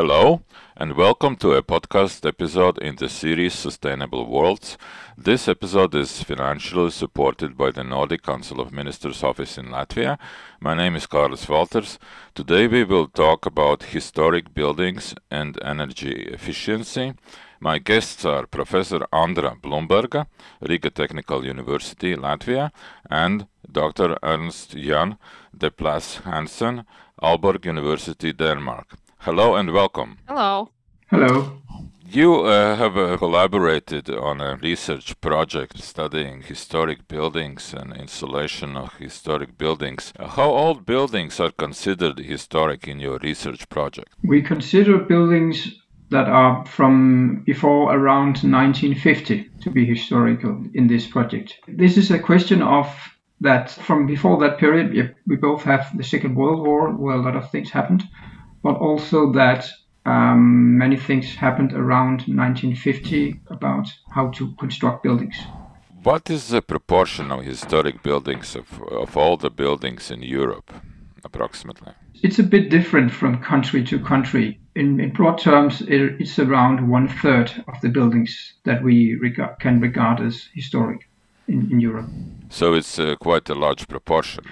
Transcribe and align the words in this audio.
Hello, 0.00 0.42
and 0.76 0.94
welcome 0.94 1.34
to 1.38 1.54
a 1.54 1.60
podcast 1.60 2.24
episode 2.24 2.78
in 2.78 2.94
the 2.94 3.08
series 3.08 3.52
Sustainable 3.52 4.26
Worlds. 4.26 4.78
This 5.16 5.48
episode 5.48 5.92
is 5.96 6.22
financially 6.22 6.92
supported 6.92 7.56
by 7.56 7.72
the 7.72 7.82
Nordic 7.82 8.22
Council 8.22 8.60
of 8.60 8.70
Ministers 8.70 9.24
office 9.24 9.58
in 9.58 9.70
Latvia. 9.70 10.16
My 10.60 10.74
name 10.74 10.94
is 10.94 11.08
Carlos 11.08 11.48
Walters. 11.48 11.98
Today 12.32 12.68
we 12.68 12.84
will 12.84 13.08
talk 13.08 13.44
about 13.44 13.90
historic 13.94 14.54
buildings 14.54 15.16
and 15.32 15.58
energy 15.64 16.28
efficiency. 16.32 17.14
My 17.58 17.78
guests 17.78 18.24
are 18.24 18.46
Professor 18.46 19.04
Andra 19.12 19.56
Blumberga, 19.60 20.28
Riga 20.60 20.90
Technical 20.90 21.44
University, 21.44 22.14
Latvia, 22.14 22.70
and 23.10 23.48
Dr. 23.68 24.16
Ernst 24.22 24.76
Jan 24.76 25.18
de 25.52 25.72
Place 25.72 26.20
Hansen, 26.24 26.84
Aalborg 27.20 27.64
University, 27.64 28.32
Denmark. 28.32 28.96
Hello 29.22 29.56
and 29.56 29.72
welcome. 29.72 30.18
Hello. 30.28 30.70
Hello. 31.08 31.60
You 32.08 32.44
uh, 32.44 32.76
have 32.76 32.96
uh, 32.96 33.16
collaborated 33.16 34.08
on 34.08 34.40
a 34.40 34.56
research 34.62 35.20
project 35.20 35.82
studying 35.82 36.42
historic 36.42 37.08
buildings 37.08 37.74
and 37.74 37.94
insulation 37.96 38.76
of 38.76 38.94
historic 38.94 39.58
buildings. 39.58 40.12
How 40.18 40.50
old 40.50 40.86
buildings 40.86 41.40
are 41.40 41.50
considered 41.50 42.20
historic 42.20 42.86
in 42.86 43.00
your 43.00 43.18
research 43.18 43.68
project? 43.68 44.14
We 44.22 44.40
consider 44.40 44.98
buildings 44.98 45.74
that 46.10 46.28
are 46.28 46.64
from 46.64 47.42
before 47.44 47.92
around 47.92 48.38
1950 48.44 49.50
to 49.62 49.70
be 49.70 49.84
historical 49.84 50.64
in 50.74 50.86
this 50.86 51.08
project. 51.08 51.58
This 51.66 51.96
is 51.96 52.12
a 52.12 52.20
question 52.20 52.62
of 52.62 52.88
that 53.40 53.70
from 53.70 54.06
before 54.06 54.38
that 54.38 54.58
period, 54.58 55.16
we 55.26 55.36
both 55.36 55.64
have 55.64 55.90
the 55.96 56.04
Second 56.04 56.36
World 56.36 56.66
War, 56.66 56.90
where 56.92 57.16
a 57.16 57.22
lot 57.22 57.36
of 57.36 57.50
things 57.50 57.70
happened, 57.70 58.04
but 58.62 58.76
also 58.76 59.32
that 59.32 59.68
um, 60.06 60.78
many 60.78 60.96
things 60.96 61.34
happened 61.34 61.72
around 61.72 62.22
1950 62.26 63.40
about 63.48 63.88
how 64.10 64.28
to 64.30 64.54
construct 64.58 65.02
buildings. 65.02 65.36
What 66.02 66.30
is 66.30 66.48
the 66.48 66.62
proportion 66.62 67.30
of 67.30 67.44
historic 67.44 68.02
buildings 68.02 68.56
of, 68.56 68.82
of 68.90 69.16
all 69.16 69.36
the 69.36 69.50
buildings 69.50 70.10
in 70.10 70.22
Europe, 70.22 70.72
approximately? 71.24 71.92
It's 72.22 72.38
a 72.38 72.44
bit 72.44 72.70
different 72.70 73.12
from 73.12 73.42
country 73.42 73.84
to 73.84 73.98
country. 73.98 74.60
In, 74.74 75.00
in 75.00 75.12
broad 75.12 75.38
terms, 75.38 75.82
it, 75.82 76.16
it's 76.20 76.38
around 76.38 76.88
one 76.88 77.08
third 77.08 77.52
of 77.68 77.80
the 77.80 77.88
buildings 77.88 78.54
that 78.64 78.82
we 78.82 79.14
regard, 79.16 79.58
can 79.60 79.80
regard 79.80 80.20
as 80.20 80.48
historic 80.54 81.07
in, 81.48 81.68
in 81.72 81.80
Europe. 81.80 82.08
So 82.50 82.74
it's 82.74 82.98
uh, 82.98 83.16
quite 83.16 83.50
a 83.50 83.54
large 83.54 83.86
proportion. 83.88 84.44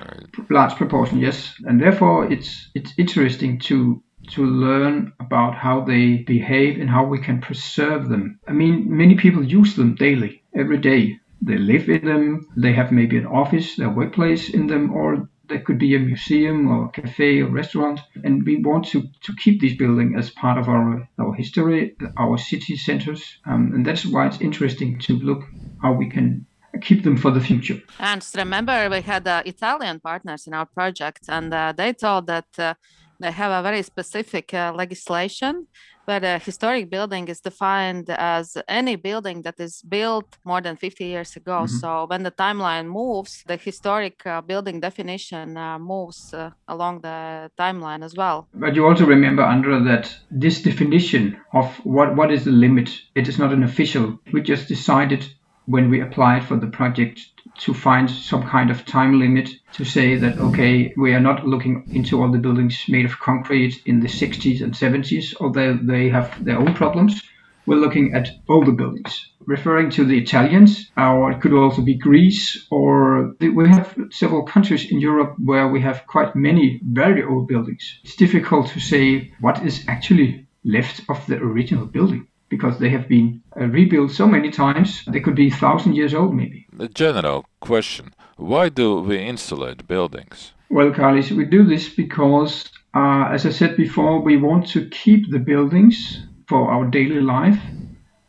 Large 0.51 0.75
proportion, 0.77 1.19
yes, 1.19 1.55
and 1.65 1.81
therefore 1.81 2.31
it's 2.31 2.71
it's 2.75 2.93
interesting 2.99 3.59
to 3.61 4.03
to 4.31 4.45
learn 4.45 5.13
about 5.21 5.55
how 5.55 5.85
they 5.85 6.17
behave 6.27 6.81
and 6.81 6.91
how 6.91 7.05
we 7.05 7.19
can 7.19 7.41
preserve 7.41 8.09
them. 8.09 8.39
I 8.49 8.53
mean, 8.53 8.85
many 8.89 9.15
people 9.15 9.45
use 9.45 9.77
them 9.77 9.95
daily, 9.95 10.43
every 10.55 10.79
day. 10.79 11.19
They 11.43 11.59
live 11.59 11.89
in 11.89 12.05
them. 12.05 12.49
They 12.57 12.73
have 12.73 12.91
maybe 12.93 13.19
an 13.19 13.27
office, 13.27 13.77
their 13.77 13.91
workplace 13.91 14.49
in 14.49 14.67
them, 14.67 14.93
or 14.93 15.29
there 15.49 15.61
could 15.61 15.79
be 15.79 15.95
a 15.95 16.01
museum 16.01 16.69
or 16.69 16.87
a 16.87 17.01
cafe 17.01 17.41
or 17.41 17.49
restaurant. 17.49 18.01
And 18.25 18.45
we 18.45 18.57
want 18.57 18.87
to, 18.89 19.03
to 19.03 19.33
keep 19.37 19.61
this 19.61 19.77
building 19.77 20.17
as 20.19 20.31
part 20.31 20.59
of 20.59 20.69
our, 20.69 21.09
our 21.19 21.35
history, 21.35 21.95
our 22.17 22.39
city 22.39 22.77
centers. 22.77 23.39
Um, 23.45 23.73
and 23.75 23.87
that's 23.87 24.05
why 24.07 24.27
it's 24.27 24.41
interesting 24.41 24.99
to 25.01 25.19
look 25.19 25.45
how 25.83 25.93
we 25.93 26.09
can 26.11 26.47
keep 26.83 27.05
them 27.05 27.17
for 27.17 27.31
the 27.31 27.41
future. 27.41 27.81
And 27.99 28.25
remember, 28.37 28.89
we 28.91 29.01
had 29.01 29.27
uh, 29.27 29.43
Italian 29.45 30.01
partners 30.01 30.47
in 30.47 30.55
our 30.55 30.67
project, 30.67 31.25
and 31.29 31.53
uh, 31.53 31.73
they 31.77 31.93
told 31.93 32.27
that 32.27 32.47
uh, 32.59 32.75
they 33.21 33.31
have 33.31 33.53
a 33.53 33.63
very 33.63 33.83
specific 33.83 34.53
uh, 34.53 34.73
legislation 34.75 35.67
where 36.07 36.25
a 36.25 36.39
historic 36.39 36.89
building 36.89 37.29
is 37.29 37.41
defined 37.41 38.09
as 38.11 38.57
any 38.69 38.97
building 38.97 39.43
that 39.43 39.59
is 39.59 39.83
built 39.83 40.39
more 40.45 40.61
than 40.61 40.77
50 40.77 41.05
years 41.05 41.37
ago. 41.37 41.63
Mm-hmm. 41.65 41.77
So 41.79 42.07
when 42.07 42.23
the 42.23 42.31
timeline 42.31 42.87
moves, 42.87 43.43
the 43.47 43.57
historic 43.57 44.25
uh, 44.25 44.41
building 44.41 44.81
definition 44.81 45.57
uh, 45.57 45.79
moves 45.79 46.33
uh, 46.33 46.51
along 46.69 47.01
the 47.01 47.51
timeline 47.59 48.05
as 48.05 48.15
well. 48.15 48.49
But 48.55 48.77
you 48.77 48.87
also 48.87 49.05
remember, 49.05 49.43
Andra, 49.43 49.83
that 49.83 50.17
this 50.31 50.63
definition 50.63 51.37
of 51.53 51.75
what, 51.85 52.15
what 52.15 52.31
is 52.31 52.45
the 52.45 52.53
limit, 52.53 52.91
it 53.15 53.29
is 53.29 53.39
not 53.39 53.53
an 53.53 53.65
official. 53.65 54.19
We 54.33 54.43
just 54.43 54.69
decided 54.69 55.27
when 55.67 55.91
we 55.91 56.01
applied 56.01 56.45
for 56.45 56.57
the 56.57 56.67
project 56.67 57.21
to 57.59 57.75
find 57.75 58.11
some 58.11 58.43
kind 58.43 58.71
of 58.71 58.85
time 58.85 59.19
limit 59.19 59.51
to 59.73 59.85
say 59.85 60.17
that 60.17 60.39
okay 60.39 60.93
we 60.97 61.15
are 61.15 61.21
not 61.21 61.47
looking 61.47 61.85
into 61.91 62.21
all 62.21 62.31
the 62.31 62.39
buildings 62.39 62.85
made 62.89 63.05
of 63.05 63.19
concrete 63.19 63.83
in 63.87 64.01
the 64.01 64.09
60s 64.09 64.61
and 64.63 64.75
70s 64.75 65.35
although 65.41 65.75
they 65.75 66.09
have 66.09 66.45
their 66.45 66.59
own 66.59 66.75
problems. 66.75 67.23
We're 67.67 67.81
looking 67.81 68.15
at 68.15 68.29
older 68.49 68.71
buildings. 68.71 69.33
Referring 69.45 69.91
to 69.91 70.05
the 70.05 70.19
italians 70.19 70.91
or 70.97 71.33
it 71.33 71.41
could 71.41 71.53
also 71.53 71.83
be 71.83 71.95
greece 71.95 72.67
or 72.71 73.35
we 73.41 73.69
have 73.69 73.97
several 74.11 74.43
countries 74.45 74.91
in 74.91 75.01
europe 75.01 75.35
where 75.39 75.69
we 75.69 75.81
have 75.81 76.07
quite 76.07 76.37
many 76.37 76.81
very 76.83 77.25
old 77.25 77.49
buildings. 77.49 78.01
It's 78.05 78.17
difficult 78.17 78.69
to 78.69 78.81
say 78.81 79.33
what 79.41 79.65
is 79.65 79.85
actually 79.89 80.47
left 80.65 81.01
of 81.09 81.25
the 81.27 81.37
original 81.37 81.87
building 81.87 82.27
because 82.49 82.79
they 82.79 82.89
have 82.91 83.09
been 83.09 83.43
uh, 83.61 83.67
rebuilt 83.67 84.11
so 84.11 84.27
many 84.27 84.51
times. 84.51 85.05
They 85.07 85.21
could 85.21 85.35
be 85.35 85.51
thousand 85.51 85.95
years 85.95 86.15
old, 86.15 86.35
maybe. 86.35 86.67
The 86.73 86.89
general 86.89 87.47
question: 87.61 88.15
Why 88.37 88.69
do 88.69 89.01
we 89.01 89.19
insulate 89.19 89.87
buildings? 89.87 90.53
Well, 90.69 90.93
Carlos, 90.93 91.31
we 91.31 91.45
do 91.45 91.65
this 91.65 91.89
because, 91.89 92.65
uh, 92.95 93.29
as 93.33 93.47
I 93.47 93.51
said 93.51 93.77
before, 93.77 94.21
we 94.21 94.37
want 94.37 94.67
to 94.71 94.89
keep 94.89 95.31
the 95.31 95.39
buildings 95.39 96.27
for 96.49 96.71
our 96.71 96.87
daily 96.87 97.21
life, 97.21 97.61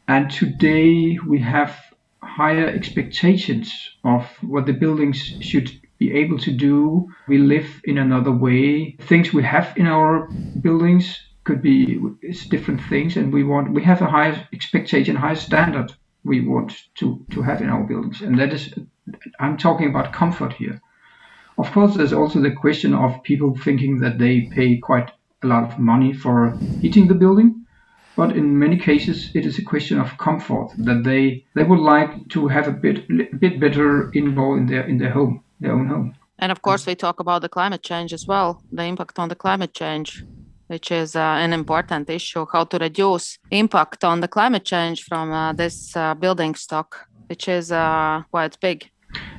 and 0.08 0.30
today 0.30 1.18
we 1.28 1.40
have 1.40 1.76
higher 2.22 2.68
expectations 2.68 3.74
of 4.04 4.26
what 4.42 4.66
the 4.66 4.74
buildings 4.74 5.18
should 5.42 5.72
be 5.98 6.14
able 6.14 6.38
to 6.40 6.52
do. 6.52 7.10
We 7.28 7.40
live 7.40 7.82
in 7.86 7.98
another 7.98 8.32
way. 8.32 8.96
Things 9.02 9.34
we 9.34 9.44
have 9.44 9.74
in 9.76 9.88
our 9.88 10.30
buildings 10.62 11.18
could 11.47 11.62
be 11.62 11.97
it's 12.22 12.46
different 12.46 12.81
things 12.90 13.16
and 13.16 13.31
we 13.31 13.44
want 13.52 13.72
we 13.72 13.81
have 13.81 14.02
a 14.02 14.12
higher 14.18 14.35
expectation 14.52 15.16
higher 15.16 15.41
standard 15.50 15.90
we 16.25 16.38
want 16.46 16.72
to 17.00 17.25
to 17.34 17.41
have 17.41 17.62
in 17.62 17.69
our 17.69 17.85
buildings 17.91 18.22
and 18.22 18.38
that 18.38 18.52
is 18.53 18.63
i'm 19.40 19.57
talking 19.57 19.90
about 19.90 20.12
comfort 20.22 20.53
here. 20.53 20.78
Of 21.63 21.72
course 21.72 21.94
there's 21.96 22.18
also 22.22 22.40
the 22.41 22.59
question 22.63 22.94
of 22.94 23.24
people 23.24 23.52
thinking 23.66 23.94
that 24.03 24.18
they 24.24 24.36
pay 24.57 24.69
quite 24.90 25.09
a 25.44 25.47
lot 25.47 25.63
of 25.69 25.80
money 25.80 26.12
for 26.24 26.38
heating 26.81 27.07
the 27.07 27.22
building 27.24 27.50
but 28.19 28.30
in 28.40 28.59
many 28.66 28.78
cases 28.90 29.18
it 29.40 29.46
is 29.50 29.57
a 29.57 29.69
question 29.74 29.97
of 30.03 30.18
comfort 30.28 30.68
that 30.88 31.00
they 31.09 31.24
they 31.56 31.66
would 31.69 31.84
like 31.96 32.12
to 32.36 32.40
have 32.56 32.68
a 32.68 32.78
bit 32.86 32.97
bit 33.44 33.56
better 33.66 33.90
indoor 34.19 34.52
in 34.59 34.66
their 34.72 34.86
in 34.91 34.97
their 35.02 35.13
home 35.19 35.36
their 35.62 35.74
own 35.78 35.88
home. 35.94 36.07
And 36.44 36.52
of 36.52 36.59
course 36.62 36.84
we 36.90 36.96
talk 36.96 37.18
about 37.19 37.41
the 37.41 37.53
climate 37.57 37.84
change 37.90 38.12
as 38.18 38.24
well 38.31 38.50
the 38.78 38.86
impact 38.91 39.18
on 39.18 39.30
the 39.30 39.40
climate 39.46 39.74
change 39.84 40.09
which 40.68 40.92
is 40.92 41.16
uh, 41.16 41.20
an 41.20 41.54
important 41.54 42.10
issue 42.10 42.46
how 42.52 42.64
to 42.66 42.78
reduce 42.78 43.40
impact 43.52 44.04
on 44.04 44.22
the 44.22 44.28
climate 44.28 44.66
change 44.66 45.04
from 45.04 45.32
uh, 45.32 45.54
this 45.54 45.96
uh, 45.96 46.14
building 46.14 46.56
stock 46.56 47.08
which 47.28 47.48
is 47.48 47.72
uh, 47.72 48.22
quite 48.32 48.58
big. 48.62 48.90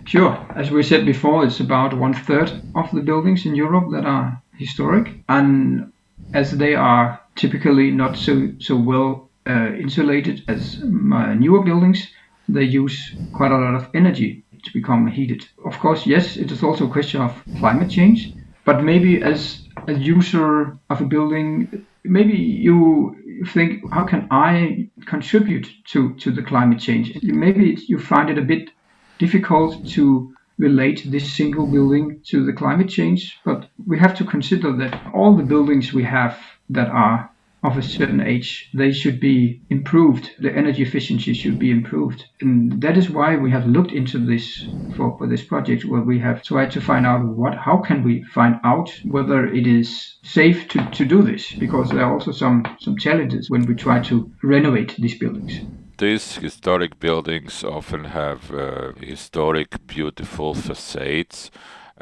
Sure. 0.04 0.36
As 0.56 0.70
we 0.70 0.82
said 0.82 1.04
before 1.04 1.44
it's 1.44 1.60
about 1.60 1.94
one 1.94 2.14
third 2.14 2.50
of 2.74 2.90
the 2.92 3.02
buildings 3.02 3.44
in 3.46 3.54
europe 3.54 3.86
that 3.92 4.04
are 4.04 4.42
historic 4.56 5.14
and 5.28 5.92
as 6.34 6.52
they 6.52 6.74
are 6.74 7.20
typically 7.36 7.90
not 7.90 8.16
so 8.16 8.50
so 8.58 8.76
well 8.76 9.28
uh, 9.46 9.72
insulated 9.74 10.42
as 10.48 10.82
uh, 10.82 11.34
newer 11.34 11.62
buildings 11.62 12.08
they 12.48 12.64
use 12.64 13.14
quite 13.32 13.52
a 13.52 13.58
lot 13.58 13.74
of 13.74 13.88
energy 13.94 14.42
to 14.64 14.72
become 14.72 15.06
heated. 15.06 15.46
Of 15.64 15.78
course 15.78 16.06
yes 16.06 16.36
it 16.36 16.50
is 16.50 16.62
also 16.62 16.86
a 16.86 16.92
question 16.92 17.20
of 17.20 17.32
climate 17.58 17.90
change 17.90 18.32
but 18.64 18.82
maybe 18.82 19.22
as 19.22 19.67
a 19.88 19.94
user 19.94 20.78
of 20.90 21.00
a 21.00 21.04
building, 21.04 21.86
maybe 22.04 22.34
you 22.34 23.16
think, 23.52 23.82
how 23.90 24.04
can 24.04 24.28
I 24.30 24.88
contribute 25.06 25.66
to, 25.86 26.14
to 26.16 26.30
the 26.30 26.42
climate 26.42 26.78
change? 26.78 27.18
Maybe 27.22 27.76
you 27.88 27.98
find 27.98 28.28
it 28.30 28.38
a 28.38 28.42
bit 28.42 28.70
difficult 29.18 29.88
to 29.88 30.34
relate 30.58 31.04
this 31.06 31.32
single 31.32 31.66
building 31.66 32.20
to 32.26 32.44
the 32.44 32.52
climate 32.52 32.88
change, 32.88 33.38
but 33.44 33.68
we 33.86 33.98
have 33.98 34.14
to 34.18 34.24
consider 34.24 34.76
that 34.76 35.00
all 35.14 35.36
the 35.36 35.42
buildings 35.42 35.92
we 35.92 36.04
have 36.04 36.38
that 36.68 36.88
are 36.88 37.30
of 37.62 37.76
a 37.76 37.82
certain 37.82 38.20
age, 38.20 38.70
they 38.72 38.92
should 38.92 39.18
be 39.18 39.60
improved. 39.68 40.30
The 40.38 40.54
energy 40.54 40.82
efficiency 40.82 41.34
should 41.34 41.58
be 41.58 41.70
improved. 41.70 42.24
And 42.40 42.80
that 42.82 42.96
is 42.96 43.10
why 43.10 43.36
we 43.36 43.50
have 43.50 43.66
looked 43.66 43.92
into 43.92 44.18
this 44.18 44.66
for, 44.96 45.16
for 45.18 45.26
this 45.26 45.42
project 45.42 45.84
where 45.84 46.02
we 46.02 46.18
have 46.20 46.42
tried 46.42 46.70
to 46.72 46.80
find 46.80 47.04
out 47.06 47.24
what 47.24 47.56
how 47.56 47.78
can 47.78 48.04
we 48.04 48.22
find 48.22 48.60
out 48.64 48.90
whether 49.04 49.46
it 49.46 49.66
is 49.66 50.18
safe 50.22 50.68
to, 50.68 50.88
to 50.90 51.04
do 51.04 51.22
this 51.22 51.52
because 51.52 51.90
there 51.90 52.04
are 52.04 52.12
also 52.12 52.32
some, 52.32 52.64
some 52.80 52.96
challenges 52.96 53.50
when 53.50 53.66
we 53.66 53.74
try 53.74 54.00
to 54.00 54.30
renovate 54.42 54.94
these 54.96 55.18
buildings. 55.18 55.60
These 55.98 56.36
historic 56.36 57.00
buildings 57.00 57.64
often 57.64 58.04
have 58.04 58.54
uh, 58.54 58.92
historic, 59.00 59.84
beautiful 59.88 60.54
facades 60.54 61.50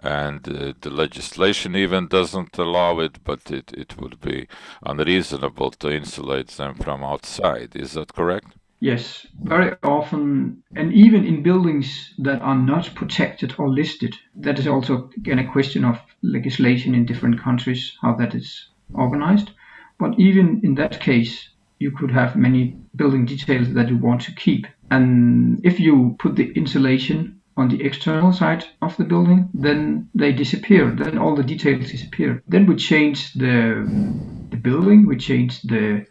and 0.02 0.46
uh, 0.48 0.72
the 0.80 0.90
legislation 0.90 1.74
even 1.76 2.08
doesn't 2.08 2.58
allow 2.58 3.00
it, 3.00 3.22
but 3.24 3.50
it, 3.50 3.72
it 3.72 4.00
would 4.00 4.20
be 4.20 4.48
unreasonable 4.84 5.70
to 5.72 5.90
insulate 5.90 6.48
them 6.48 6.74
from 6.74 7.04
outside. 7.04 7.74
Is 7.74 7.92
that 7.92 8.14
correct? 8.14 8.56
Yes, 8.80 9.26
very 9.42 9.74
often, 9.82 10.62
and 10.74 10.92
even 10.92 11.24
in 11.24 11.42
buildings 11.42 12.12
that 12.18 12.42
are 12.42 12.54
not 12.54 12.94
protected 12.94 13.54
or 13.58 13.70
listed, 13.70 14.14
that 14.34 14.58
is 14.58 14.66
also 14.66 15.10
again 15.16 15.38
a 15.38 15.50
question 15.50 15.84
of 15.84 15.98
legislation 16.22 16.94
in 16.94 17.06
different 17.06 17.40
countries, 17.40 17.96
how 18.02 18.14
that 18.16 18.34
is 18.34 18.68
organized. 18.92 19.50
But 19.98 20.18
even 20.18 20.60
in 20.62 20.74
that 20.74 21.00
case, 21.00 21.48
you 21.78 21.90
could 21.90 22.10
have 22.10 22.36
many 22.36 22.76
building 22.94 23.24
details 23.24 23.72
that 23.72 23.88
you 23.88 23.96
want 23.96 24.20
to 24.22 24.34
keep. 24.34 24.66
And 24.90 25.64
if 25.64 25.80
you 25.80 26.16
put 26.18 26.36
the 26.36 26.52
insulation 26.52 27.35
on 27.56 27.68
the 27.68 27.82
external 27.82 28.32
side 28.32 28.64
of 28.82 28.96
the 28.96 29.04
building, 29.04 29.48
then 29.54 30.08
they 30.14 30.32
disappear. 30.32 30.90
Then 30.90 31.18
all 31.18 31.34
the 31.34 31.42
details 31.42 31.90
disappear. 31.90 32.42
Then 32.48 32.66
we 32.66 32.76
change 32.76 33.32
the 33.32 33.84
the 34.50 34.56
building, 34.56 35.06
we 35.06 35.16
change 35.16 35.62
the 35.62 36.06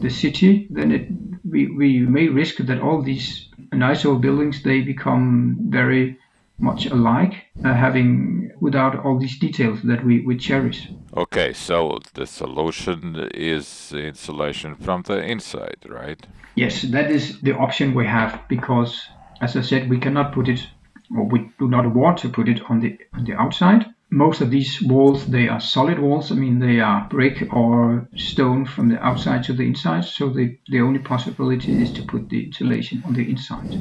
the 0.00 0.10
city. 0.10 0.66
Then 0.70 0.92
it 0.92 1.08
we, 1.44 1.68
we 1.68 2.00
may 2.00 2.28
risk 2.28 2.56
that 2.58 2.80
all 2.80 3.02
these 3.02 3.48
nice 3.72 4.04
old 4.04 4.22
buildings 4.22 4.62
they 4.62 4.80
become 4.80 5.56
very 5.68 6.18
much 6.58 6.86
alike, 6.86 7.34
uh, 7.64 7.74
having 7.74 8.50
without 8.60 9.04
all 9.04 9.18
these 9.18 9.38
details 9.38 9.82
that 9.82 10.04
we, 10.04 10.20
we 10.20 10.36
cherish. 10.36 10.88
Okay, 11.14 11.52
so 11.52 11.98
the 12.14 12.26
solution 12.26 13.28
is 13.34 13.92
insulation 13.92 14.74
from 14.74 15.02
the 15.02 15.22
inside, 15.22 15.76
right? 15.86 16.26
Yes, 16.54 16.82
that 16.82 17.10
is 17.10 17.40
the 17.42 17.52
option 17.52 17.94
we 17.94 18.06
have 18.06 18.40
because, 18.48 19.06
as 19.42 19.56
I 19.56 19.60
said, 19.60 19.90
we 19.90 19.98
cannot 19.98 20.32
put 20.32 20.48
it, 20.48 20.66
or 21.14 21.24
we 21.24 21.50
do 21.58 21.68
not 21.68 21.94
want 21.94 22.18
to 22.18 22.28
put 22.28 22.48
it 22.48 22.60
on 22.70 22.80
the 22.80 22.98
on 23.12 23.24
the 23.24 23.34
outside. 23.34 23.86
Most 24.10 24.40
of 24.40 24.50
these 24.50 24.80
walls 24.82 25.26
they 25.26 25.48
are 25.48 25.60
solid 25.60 25.98
walls. 25.98 26.30
I 26.30 26.34
mean 26.34 26.58
they 26.58 26.80
are 26.80 27.08
brick 27.08 27.52
or 27.52 28.08
stone 28.16 28.64
from 28.64 28.88
the 28.88 29.04
outside 29.04 29.44
to 29.44 29.52
the 29.52 29.64
inside. 29.64 30.04
So 30.04 30.28
the, 30.30 30.58
the 30.68 30.80
only 30.80 31.00
possibility 31.00 31.82
is 31.82 31.92
to 31.94 32.02
put 32.02 32.28
the 32.28 32.44
insulation 32.46 33.02
on 33.06 33.14
the 33.14 33.28
inside. 33.28 33.80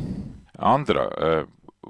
Andra 0.59 1.07
uh, 1.07 1.45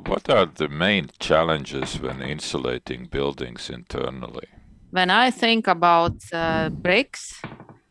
what 0.08 0.30
are 0.30 0.46
the 0.46 0.68
main 0.68 1.10
challenges 1.20 2.00
when 2.02 2.22
insulating 2.22 3.06
buildings 3.06 3.70
internally? 3.70 4.48
When 4.92 5.10
i 5.10 5.32
think 5.32 5.68
about 5.68 6.16
uh, 6.34 6.70
bricks 6.70 7.42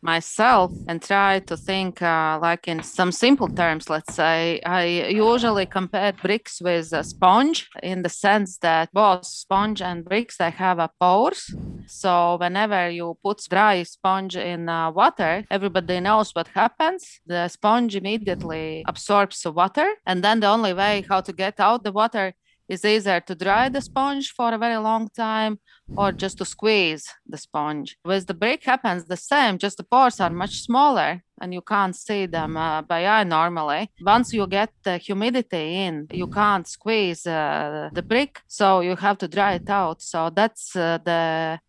myself 0.05 0.71
and 0.87 1.01
try 1.01 1.39
to 1.39 1.57
think 1.57 2.01
uh, 2.01 2.39
like 2.41 2.67
in 2.67 2.81
some 2.83 3.11
simple 3.11 3.49
terms 3.49 3.89
let's 3.89 4.13
say 4.13 4.61
i 4.65 4.83
usually 5.09 5.65
compare 5.65 6.13
bricks 6.13 6.61
with 6.61 6.93
a 6.93 7.03
sponge 7.03 7.67
in 7.83 8.03
the 8.03 8.09
sense 8.09 8.57
that 8.59 8.89
both 8.93 9.25
sponge 9.25 9.81
and 9.81 10.05
bricks 10.05 10.37
they 10.37 10.49
have 10.49 10.79
a 10.79 10.89
pores. 10.99 11.53
So 11.87 12.37
whenever 12.39 12.89
you 12.89 13.17
put 13.23 13.41
dry 13.49 13.83
sponge 13.83 14.35
in 14.35 14.69
uh, 14.69 14.91
water 14.91 15.45
everybody 15.49 15.99
knows 15.99 16.31
what 16.33 16.47
happens. 16.47 17.19
The 17.25 17.47
sponge 17.47 17.95
immediately 17.95 18.83
absorbs 18.87 19.41
the 19.41 19.51
water 19.51 19.87
and 20.05 20.23
then 20.23 20.39
the 20.39 20.47
only 20.47 20.73
way 20.73 21.05
how 21.09 21.21
to 21.21 21.33
get 21.33 21.59
out 21.59 21.83
the 21.83 21.91
water 21.91 22.33
is 22.67 22.83
either 22.83 23.19
to 23.21 23.35
dry 23.35 23.69
the 23.69 23.81
sponge 23.81 24.31
for 24.31 24.53
a 24.53 24.57
very 24.57 24.77
long 24.77 25.09
time 25.09 25.59
or 25.95 26.11
just 26.11 26.37
to 26.39 26.45
squeeze 26.45 27.07
the 27.27 27.37
sponge. 27.37 27.97
With 28.03 28.27
the 28.27 28.33
brick 28.33 28.63
happens 28.63 29.05
the 29.05 29.17
same, 29.17 29.57
just 29.57 29.77
the 29.77 29.83
pores 29.83 30.19
are 30.19 30.29
much 30.29 30.61
smaller 30.61 31.23
and 31.41 31.53
you 31.53 31.61
can't 31.61 31.95
see 31.95 32.25
them 32.25 32.57
uh, 32.57 32.81
by 32.81 33.05
eye 33.05 33.23
normally. 33.23 33.91
Once 34.01 34.33
you 34.33 34.47
get 34.47 34.71
the 34.83 34.97
humidity 34.97 35.75
in, 35.85 36.07
you 36.11 36.27
can't 36.27 36.67
squeeze 36.67 37.27
uh, 37.27 37.89
the 37.93 38.01
brick, 38.01 38.39
so 38.47 38.79
you 38.79 38.95
have 38.95 39.17
to 39.19 39.27
dry 39.27 39.53
it 39.53 39.69
out. 39.69 40.01
So 40.01 40.29
that's 40.29 40.75
uh, 40.75 40.99
the 41.03 41.59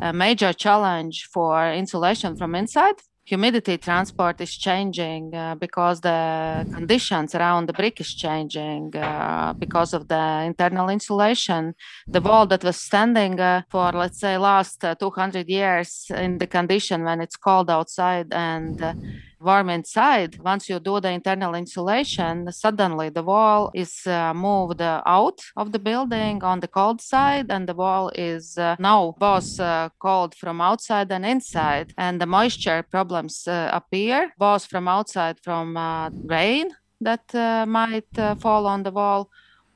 uh, 0.00 0.12
major 0.12 0.52
challenge 0.52 1.28
for 1.32 1.72
insulation 1.72 2.36
from 2.36 2.54
inside 2.54 2.96
humidity 3.24 3.78
transport 3.78 4.40
is 4.40 4.56
changing 4.56 5.34
uh, 5.34 5.54
because 5.54 6.00
the 6.00 6.66
conditions 6.72 7.34
around 7.34 7.66
the 7.66 7.72
brick 7.72 8.00
is 8.00 8.12
changing 8.14 8.94
uh, 8.96 9.54
because 9.58 9.92
of 9.94 10.08
the 10.08 10.42
internal 10.44 10.88
insulation. 10.88 11.74
The 12.12 12.20
wall 12.20 12.46
that 12.48 12.64
was 12.64 12.76
standing 12.76 13.38
uh, 13.38 13.62
for 13.70 13.92
let's 13.92 14.18
say 14.18 14.36
last 14.38 14.84
uh, 14.84 14.94
200 14.96 15.48
years 15.48 16.06
in 16.10 16.38
the 16.38 16.46
condition 16.46 17.04
when 17.04 17.20
it's 17.20 17.36
cold 17.36 17.70
outside 17.70 18.32
and 18.32 18.94
warm 19.42 19.70
inside, 19.70 20.38
once 20.38 20.68
you 20.68 20.78
do 20.80 21.00
the 21.00 21.10
internal 21.10 21.54
insulation, 21.54 22.50
suddenly 22.52 23.08
the 23.10 23.22
wall 23.22 23.70
is 23.74 24.06
uh, 24.06 24.32
moved 24.34 24.80
out 24.80 25.40
of 25.56 25.72
the 25.72 25.78
building 25.78 26.42
on 26.42 26.60
the 26.60 26.68
cold 26.68 27.00
side, 27.00 27.50
and 27.50 27.68
the 27.68 27.74
wall 27.74 28.10
is 28.14 28.56
uh, 28.56 28.76
now 28.78 29.14
both 29.18 29.60
uh, 29.60 29.88
cold 29.98 30.34
from 30.34 30.60
outside 30.60 31.10
and 31.10 31.26
inside. 31.26 31.92
And 31.98 32.20
the 32.20 32.26
moisture 32.26 32.82
problems 32.82 33.46
uh, 33.46 33.70
appear 33.72 34.32
both 34.38 34.66
from 34.66 34.88
outside 34.88 35.38
from 35.42 35.76
uh, 35.76 36.10
rain 36.10 36.70
that 37.00 37.34
uh, 37.34 37.66
might 37.66 38.08
fall 38.40 38.66
on 38.66 38.82
the 38.84 38.92
wall 38.92 39.30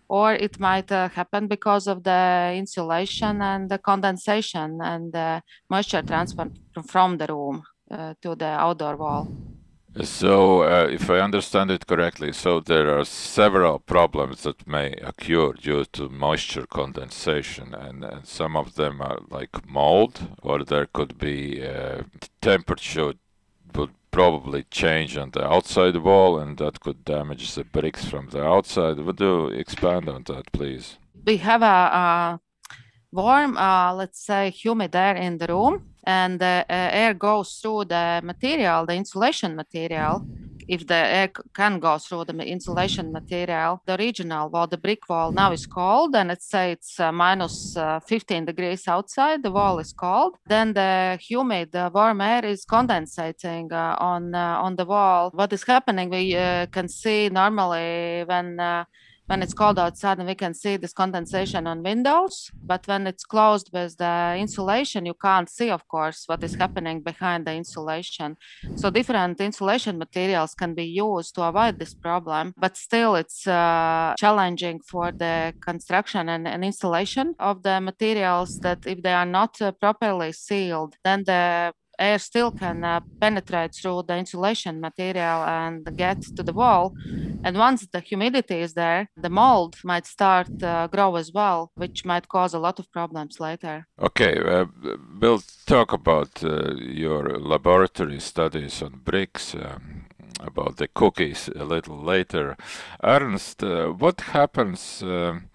or 0.09 0.35
it 0.35 0.59
might 0.61 0.91
uh, 0.93 1.09
happen 1.09 1.49
because 1.49 1.87
of 1.87 2.05
the 2.05 2.53
insulation 2.55 3.43
and 3.43 3.69
the 3.69 3.79
condensation 3.79 4.79
and 4.81 5.12
the 5.12 5.43
moisture 5.69 6.03
transfer 6.03 6.49
from 6.87 7.19
the 7.19 7.27
room 7.27 7.62
uh, 7.91 8.15
to 8.23 8.35
the 8.35 8.47
outdoor 8.47 8.97
wall. 8.97 9.46
So, 10.03 10.63
uh, 10.63 10.89
if 10.91 11.09
I 11.09 11.21
understand 11.21 11.71
it 11.71 11.87
correctly, 11.87 12.33
so 12.33 12.61
there 12.61 12.99
are 12.99 13.05
several 13.07 13.79
problems 13.79 14.43
that 14.43 14.67
may 14.67 14.93
occur 14.93 15.55
due 15.55 15.87
to 15.93 16.11
moisture 16.11 16.67
condensation, 16.67 17.73
and, 17.73 18.05
and 18.05 18.27
some 18.27 18.57
of 18.57 18.75
them 18.75 19.01
are 19.01 19.21
like 19.31 19.67
mold, 19.67 20.37
or 20.43 20.65
there 20.65 20.85
could 20.85 21.17
be 21.17 21.67
uh, 21.67 22.03
temperature 22.43 23.15
would 23.75 23.91
probably 24.11 24.65
change 24.71 25.17
on 25.17 25.31
the 25.31 25.45
outside 25.47 25.97
wall, 25.97 26.39
and 26.39 26.59
that 26.59 26.81
could 26.81 27.03
damage 27.05 27.55
the 27.55 27.65
bricks 27.65 28.05
from 28.05 28.29
the 28.29 28.45
outside. 28.45 28.99
Would 28.99 29.21
you 29.21 29.47
expand 29.47 30.11
on 30.11 30.25
that, 30.25 30.53
please? 30.53 30.99
We 31.25 31.39
have 31.39 31.63
a, 31.63 31.67
a 31.67 32.41
warm, 33.13 33.57
uh, 33.57 33.95
let's 33.95 34.21
say, 34.23 34.51
humid 34.51 34.95
air 34.95 35.17
in 35.17 35.39
the 35.39 35.47
room 35.47 35.96
and 36.06 36.41
the 36.41 36.64
uh, 36.69 36.88
air 36.93 37.14
goes 37.14 37.58
through 37.61 37.87
the 37.87 38.20
material, 38.23 38.87
the 38.87 38.94
insulation 38.94 39.56
material. 39.56 40.26
If 40.69 40.87
the 40.88 40.94
air 40.94 41.29
can 41.55 41.79
go 41.79 41.97
through 41.99 42.25
the 42.25 42.35
insulation 42.44 43.12
material, 43.12 43.82
the 43.87 43.94
original 43.97 44.49
wall, 44.50 44.67
the 44.67 44.76
brick 44.76 45.08
wall 45.08 45.31
now 45.31 45.53
is 45.53 45.64
cold, 45.64 46.17
and 46.17 46.29
let's 46.29 46.49
say 46.49 46.73
it's 46.73 46.99
uh, 46.99 47.12
minus, 47.12 47.76
uh, 47.76 48.00
15 48.00 48.47
degrees 48.47 48.88
outside, 48.88 49.44
the 49.44 49.53
wall 49.53 49.79
is 49.79 49.93
cold. 49.93 50.37
Then 50.47 50.73
the 50.73 51.19
humid, 51.20 51.70
the 51.70 51.88
warm 51.94 52.20
air 52.20 52.44
is 52.44 52.64
condensating 52.64 53.70
on 53.73 54.35
on 54.35 54.75
the 54.75 54.85
wall. 54.85 55.31
What 55.32 55.52
is 55.52 55.62
happening? 55.62 56.11
We 56.11 56.33
can 56.73 56.88
see 56.88 57.28
normally 57.28 58.25
when 58.26 58.59
when 59.26 59.42
it's 59.42 59.54
cold 59.54 59.78
outside 59.78 60.18
and 60.18 60.28
we 60.28 60.35
can 60.35 60.54
see 60.54 60.76
this 60.76 60.92
condensation 60.92 61.66
on 61.66 61.83
windows 61.83 62.50
but 62.62 62.87
when 62.87 63.06
it's 63.06 63.25
closed 63.25 63.71
with 63.73 63.97
the 63.99 64.37
insulation 64.38 65.04
you 65.06 65.14
can't 65.14 65.49
see 65.49 65.71
of 65.71 65.87
course 65.88 66.25
what 66.26 66.42
is 66.42 66.54
happening 66.54 67.00
behind 67.00 67.47
the 67.47 67.54
insulation. 67.54 68.37
So 68.76 68.90
different 68.90 69.40
insulation 69.40 69.99
materials 69.99 70.54
can 70.54 70.75
be 70.75 70.85
used 70.85 71.35
to 71.37 71.42
avoid 71.42 71.78
this 71.78 71.95
problem 71.95 72.54
but 72.56 72.76
still 72.76 73.16
it's 73.16 73.47
uh, 73.47 74.14
challenging 74.18 74.80
for 74.80 75.12
the 75.12 75.54
construction 75.61 76.28
and, 76.28 76.47
and, 76.47 76.64
installation 76.66 77.35
of 77.38 77.62
the 77.62 77.80
materials 77.80 78.59
that 78.61 78.87
if 78.87 79.02
they 79.02 79.12
are 79.12 79.26
not 79.26 79.61
uh, 79.62 79.71
properly 79.73 80.33
sealed 80.33 80.97
then 81.04 81.23
the 81.25 81.73
air 81.99 82.19
still 82.19 82.50
can 82.50 82.85
uh, 82.85 83.00
penetrate 83.21 83.75
through 83.75 84.05
the 84.09 84.17
insulation 84.17 84.81
material 84.81 85.45
and 85.45 85.85
get 85.97 86.23
to 86.37 86.43
the 86.43 86.53
wall. 86.53 86.95
And 87.45 87.57
once 87.57 87.87
the 87.87 88.00
humidity 88.00 88.61
is 88.61 88.75
there, 88.75 89.09
the 89.17 89.31
mold 89.31 89.76
might 89.85 90.07
start 90.07 90.49
uh, 90.62 90.88
grow 90.88 91.17
as 91.17 91.33
well, 91.33 91.71
which 91.76 92.05
might 92.05 92.29
cause 92.29 92.55
a 92.55 92.59
lot 92.59 92.79
of 92.79 92.91
problems 92.91 93.38
later. 93.38 93.87
Okay, 94.00 94.37
uh, 94.38 94.67
we'll 95.21 95.43
talk 95.67 95.93
about 95.93 96.43
uh, 96.43 96.75
your 96.75 97.38
laboratory 97.38 98.21
studies 98.21 98.83
on 98.83 99.00
bricks. 99.05 99.55
Um, 99.55 100.07
about 100.41 100.76
the 100.76 100.88
cookies 100.88 101.49
a 101.57 101.65
little 101.65 101.99
later. 101.99 102.57
Ernst, 103.03 103.62
uh, 103.62 103.87
what 103.87 104.21
happens 104.21 105.03
um, 105.03 105.49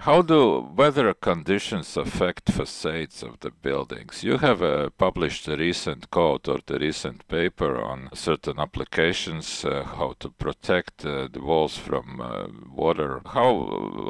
how 0.00 0.22
do 0.22 0.66
weather 0.74 1.12
conditions 1.12 1.94
affect 1.94 2.50
facades 2.50 3.22
of 3.22 3.38
the 3.40 3.50
buildings? 3.50 4.24
You 4.24 4.38
have 4.38 4.62
uh, 4.62 4.88
published 4.96 5.46
a 5.46 5.56
recent 5.56 6.10
code 6.10 6.48
or 6.48 6.60
the 6.64 6.78
recent 6.78 7.28
paper 7.28 7.78
on 7.78 8.08
certain 8.14 8.58
applications, 8.58 9.62
uh, 9.62 9.84
how 9.84 10.14
to 10.20 10.30
protect 10.30 11.04
uh, 11.04 11.28
the 11.30 11.42
walls 11.42 11.76
from 11.76 12.18
uh, 12.18 12.46
water. 12.74 13.20
How, 13.26 13.52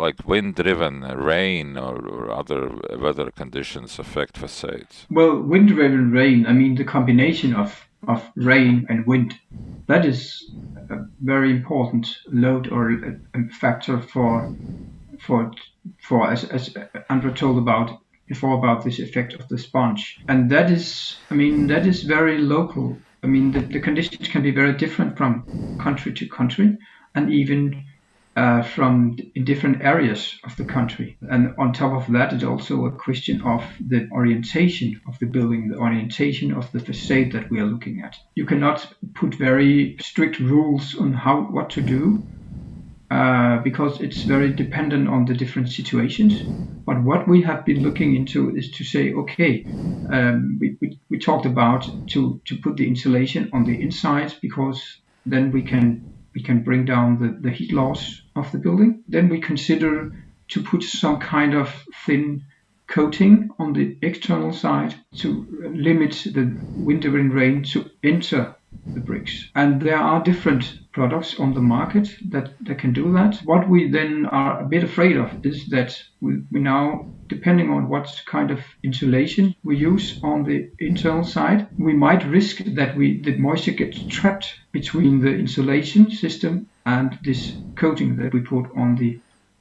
like 0.04 0.28
wind-driven 0.28 1.00
rain 1.00 1.76
or, 1.76 1.97
or, 2.06 2.30
other 2.30 2.70
weather 2.97 3.32
conditions 3.32 3.99
affect 3.99 4.38
facades? 4.38 5.06
Well, 5.11 5.40
wind-driven 5.40 6.12
rain. 6.12 6.47
I 6.47 6.52
mean, 6.52 6.76
the 6.76 6.85
combination 6.85 7.54
of 7.54 7.87
of 8.09 8.23
rain 8.35 8.87
and 8.88 9.06
wind. 9.06 9.35
That 9.87 10.06
is 10.06 10.50
a 10.88 11.04
very 11.20 11.50
important 11.50 12.06
load 12.32 12.68
or 12.68 12.90
a 13.35 13.49
factor 13.61 14.00
for 14.00 14.54
for 15.18 15.52
for 16.02 16.30
as 16.30 16.44
as 16.44 16.75
Andra 17.08 17.32
told 17.32 17.58
about 17.58 17.99
before 18.28 18.58
about 18.58 18.84
this 18.84 19.00
effect 19.00 19.34
of 19.34 19.49
the 19.49 19.58
sponge, 19.58 20.20
and 20.28 20.50
that 20.50 20.70
is, 20.70 21.25
I 21.30 21.34
mean, 21.34 21.66
that 21.68 21.87
is 21.87 22.02
very 22.04 22.38
local. 22.38 23.02
I 23.22 23.26
mean, 23.26 23.50
the, 23.52 23.60
the 23.60 23.80
conditions 23.80 24.28
can 24.28 24.42
be 24.42 24.52
very 24.52 24.75
different 24.76 25.16
from 25.18 25.49
country 25.78 26.12
to 26.14 26.28
country, 26.28 26.76
and 27.14 27.32
even 27.32 27.84
uh, 28.37 28.62
from 28.62 29.16
in 29.34 29.44
different 29.44 29.82
areas 29.82 30.38
of 30.44 30.56
the 30.56 30.64
country. 30.64 31.18
And 31.22 31.54
on 31.58 31.72
top 31.72 31.92
of 31.92 32.12
that, 32.12 32.32
it's 32.32 32.44
also 32.44 32.87
a 32.87 32.92
question 32.92 33.42
of 33.42 33.64
the 33.88 34.08
orientation 34.12 35.00
of 35.08 35.18
the 35.18 35.26
building, 35.26 35.68
the 35.68 35.78
orientation 35.78 36.52
of 36.52 36.70
the 36.72 36.80
facade 36.80 37.32
that 37.32 37.50
we 37.50 37.60
are 37.60 37.66
looking 37.66 38.02
at. 38.02 38.16
You 38.37 38.46
cannot 38.46 38.87
put 39.14 39.34
very 39.34 39.96
strict 40.00 40.38
rules 40.38 40.94
on 40.94 41.12
how 41.12 41.42
what 41.42 41.70
to 41.70 41.82
do. 41.82 42.25
Uh, 43.10 43.39
because 43.62 44.00
it's 44.00 44.23
very 44.23 44.52
dependent 44.52 45.09
on 45.09 45.25
the 45.25 45.35
different 45.35 45.69
situations. 45.71 46.43
But 46.87 47.02
what 47.02 47.29
we 47.29 47.43
have 47.43 47.64
been 47.64 47.83
looking 47.83 48.17
into 48.17 48.57
is 48.57 48.71
to 48.73 48.85
say, 48.85 49.12
okay, 49.12 49.64
um, 50.11 50.59
we, 50.61 50.76
we, 50.81 50.99
we 51.11 51.19
talked 51.19 51.47
about 51.47 51.88
to, 52.09 52.40
to 52.45 52.57
put 52.59 52.76
the 52.76 52.87
insulation 52.87 53.50
on 53.52 53.64
the 53.64 53.81
inside 53.81 54.35
because 54.43 54.83
then 55.26 55.50
we 55.52 55.62
can 55.62 56.11
we 56.35 56.43
can 56.43 56.62
bring 56.62 56.85
down 56.85 57.19
the, 57.19 57.37
the 57.40 57.50
heat 57.50 57.73
loss 57.73 58.23
of 58.37 58.50
the 58.52 58.59
building. 58.59 59.02
Then 59.09 59.29
we 59.29 59.40
consider 59.40 60.12
to 60.49 60.62
put 60.62 60.83
some 60.83 61.19
kind 61.19 61.55
of 61.55 61.85
thin 62.07 62.45
coating 62.88 63.50
on 63.59 63.73
the 63.73 63.97
external 64.02 64.52
side 64.52 64.95
to 65.17 65.47
limit 65.75 66.12
the 66.25 66.57
wind 66.76 67.05
and 67.05 67.33
rain 67.33 67.62
to 67.62 67.88
enter 68.02 68.55
the 68.87 69.00
bricks. 69.00 69.49
And 69.55 69.81
there 69.81 69.99
are 69.99 70.23
different 70.23 70.79
products 70.92 71.38
on 71.38 71.54
the 71.54 71.61
market 71.61 72.09
that, 72.30 72.52
that 72.61 72.78
can 72.78 72.92
do 72.92 73.12
that. 73.12 73.37
What 73.44 73.68
we 73.68 73.90
then 73.90 74.26
are 74.26 74.61
a 74.61 74.64
bit 74.64 74.82
afraid 74.82 75.16
of 75.16 75.47
is 75.47 75.68
that 75.68 76.02
we, 76.20 76.42
we 76.50 76.61
now, 76.61 77.06
depending 77.28 77.70
on 77.70 77.88
what 77.88 78.23
kind 78.26 78.50
of 78.50 78.61
insulation 78.82 79.54
we 79.62 79.76
use 79.76 80.20
on 80.23 80.44
the 80.44 80.70
internal 80.78 81.25
side, 81.25 81.68
we 81.78 81.92
might 81.92 82.26
risk 82.26 82.59
that 82.64 82.97
we 82.97 83.20
the 83.20 83.37
moisture 83.37 83.73
gets 83.73 84.02
trapped 84.09 84.54
between 84.73 85.20
the 85.20 85.30
insulation 85.30 86.11
system 86.11 86.68
and 86.87 87.18
this 87.23 87.52
coating 87.76 88.16
that 88.16 88.32
we 88.32 88.40
put 88.40 88.66
on 88.76 88.97
the 88.97 89.18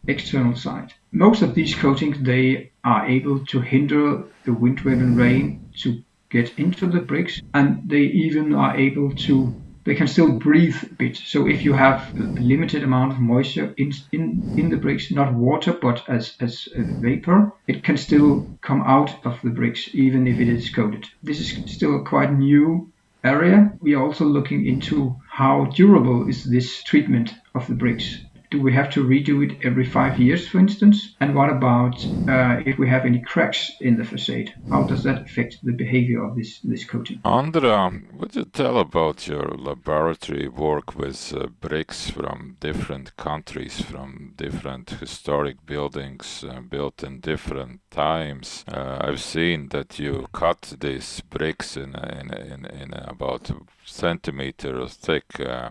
external 0.08 0.56
side. 0.56 0.94
Most 1.12 1.42
of 1.42 1.54
these 1.54 1.76
coatings 1.76 2.18
they 2.22 2.72
are 2.84 3.06
able 3.06 3.46
to 3.46 3.62
hinder 3.62 4.24
the 4.46 4.54
wind, 4.54 4.80
wave 4.82 5.00
and 5.00 5.18
rain 5.18 5.70
to 5.82 6.02
get 6.30 6.58
into 6.58 6.88
the 6.88 7.02
bricks 7.02 7.42
and 7.54 7.88
they 7.90 8.02
even 8.02 8.54
are 8.54 8.76
able 8.78 9.14
to 9.16 9.54
they 9.90 9.96
can 9.96 10.08
still 10.08 10.32
breathe 10.32 10.78
a 10.84 10.94
bit. 10.94 11.18
So 11.18 11.48
if 11.48 11.66
you 11.66 11.74
have 11.74 12.14
a 12.16 12.22
limited 12.22 12.84
amount 12.84 13.14
of 13.14 13.20
moisture 13.20 13.74
in 13.76 13.92
in, 14.12 14.46
in 14.56 14.70
the 14.70 14.78
bricks, 14.78 15.10
not 15.10 15.34
water 15.34 15.74
but 15.74 16.08
as 16.08 16.36
as 16.40 16.70
vapor, 16.76 17.52
it 17.66 17.84
can 17.84 17.98
still 17.98 18.48
come 18.62 18.84
out 18.84 19.12
of 19.26 19.42
the 19.42 19.50
bricks 19.50 19.90
even 19.94 20.28
if 20.28 20.40
it 20.40 20.48
is 20.48 20.70
coated. 20.70 21.08
This 21.24 21.40
is 21.40 21.74
still 21.74 21.96
a 21.96 22.04
quite 22.04 22.32
new 22.32 22.92
area. 23.24 23.74
We 23.82 23.96
are 23.96 24.04
also 24.04 24.26
looking 24.26 24.68
into 24.68 25.16
how 25.28 25.66
durable 25.76 26.30
is 26.30 26.44
this 26.44 26.84
treatment 26.84 27.34
of 27.56 27.66
the 27.66 27.74
bricks 27.74 28.20
do 28.50 28.62
we 28.62 28.74
have 28.74 28.90
to 28.92 29.04
redo 29.04 29.44
it 29.46 29.64
every 29.64 29.86
five 29.86 30.20
years, 30.20 30.48
for 30.48 30.60
instance? 30.60 31.16
And 31.20 31.36
what 31.36 31.50
about 31.50 32.04
uh, 32.28 32.62
if 32.66 32.80
we 32.80 32.90
have 32.90 33.06
any 33.06 33.20
cracks 33.22 33.72
in 33.80 33.98
the 33.98 34.04
facade? 34.04 34.54
How 34.70 34.84
does 34.84 35.04
that 35.04 35.22
affect 35.22 35.64
the 35.64 35.72
behavior 35.72 36.24
of 36.24 36.36
this, 36.36 36.60
this 36.62 36.84
coating? 36.84 37.22
Andra, 37.24 37.92
would 38.14 38.36
you 38.36 38.46
tell 38.46 38.80
about 38.80 39.28
your 39.28 39.50
laboratory 39.58 40.48
work 40.48 40.96
with 40.96 41.34
uh, 41.34 41.48
bricks 41.62 42.10
from 42.10 42.58
different 42.60 43.16
countries, 43.18 43.82
from 43.82 44.34
different 44.36 44.90
historic 44.92 45.64
buildings 45.66 46.44
uh, 46.44 46.62
built 46.62 47.04
in 47.04 47.20
different 47.20 47.82
times? 47.92 48.66
Uh, 48.68 48.98
I've 49.02 49.22
seen 49.22 49.70
that 49.70 50.00
you 50.00 50.28
cut 50.34 50.74
these 50.80 51.22
bricks 51.22 51.78
in, 51.78 51.96
in, 51.96 52.34
in, 52.34 52.66
in 52.66 52.94
about 52.94 53.52
a 53.52 53.58
centimeter 53.86 54.88
thick 54.88 55.40
uh, 55.40 55.70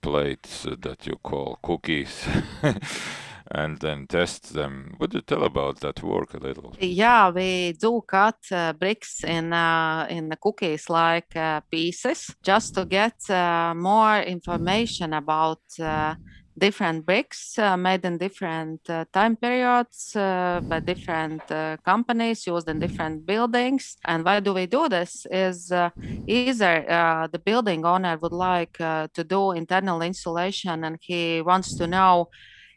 plates 0.00 0.66
that 0.80 1.06
you 1.06 1.16
call 1.22 1.58
cookies 1.62 2.26
and 3.50 3.78
then 3.80 4.06
test 4.06 4.54
them. 4.54 4.94
Would 5.00 5.14
you 5.14 5.20
tell 5.20 5.44
about 5.44 5.80
that 5.80 6.02
work 6.02 6.34
a 6.34 6.38
little? 6.38 6.74
Yeah, 6.78 7.30
we 7.30 7.72
do 7.72 8.02
cut 8.06 8.38
uh, 8.52 8.72
bricks 8.74 9.24
in 9.24 9.52
uh, 9.52 10.06
in 10.08 10.28
the 10.28 10.36
cookies 10.36 10.88
like 10.88 11.34
uh, 11.36 11.60
pieces 11.70 12.34
just 12.42 12.74
to 12.74 12.84
get 12.84 13.18
uh, 13.28 13.74
more 13.74 14.20
information 14.20 15.12
about 15.12 15.62
uh, 15.80 16.14
different 16.60 17.06
bricks 17.06 17.58
uh, 17.58 17.76
made 17.76 18.04
in 18.04 18.18
different 18.18 18.88
uh, 18.88 19.04
time 19.12 19.34
periods 19.34 20.14
uh, 20.14 20.60
by 20.68 20.78
different 20.80 21.42
uh, 21.50 21.76
companies 21.84 22.46
used 22.46 22.68
in 22.68 22.78
different 22.78 23.26
buildings. 23.26 23.96
And 24.04 24.24
why 24.24 24.40
do 24.40 24.52
we 24.52 24.66
do 24.66 24.88
this? 24.88 25.26
Is 25.30 25.72
uh, 25.72 25.90
either 26.26 26.84
the 27.32 27.38
building 27.38 27.84
owner 27.84 28.16
would 28.18 28.32
like 28.32 28.76
to 28.78 29.24
do 29.26 29.52
internal 29.52 30.02
insulation 30.02 30.84
and 30.84 30.96
he 31.00 31.40
wants 31.40 31.74
to 31.76 31.86
know 31.86 32.28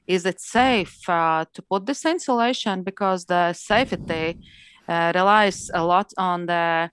is 0.07 0.25
it 0.25 0.39
safe 0.39 0.97
to 1.05 1.61
put 1.69 1.85
this 1.85 2.03
insulation 2.05 2.83
because 2.83 3.25
the 3.25 3.53
safety 3.53 4.37
relies 4.87 5.69
a 5.73 5.83
lot 5.83 6.11
on 6.17 6.45
the 6.45 6.89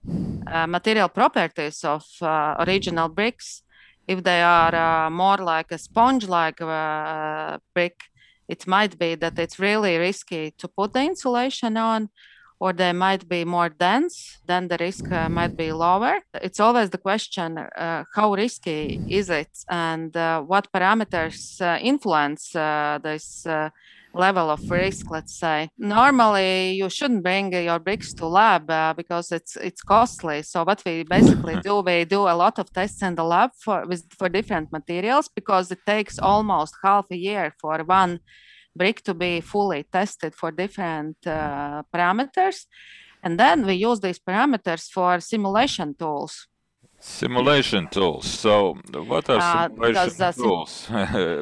material 0.68 1.08
properties 1.08 1.82
of 1.84 2.04
original 2.22 3.08
bricks 3.08 3.62
if 4.10 4.24
they 4.24 4.42
are 4.42 4.74
uh, 4.74 5.08
more 5.10 5.36
like 5.36 5.70
a 5.70 5.78
sponge 5.78 6.26
like 6.26 6.60
uh, 6.60 7.58
brick, 7.74 7.98
it 8.48 8.66
might 8.66 8.98
be 8.98 9.14
that 9.14 9.38
it's 9.38 9.58
really 9.60 9.96
risky 9.98 10.52
to 10.58 10.66
put 10.66 10.92
the 10.92 11.02
insulation 11.04 11.76
on 11.76 12.08
or 12.58 12.72
they 12.72 12.92
might 12.92 13.28
be 13.28 13.44
more 13.44 13.68
dense, 13.68 14.40
then 14.44 14.68
the 14.68 14.76
risk 14.78 15.10
uh, 15.12 15.28
might 15.28 15.56
be 15.56 15.72
lower. 15.72 16.18
It's 16.42 16.60
always 16.60 16.90
the 16.90 16.98
question 16.98 17.56
uh, 17.56 18.04
how 18.14 18.34
risky 18.34 19.00
is 19.06 19.30
it 19.30 19.52
and 19.70 20.14
uh, 20.16 20.42
what 20.42 20.68
parameters 20.72 21.60
uh, 21.60 21.78
influence 21.80 22.50
this 22.50 23.46
level 24.14 24.50
of 24.50 24.70
risk 24.70 25.10
let's 25.10 25.38
say. 25.38 25.68
Normally 25.78 26.72
you 26.72 26.88
shouldn't 26.88 27.22
bring 27.22 27.52
your 27.52 27.78
bricks 27.78 28.12
to 28.14 28.26
lab 28.26 28.70
uh, 28.70 28.94
because 28.94 29.32
it's 29.32 29.56
it's 29.56 29.82
costly. 29.82 30.42
So 30.42 30.64
what 30.64 30.82
we 30.84 31.04
basically 31.04 31.56
do 31.64 31.80
we 31.80 32.04
do 32.04 32.22
a 32.22 32.34
lot 32.34 32.58
of 32.58 32.72
tests 32.72 33.02
in 33.02 33.14
the 33.14 33.24
lab 33.24 33.50
for 33.64 33.86
with 33.86 34.04
for 34.18 34.28
different 34.28 34.72
materials 34.72 35.28
because 35.28 35.70
it 35.70 35.80
takes 35.86 36.18
almost 36.18 36.74
half 36.82 37.06
a 37.10 37.16
year 37.16 37.54
for 37.60 37.78
one 37.84 38.20
brick 38.76 39.02
to 39.02 39.14
be 39.14 39.40
fully 39.40 39.84
tested 39.92 40.34
for 40.34 40.50
different 40.50 41.16
uh, 41.26 41.82
parameters. 41.92 42.66
And 43.22 43.38
then 43.38 43.66
we 43.66 43.74
use 43.74 44.00
these 44.00 44.18
parameters 44.18 44.88
for 44.88 45.20
simulation 45.20 45.94
tools 45.94 46.46
Simulation 47.02 47.88
tools. 47.88 48.26
So, 48.26 48.74
what 48.92 49.30
are 49.30 49.38
uh, 49.38 49.68
simulation 49.68 50.32
tools? 50.34 50.86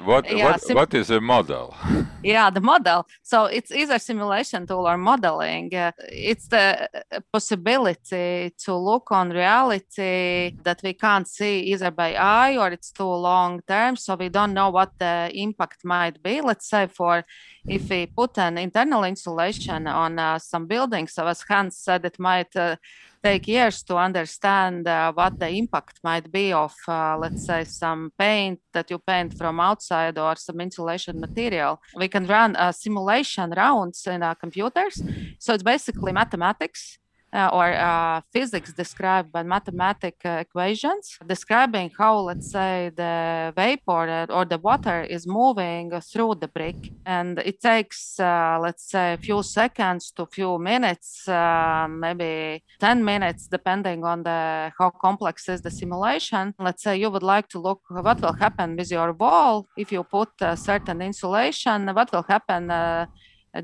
what 0.05 0.31
yeah, 0.31 0.45
what, 0.45 0.62
what 0.73 0.95
is 0.95 1.11
a 1.11 1.21
model? 1.21 1.75
yeah, 2.23 2.49
the 2.49 2.61
model. 2.61 3.09
So 3.23 3.47
it's 3.47 3.73
either 3.73 3.99
simulation 3.99 4.69
tool 4.69 4.87
or 4.88 4.97
modeling. 4.97 5.75
Uh, 5.75 5.91
it's 6.11 6.47
the 6.47 6.88
uh, 6.95 7.21
possibility 7.33 8.55
to 8.57 8.77
look 8.77 9.11
on 9.11 9.31
reality 9.31 10.55
that 10.62 10.81
we 10.85 10.93
can't 10.93 11.27
see 11.27 11.59
either 11.73 11.91
by 11.91 12.15
eye 12.15 12.57
or 12.57 12.69
it's 12.69 12.93
too 12.93 13.03
long 13.03 13.61
term, 13.67 13.97
so 13.97 14.15
we 14.15 14.29
don't 14.29 14.55
know 14.55 14.71
what 14.71 14.93
the 15.00 15.29
impact 15.35 15.85
might 15.85 16.23
be. 16.23 16.41
Let's 16.41 16.69
say 16.71 16.87
for 16.87 17.25
if 17.67 17.91
we 17.91 18.07
put 18.07 18.38
an 18.38 18.59
internal 18.59 19.03
insulation 19.03 19.88
on 19.88 20.21
uh, 20.21 20.38
some 20.38 20.67
buildings, 20.67 21.15
so 21.15 21.27
as 21.27 21.43
Hans 21.49 21.79
said, 21.79 22.05
it 22.05 22.19
might 22.21 22.55
uh, 22.55 22.77
take 23.22 23.48
years 23.48 23.82
to 23.84 23.96
understand 23.96 24.87
uh, 24.87 25.12
what 25.12 25.38
the 25.38 25.48
impact 25.48 26.00
might 26.02 26.30
be 26.30 26.52
of, 26.52 26.75
uh, 26.87 27.16
let's 27.18 27.46
say, 27.46 27.64
some 27.64 28.12
paint 28.18 28.60
that 28.72 28.90
you 28.90 28.98
paint 28.98 29.37
from 29.37 29.60
outside 29.60 30.18
or 30.18 30.37
some 30.37 30.60
insulation 30.60 31.20
material. 31.20 31.80
We 31.96 32.08
can 32.08 32.26
run 32.26 32.56
uh, 32.56 32.72
simulation 32.72 33.50
rounds 33.50 34.06
in 34.06 34.22
our 34.22 34.34
computers. 34.34 35.02
So 35.38 35.54
it's 35.54 35.62
basically 35.62 36.12
mathematics 36.12 36.98
uh, 37.32 37.50
or 37.52 37.73
uh, 37.73 38.20
physics 38.32 38.73
described 38.73 39.30
by 39.30 39.42
mathematical 39.42 40.30
uh, 40.30 40.38
equations 40.38 41.18
describing 41.26 41.90
how, 41.99 42.18
let's 42.18 42.50
say, 42.50 42.90
the 42.97 43.52
vapor 43.54 44.26
or 44.30 44.44
the 44.44 44.58
water 44.58 45.02
is 45.02 45.26
moving 45.26 45.90
through 46.00 46.35
the 46.37 46.49
brick. 46.49 46.92
And 47.04 47.38
it 47.38 47.61
takes, 47.61 48.18
uh, 48.18 48.58
let's 48.61 48.90
say, 48.90 49.14
a 49.14 49.16
few 49.16 49.42
seconds 49.42 50.11
to 50.12 50.23
a 50.23 50.26
few 50.26 50.58
minutes, 50.58 51.28
uh, 51.28 51.87
maybe 51.88 52.62
10 52.80 53.04
minutes, 53.04 53.47
depending 53.47 54.04
on 54.04 54.23
the 54.23 54.73
how 54.78 54.90
complex 54.90 55.49
is 55.49 55.61
the 55.61 55.70
simulation. 55.70 56.54
Let's 56.58 56.82
say 56.82 56.97
you 56.97 57.11
would 57.11 57.23
like 57.23 57.49
to 57.49 57.58
look 57.58 57.82
what 57.88 58.20
will 58.20 58.32
happen 58.32 58.76
with 58.76 58.90
your 58.90 59.12
wall 59.12 59.66
if 59.76 59.92
you 59.92 60.02
put 60.02 60.30
a 60.40 60.56
certain 60.56 61.02
insulation, 61.02 61.94
what 61.94 62.11
will 62.12 62.25
happen 62.28 62.70
uh, 62.70 63.06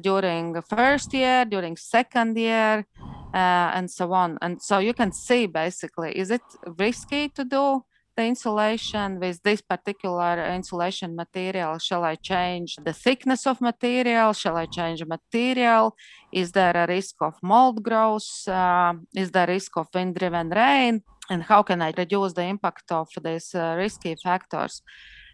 during 0.00 0.60
first 0.62 1.12
year, 1.14 1.44
during 1.44 1.76
second 1.76 2.36
year, 2.36 2.86
and 3.34 3.90
so 3.90 4.12
on. 4.12 4.38
And 4.40 4.62
so 4.62 4.78
you 4.78 4.94
can 4.94 5.12
see 5.12 5.46
basically, 5.46 6.16
is 6.16 6.30
it 6.30 6.42
risky 6.78 7.28
to 7.30 7.44
do 7.44 7.84
the 8.16 8.24
insulation 8.24 9.18
with 9.18 9.42
this 9.42 9.60
particular 9.60 10.38
insulation 10.54 11.16
material? 11.16 11.78
Shall 11.78 12.04
I 12.04 12.14
change 12.14 12.76
the 12.76 12.92
thickness 12.92 13.46
of 13.46 13.60
material? 13.60 14.32
Shall 14.32 14.56
I 14.56 14.66
change 14.66 15.04
material? 15.04 15.96
Is 16.32 16.52
there 16.52 16.76
a 16.76 16.86
risk 16.86 17.16
of 17.20 17.34
mold 17.42 17.82
growth? 17.82 18.46
Uh, 18.46 18.94
is 19.14 19.32
there 19.32 19.48
risk 19.48 19.76
of 19.76 19.88
wind-driven 19.92 20.50
rain? 20.50 21.02
And 21.28 21.42
how 21.42 21.62
can 21.62 21.82
I 21.82 21.92
reduce 21.96 22.34
the 22.34 22.44
impact 22.44 22.92
of 22.92 23.08
these 23.22 23.54
uh, 23.54 23.74
risky 23.76 24.14
factors? 24.22 24.82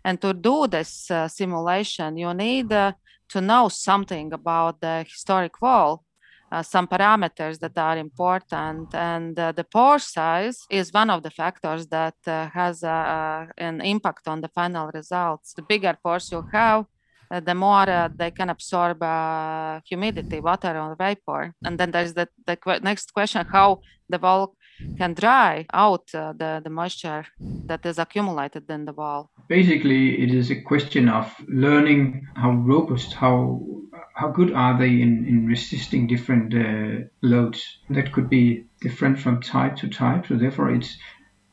And 0.04 0.20
to 0.22 0.32
do 0.32 0.66
this 0.66 1.10
uh, 1.10 1.28
simulation, 1.28 2.16
you 2.16 2.32
need 2.32 2.72
uh, 2.72 2.92
to 3.28 3.40
know 3.40 3.68
something 3.68 4.32
about 4.32 4.80
the 4.80 5.04
historic 5.06 5.60
wall 5.60 6.04
uh, 6.52 6.62
some 6.62 6.86
parameters 6.86 7.58
that 7.60 7.76
are 7.78 7.98
important. 7.98 8.94
And 8.94 9.38
uh, 9.38 9.52
the 9.52 9.64
pore 9.64 9.98
size 9.98 10.58
is 10.70 10.92
one 10.92 11.10
of 11.10 11.22
the 11.22 11.30
factors 11.30 11.86
that 11.88 12.16
uh, 12.26 12.48
has 12.48 12.82
an 12.82 13.80
impact 13.80 14.28
on 14.28 14.40
the 14.40 14.48
final 14.48 14.90
results. 14.92 15.54
The 15.54 15.62
bigger 15.62 15.96
pores 16.02 16.30
you 16.32 16.44
have, 16.52 16.86
uh, 17.30 17.40
the 17.40 17.54
more 17.54 17.88
uh, 17.88 18.08
they 18.14 18.32
can 18.32 18.50
absorb 18.50 19.02
uh, 19.02 19.80
humidity, 19.84 20.40
water, 20.40 20.76
or 20.76 20.96
vapor. 20.96 21.54
And 21.64 21.78
then 21.78 21.92
there's 21.92 22.14
the, 22.14 22.28
the 22.46 22.56
qu- 22.56 22.80
next 22.80 23.12
question 23.12 23.46
how 23.46 23.80
the 24.08 24.18
wall 24.18 24.56
can 24.98 25.14
dry 25.14 25.66
out 25.72 26.08
the, 26.12 26.60
the 26.64 26.70
moisture 26.70 27.26
that 27.66 27.86
is 27.86 27.98
accumulated 27.98 28.68
in 28.68 28.84
the 28.86 28.92
wall. 28.92 29.30
Basically, 29.48 30.20
it 30.20 30.34
is 30.34 30.50
a 30.50 30.60
question 30.60 31.08
of 31.08 31.32
learning 31.46 32.26
how 32.34 32.50
robust, 32.50 33.12
how 33.12 33.60
how 34.14 34.30
good 34.30 34.52
are 34.52 34.78
they 34.78 35.00
in, 35.00 35.26
in 35.26 35.46
resisting 35.46 36.06
different 36.06 36.54
uh, 36.54 37.06
loads? 37.22 37.62
That 37.90 38.12
could 38.12 38.28
be 38.30 38.66
different 38.80 39.18
from 39.18 39.40
type 39.42 39.76
to 39.76 39.88
type. 39.88 40.26
So 40.26 40.36
therefore, 40.36 40.70
it's 40.74 40.96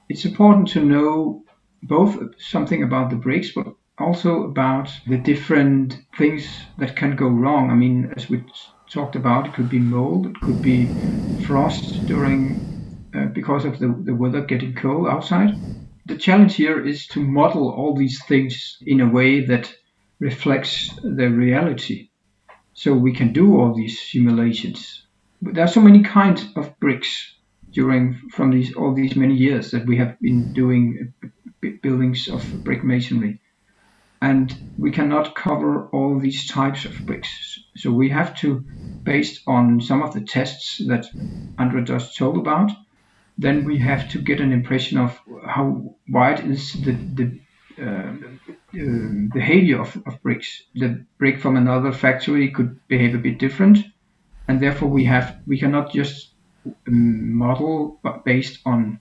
it's 0.10 0.26
important 0.26 0.68
to 0.70 0.84
know 0.84 1.44
both 1.84 2.18
something 2.40 2.84
about 2.84 3.10
the 3.10 3.16
brakes, 3.18 3.52
but 3.54 3.68
also 3.98 4.44
about 4.44 4.92
the 5.08 5.18
different 5.18 5.98
things 6.18 6.48
that 6.78 6.96
can 6.96 7.16
go 7.16 7.28
wrong. 7.28 7.72
I 7.72 7.76
mean, 7.76 8.14
as 8.16 8.30
we 8.30 8.44
talked 8.92 9.16
about, 9.16 9.48
it 9.48 9.54
could 9.54 9.70
be 9.70 9.80
mold, 9.80 10.28
it 10.28 10.42
could 10.42 10.62
be 10.62 10.98
frost 11.48 12.04
during 12.08 12.68
uh, 13.16 13.28
because 13.28 13.66
of 13.66 13.80
the, 13.80 13.90
the 14.06 14.16
weather 14.16 14.42
getting 14.42 14.76
cold 14.76 15.08
outside. 15.08 15.58
The 16.06 16.18
challenge 16.18 16.56
here 16.56 16.86
is 16.86 17.08
to 17.08 17.22
model 17.22 17.70
all 17.72 17.96
these 17.96 18.24
things 18.26 18.78
in 18.86 19.02
a 19.02 19.10
way 19.10 19.46
that 19.46 19.74
reflects 20.20 20.88
the 21.04 21.28
reality 21.30 22.10
so 22.78 22.94
we 22.94 23.12
can 23.12 23.34
do 23.34 23.60
all 23.60 23.74
these 23.74 24.00
simulations. 24.00 25.08
But 25.42 25.56
there 25.56 25.64
are 25.64 25.76
so 25.80 25.82
many 25.82 26.04
kinds 26.04 26.46
of 26.56 26.80
bricks 26.80 27.34
during 27.72 28.30
from 28.30 28.52
these 28.52 28.76
all 28.76 28.94
these 28.94 29.16
many 29.16 29.34
years 29.34 29.72
that 29.72 29.88
we 29.88 29.98
have 29.98 30.20
been 30.20 30.54
doing 30.54 31.14
buildings 31.82 32.28
of 32.28 32.64
brick 32.64 32.84
masonry, 32.84 33.42
and 34.22 34.56
we 34.78 34.92
cannot 34.92 35.34
cover 35.34 35.88
all 35.88 36.20
these 36.20 36.48
types 36.48 36.86
of 36.86 37.04
bricks. 37.08 37.60
So 37.76 37.92
we 37.92 38.10
have 38.10 38.36
to, 38.42 38.64
based 39.04 39.42
on 39.48 39.82
some 39.82 40.04
of 40.04 40.14
the 40.14 40.22
tests 40.22 40.78
that 40.88 41.08
Andra 41.58 41.84
just 41.84 42.16
told 42.16 42.38
about, 42.38 42.70
then 43.40 43.66
we 43.66 43.80
have 43.80 44.08
to 44.10 44.22
get 44.22 44.40
an 44.40 44.52
impression 44.52 45.00
of 45.00 45.20
how 45.48 45.96
wide 46.08 46.46
is 46.46 46.74
the 46.74 46.94
the 47.18 47.40
uh, 47.82 48.14
uh, 48.74 49.30
behavior 49.34 49.80
of, 49.80 49.96
of 50.06 50.22
bricks. 50.22 50.64
The 50.76 51.06
brick 51.18 51.40
from 51.40 51.56
another 51.56 51.92
factory 51.92 52.52
could 52.52 52.86
behave 52.88 53.16
a 53.16 53.20
bit 53.20 53.38
different, 53.40 53.80
and 54.48 54.62
therefore 54.62 54.90
we 54.90 55.06
have 55.06 55.38
we 55.48 55.58
cannot 55.58 55.92
just 55.92 56.34
um, 56.88 57.34
model 57.34 58.00
based 58.26 58.60
on 58.66 59.00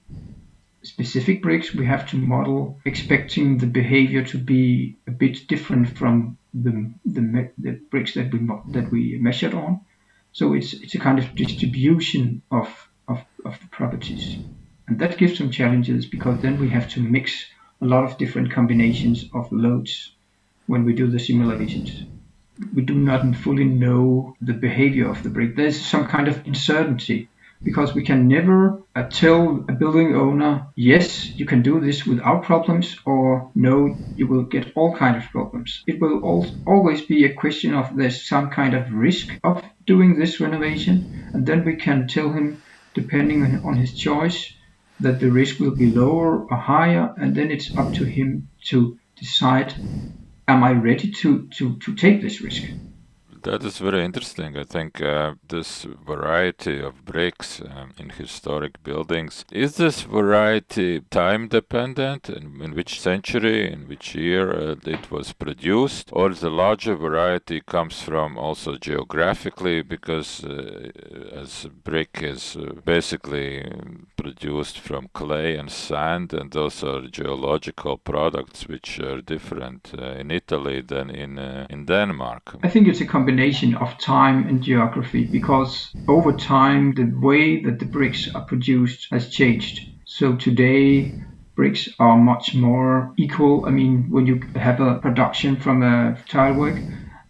specific 0.82 1.42
bricks. 1.42 1.75
We 1.75 1.87
have 1.87 2.08
to 2.11 2.16
model 2.16 2.78
expecting 2.85 3.58
the 3.58 3.66
behavior 3.66 4.23
to 4.25 4.38
be 4.38 4.96
a 5.08 5.11
bit 5.11 5.49
different 5.49 5.99
from 5.99 6.38
the 6.54 6.92
the, 7.04 7.50
the 7.58 7.73
bricks 7.90 8.14
that 8.14 8.32
we 8.32 8.38
that 8.73 8.90
we 8.90 9.18
measured 9.20 9.54
on. 9.54 9.80
So 10.32 10.52
it's 10.52 10.75
it's 10.75 10.94
a 10.94 10.99
kind 10.99 11.18
of 11.18 11.35
distribution 11.35 12.42
of, 12.50 12.68
of, 13.08 13.25
of 13.44 13.58
the 13.58 13.68
properties. 13.68 14.37
And 14.87 14.99
that 15.00 15.18
gives 15.18 15.38
some 15.38 15.50
challenges 15.50 16.06
because 16.06 16.40
then 16.40 16.61
we 16.61 16.68
have 16.68 16.88
to 16.90 17.00
mix 17.00 17.46
a 17.80 17.87
lot 17.87 18.04
of 18.04 18.18
different 18.18 18.52
combinations 18.52 19.25
of 19.35 19.50
loads 19.52 20.16
when 20.66 20.85
we 20.85 20.94
do 20.94 21.11
the 21.11 21.18
simulations. 21.20 21.92
We 22.74 22.83
do 22.83 22.94
not 22.94 23.35
fully 23.37 23.64
know 23.64 24.37
the 24.40 24.55
behavior 24.55 25.09
of 25.11 25.22
the 25.22 25.31
brick. 25.31 25.57
There's 25.57 25.81
some 25.85 26.07
kind 26.07 26.29
of 26.29 26.46
uncertainty 26.46 27.31
because 27.64 27.94
we 27.94 28.05
can 28.05 28.29
never 28.29 28.83
uh, 28.94 29.05
tell 29.05 29.64
a 29.68 29.72
building 29.72 30.14
owner, 30.14 30.68
yes, 30.77 31.33
you 31.37 31.46
can 31.46 31.62
do 31.62 31.81
this 31.81 32.07
without 32.07 32.44
problems, 32.44 32.96
or 33.05 33.51
no, 33.57 34.01
you 34.14 34.29
will 34.29 34.44
get 34.44 34.72
all 34.77 34.96
kind 34.96 35.16
of 35.16 35.24
problems. 35.31 35.83
It 35.87 36.01
will 36.01 36.20
al- 36.24 36.55
always 36.66 37.03
be 37.03 37.24
a 37.24 37.35
question 37.35 37.74
of 37.74 37.96
there's 37.96 38.29
some 38.29 38.51
kind 38.51 38.74
of 38.74 38.92
risk 38.92 39.37
of 39.42 39.64
doing 39.87 40.18
this 40.18 40.40
renovation, 40.40 41.11
and 41.33 41.44
then 41.44 41.64
we 41.64 41.77
can 41.77 42.07
tell 42.07 42.33
him, 42.33 42.62
depending 42.94 43.61
on 43.64 43.77
his 43.77 43.94
choice, 43.94 44.55
that 45.00 45.20
the 45.20 45.30
risk 45.30 45.59
will 45.61 45.74
be 45.76 45.92
lower 45.92 46.44
or 46.46 46.56
higher, 46.56 47.14
and 47.18 47.35
then 47.35 47.50
it's 47.50 47.72
up 47.76 47.92
to 47.94 48.04
him 48.04 48.48
to 48.66 48.98
decide, 49.16 49.74
am 50.48 50.64
I 50.64 50.72
ready 50.72 51.11
to, 51.12 51.48
to, 51.56 51.78
to 51.78 51.94
take 51.94 52.22
this 52.22 52.40
risk? 52.40 52.62
That 53.46 53.62
is 53.62 53.78
very 53.78 54.04
interesting. 54.04 54.59
I 54.59 54.64
think 54.64 55.00
uh, 55.00 55.35
this 55.48 55.85
variety 55.85 56.80
of 56.80 57.04
bricks 57.04 57.61
um, 57.61 57.92
in 57.96 58.11
historic 58.11 58.82
buildings 58.82 59.44
is 59.52 59.76
this 59.76 60.02
variety 60.02 61.02
time 61.11 61.46
dependent? 61.46 62.28
In, 62.28 62.61
in 62.61 62.74
which 62.74 63.00
century, 63.00 63.72
in 63.72 63.87
which 63.87 64.16
year 64.16 64.50
uh, 64.50 64.74
it 64.85 65.12
was 65.12 65.32
produced, 65.32 66.11
or 66.12 66.30
the 66.30 66.50
larger 66.50 66.96
variety 66.96 67.61
comes 67.61 68.02
from 68.02 68.37
also 68.37 68.78
geographically 68.78 69.80
because 69.80 70.42
uh, 70.42 70.90
as 71.32 71.68
brick 71.85 72.18
is 72.22 72.56
uh, 72.56 72.72
basically 72.85 73.64
produced 74.16 74.80
from 74.80 75.09
clay 75.12 75.56
and 75.56 75.70
sand, 75.70 76.35
and 76.35 76.50
those 76.50 76.82
are 76.82 77.06
geological 77.06 77.96
products 77.96 78.66
which 78.66 78.98
are 78.98 79.20
different 79.20 79.92
uh, 79.96 80.20
in 80.20 80.32
Italy 80.32 80.80
than 80.80 81.11
in 81.11 81.38
uh, 81.38 81.68
in 81.70 81.87
Denmark. 81.87 82.56
I 82.64 82.68
think 82.68 82.88
it's 82.88 83.00
a 83.00 83.06
combination 83.06 83.36
combination 83.37 83.75
of 83.75 83.99
time 83.99 84.49
and 84.49 84.62
geography 84.62 85.27
because 85.27 85.94
over 86.09 86.33
time 86.33 86.94
the 86.94 87.05
way 87.20 87.62
that 87.62 87.79
the 87.79 87.85
bricks 87.85 88.35
are 88.35 88.46
produced 88.46 89.09
has 89.11 89.29
changed. 89.29 89.81
So 90.07 90.37
today 90.37 91.12
bricks 91.55 91.87
are 91.99 92.16
much 92.16 92.55
more 92.55 93.12
equal. 93.18 93.66
I 93.66 93.70
mean, 93.72 94.07
when 94.09 94.27
you 94.27 94.40
have 94.55 94.81
a 94.81 94.94
production 95.01 95.57
from 95.57 95.83
a 95.83 96.16
tile 96.27 96.55
work, 96.55 96.77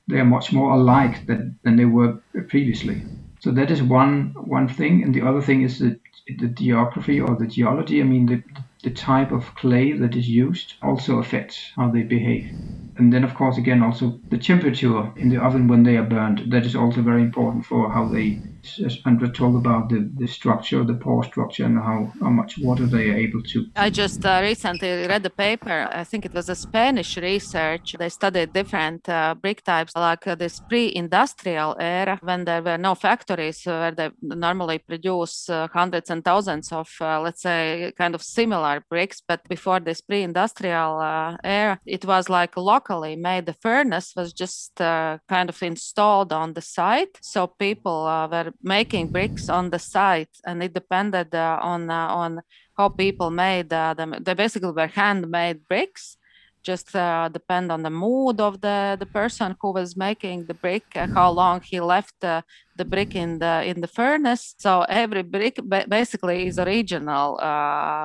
they 0.07 0.21
are 0.21 0.25
much 0.25 0.53
more 0.53 0.71
alike 0.71 1.27
than, 1.27 1.59
than 1.65 1.75
they 1.75 1.87
were 1.87 2.21
previously. 2.49 3.03
So 3.41 3.51
that 3.51 3.73
is 3.73 3.83
one 3.83 4.33
one 4.37 4.69
thing, 4.69 5.03
and 5.03 5.13
the 5.13 5.23
other 5.23 5.43
thing 5.43 5.63
is 5.63 5.79
the 5.79 5.99
the 6.39 6.49
geography 6.49 7.21
or 7.21 7.35
the 7.35 7.47
geology. 7.49 8.01
I 8.01 8.05
mean, 8.05 8.27
the 8.27 8.43
the 8.87 8.93
type 8.93 9.33
of 9.33 9.55
clay 9.57 9.93
that 9.93 10.17
is 10.17 10.31
used 10.31 10.77
also 10.83 11.19
affects 11.19 11.73
how 11.77 11.91
they 11.91 12.05
behave. 12.05 12.49
And 12.97 13.13
then, 13.13 13.25
of 13.25 13.35
course, 13.35 13.59
again, 13.59 13.83
also 13.83 14.23
the 14.31 14.39
temperature 14.39 15.13
in 15.19 15.29
the 15.29 15.43
oven 15.43 15.69
when 15.69 15.83
they 15.85 15.99
are 15.99 16.07
burned. 16.07 16.53
That 16.53 16.67
is 16.67 16.77
also 16.77 17.03
very 17.03 17.23
important 17.23 17.67
for 17.67 17.91
how 17.93 18.09
they 18.09 18.43
as 18.87 18.99
Andra 19.05 19.29
told 19.29 19.57
about 19.57 19.89
the, 19.89 20.11
the 20.17 20.27
structure, 20.27 20.85
the 20.85 20.95
pore 20.95 21.25
structure, 21.25 21.65
and 21.65 21.79
how, 21.79 22.13
how 22.21 22.31
much 22.31 22.59
water 22.59 22.87
they 22.87 23.11
are 23.11 23.17
able 23.17 23.43
to. 23.43 23.67
I 23.77 23.91
just 23.91 24.25
uh, 24.25 24.41
recently 24.43 25.07
read 25.07 25.25
a 25.27 25.31
paper. 25.31 25.89
I 25.93 26.05
think 26.05 26.25
it 26.25 26.35
was 26.35 26.49
a 26.49 26.55
Spanish 26.55 27.17
research. 27.17 27.95
They 27.99 28.09
studied 28.09 28.53
different 28.53 29.09
uh, 29.09 29.35
brick 29.35 29.63
types, 29.63 29.93
like 29.97 30.27
uh, 30.27 30.35
this 30.35 30.61
pre-industrial 30.61 31.77
era, 31.81 32.19
when 32.23 32.45
there 32.45 32.63
were 32.63 32.79
no 32.79 32.95
factories 32.95 33.63
where 33.65 33.93
they 33.93 34.11
normally 34.23 34.79
produce 34.79 35.49
uh, 35.49 35.69
hundreds 35.73 36.11
and 36.11 36.25
thousands 36.25 36.73
of, 36.73 36.89
uh, 37.01 37.21
let's 37.21 37.43
say, 37.43 37.93
kind 37.97 38.15
of 38.15 38.23
similar 38.23 38.85
bricks. 38.89 39.23
But 39.27 39.41
before 39.49 39.81
this 39.81 40.01
pre-industrial 40.01 41.01
uh, 41.01 41.37
era, 41.45 41.81
it 41.87 42.05
was 42.05 42.29
like 42.29 42.57
locally 42.57 43.17
made. 43.17 43.47
The 43.47 43.55
furnace 43.55 44.13
was 44.17 44.33
just 44.33 44.73
kind 44.77 45.49
of 45.49 45.63
installed 45.63 46.33
on 46.33 46.53
the 46.55 46.61
site, 46.61 47.19
so 47.21 47.47
people 47.47 48.05
were 48.05 48.53
making 48.63 49.09
bricks 49.09 49.49
on 49.49 49.71
the 49.71 49.79
site, 49.79 50.37
and 50.47 50.63
it 50.63 50.73
depended 50.73 51.35
uh, 51.35 51.59
on 51.63 51.91
uh, 51.91 52.09
on 52.09 52.41
how 52.77 52.89
people 52.89 53.31
made 53.31 53.73
uh, 53.73 53.95
them. 53.95 54.15
They 54.21 54.35
basically 54.35 54.73
were 54.73 54.87
handmade 54.87 55.67
bricks. 55.69 56.17
Just 56.63 56.97
uh, 56.97 57.29
depend 57.29 57.71
on 57.71 57.83
the 57.85 57.91
mood 57.91 58.41
of 58.41 58.61
the, 58.61 58.97
the 58.99 59.07
person 59.07 59.55
who 59.61 59.71
was 59.73 59.97
making 59.97 60.47
the 60.47 60.55
brick, 60.55 60.83
uh, 60.97 61.07
how 61.15 61.31
long 61.31 61.61
he 61.61 61.79
left 61.79 62.25
uh, 62.25 62.43
the 62.75 62.85
brick 62.85 63.15
in 63.15 63.39
the 63.39 63.63
in 63.65 63.81
the 63.81 63.87
furnace. 63.87 64.57
So 64.59 64.83
every 64.89 65.23
brick 65.23 65.61
ba- 65.63 65.87
basically 65.89 66.49
is 66.49 66.59
original. 66.59 67.39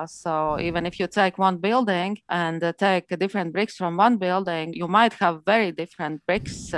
so 0.06 0.60
even 0.60 0.86
if 0.86 1.00
you 1.00 1.08
take 1.08 1.38
one 1.38 1.56
building 1.56 2.18
and 2.28 2.62
take 2.78 3.08
different 3.18 3.52
bricks 3.52 3.76
from 3.76 3.96
one 3.96 4.16
building, 4.18 4.74
you 4.74 4.86
might 4.86 5.14
have 5.14 5.42
very 5.44 5.72
different 5.72 6.22
bricks 6.26 6.72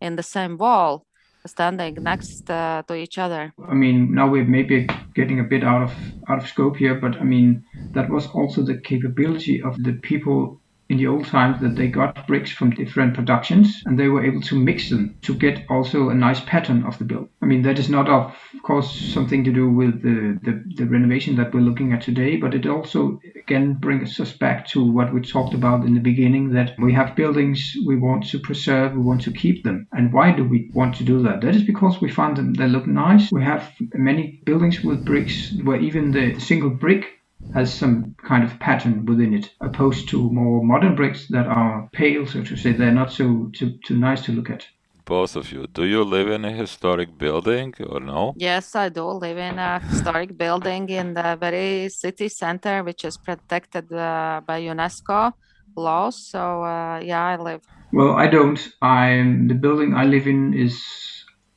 in 0.00 0.14
the 0.16 0.22
same 0.22 0.56
wall 0.58 1.05
standing 1.46 1.94
next 2.02 2.50
uh, 2.50 2.82
to 2.88 2.94
each 2.94 3.18
other. 3.18 3.52
I 3.68 3.74
mean, 3.74 4.14
now 4.14 4.28
we're 4.28 4.44
maybe 4.44 4.86
getting 5.14 5.40
a 5.40 5.44
bit 5.44 5.64
out 5.64 5.82
of 5.82 5.92
out 6.28 6.38
of 6.38 6.48
scope 6.48 6.76
here, 6.76 6.94
but 6.94 7.16
I 7.16 7.24
mean 7.24 7.64
that 7.92 8.10
was 8.10 8.26
also 8.28 8.62
the 8.62 8.78
capability 8.78 9.62
of 9.62 9.82
the 9.82 9.92
people 9.92 10.60
in 10.88 10.98
the 10.98 11.06
old 11.06 11.26
times 11.26 11.60
that 11.60 11.76
they 11.76 11.88
got 11.88 12.26
bricks 12.26 12.50
from 12.50 12.70
different 12.70 13.14
productions 13.14 13.82
and 13.86 13.98
they 13.98 14.08
were 14.08 14.24
able 14.24 14.40
to 14.40 14.56
mix 14.56 14.88
them 14.90 15.16
to 15.22 15.34
get 15.34 15.64
also 15.68 16.08
a 16.10 16.14
nice 16.14 16.40
pattern 16.40 16.84
of 16.84 16.96
the 16.98 17.04
build. 17.04 17.28
I 17.42 17.46
mean, 17.46 17.62
that 17.62 17.78
is 17.78 17.88
not, 17.88 18.08
of 18.08 18.36
course, 18.62 18.90
something 18.90 19.44
to 19.44 19.52
do 19.52 19.68
with 19.68 20.02
the, 20.02 20.38
the, 20.42 20.62
the 20.76 20.86
renovation 20.86 21.36
that 21.36 21.52
we're 21.52 21.60
looking 21.60 21.92
at 21.92 22.02
today, 22.02 22.36
but 22.36 22.54
it 22.54 22.66
also, 22.66 23.20
again, 23.36 23.74
brings 23.74 24.18
us 24.20 24.32
back 24.32 24.66
to 24.68 24.84
what 24.84 25.12
we 25.12 25.20
talked 25.20 25.54
about 25.54 25.84
in 25.84 25.94
the 25.94 26.00
beginning 26.00 26.52
that 26.52 26.74
we 26.78 26.92
have 26.92 27.16
buildings 27.16 27.76
we 27.86 27.96
want 27.96 28.28
to 28.28 28.38
preserve, 28.38 28.94
we 28.94 29.02
want 29.02 29.22
to 29.22 29.32
keep 29.32 29.64
them. 29.64 29.86
And 29.92 30.12
why 30.12 30.32
do 30.32 30.44
we 30.44 30.70
want 30.72 30.94
to 30.96 31.04
do 31.04 31.22
that? 31.22 31.40
That 31.40 31.56
is 31.56 31.64
because 31.64 32.00
we 32.00 32.10
find 32.10 32.36
them, 32.36 32.54
they 32.54 32.68
look 32.68 32.86
nice. 32.86 33.30
We 33.32 33.42
have 33.42 33.72
many 33.94 34.40
buildings 34.44 34.82
with 34.82 35.04
bricks 35.04 35.52
where 35.64 35.80
even 35.80 36.12
the 36.12 36.38
single 36.38 36.70
brick 36.70 37.15
has 37.54 37.72
some 37.72 38.14
kind 38.26 38.44
of 38.44 38.58
pattern 38.58 39.04
within 39.06 39.34
it, 39.34 39.50
opposed 39.60 40.08
to 40.10 40.30
more 40.30 40.64
modern 40.64 40.94
bricks 40.94 41.26
that 41.28 41.46
are 41.46 41.88
pale, 41.92 42.26
so 42.26 42.42
to 42.42 42.56
say. 42.56 42.72
They're 42.72 42.92
not 42.92 43.12
so 43.12 43.50
too, 43.52 43.78
too 43.84 43.96
nice 43.96 44.22
to 44.26 44.32
look 44.32 44.50
at. 44.50 44.66
Both 45.04 45.36
of 45.36 45.52
you, 45.52 45.68
do 45.72 45.84
you 45.84 46.02
live 46.02 46.28
in 46.28 46.44
a 46.44 46.50
historic 46.50 47.16
building 47.16 47.72
or 47.88 48.00
no? 48.00 48.34
Yes, 48.36 48.74
I 48.74 48.88
do 48.88 49.04
live 49.04 49.38
in 49.38 49.56
a 49.56 49.78
historic 49.78 50.36
building 50.36 50.88
in 50.88 51.14
the 51.14 51.36
very 51.38 51.88
city 51.88 52.28
center, 52.28 52.82
which 52.82 53.04
is 53.04 53.16
protected 53.16 53.92
uh, 53.92 54.40
by 54.44 54.60
UNESCO 54.60 55.32
laws. 55.76 56.16
So 56.16 56.64
uh, 56.64 56.98
yeah, 56.98 57.24
I 57.24 57.36
live. 57.36 57.60
Well, 57.92 58.16
I 58.16 58.26
don't. 58.26 58.58
I'm 58.82 59.46
the 59.46 59.54
building 59.54 59.94
I 59.94 60.04
live 60.04 60.26
in 60.26 60.54
is 60.54 60.82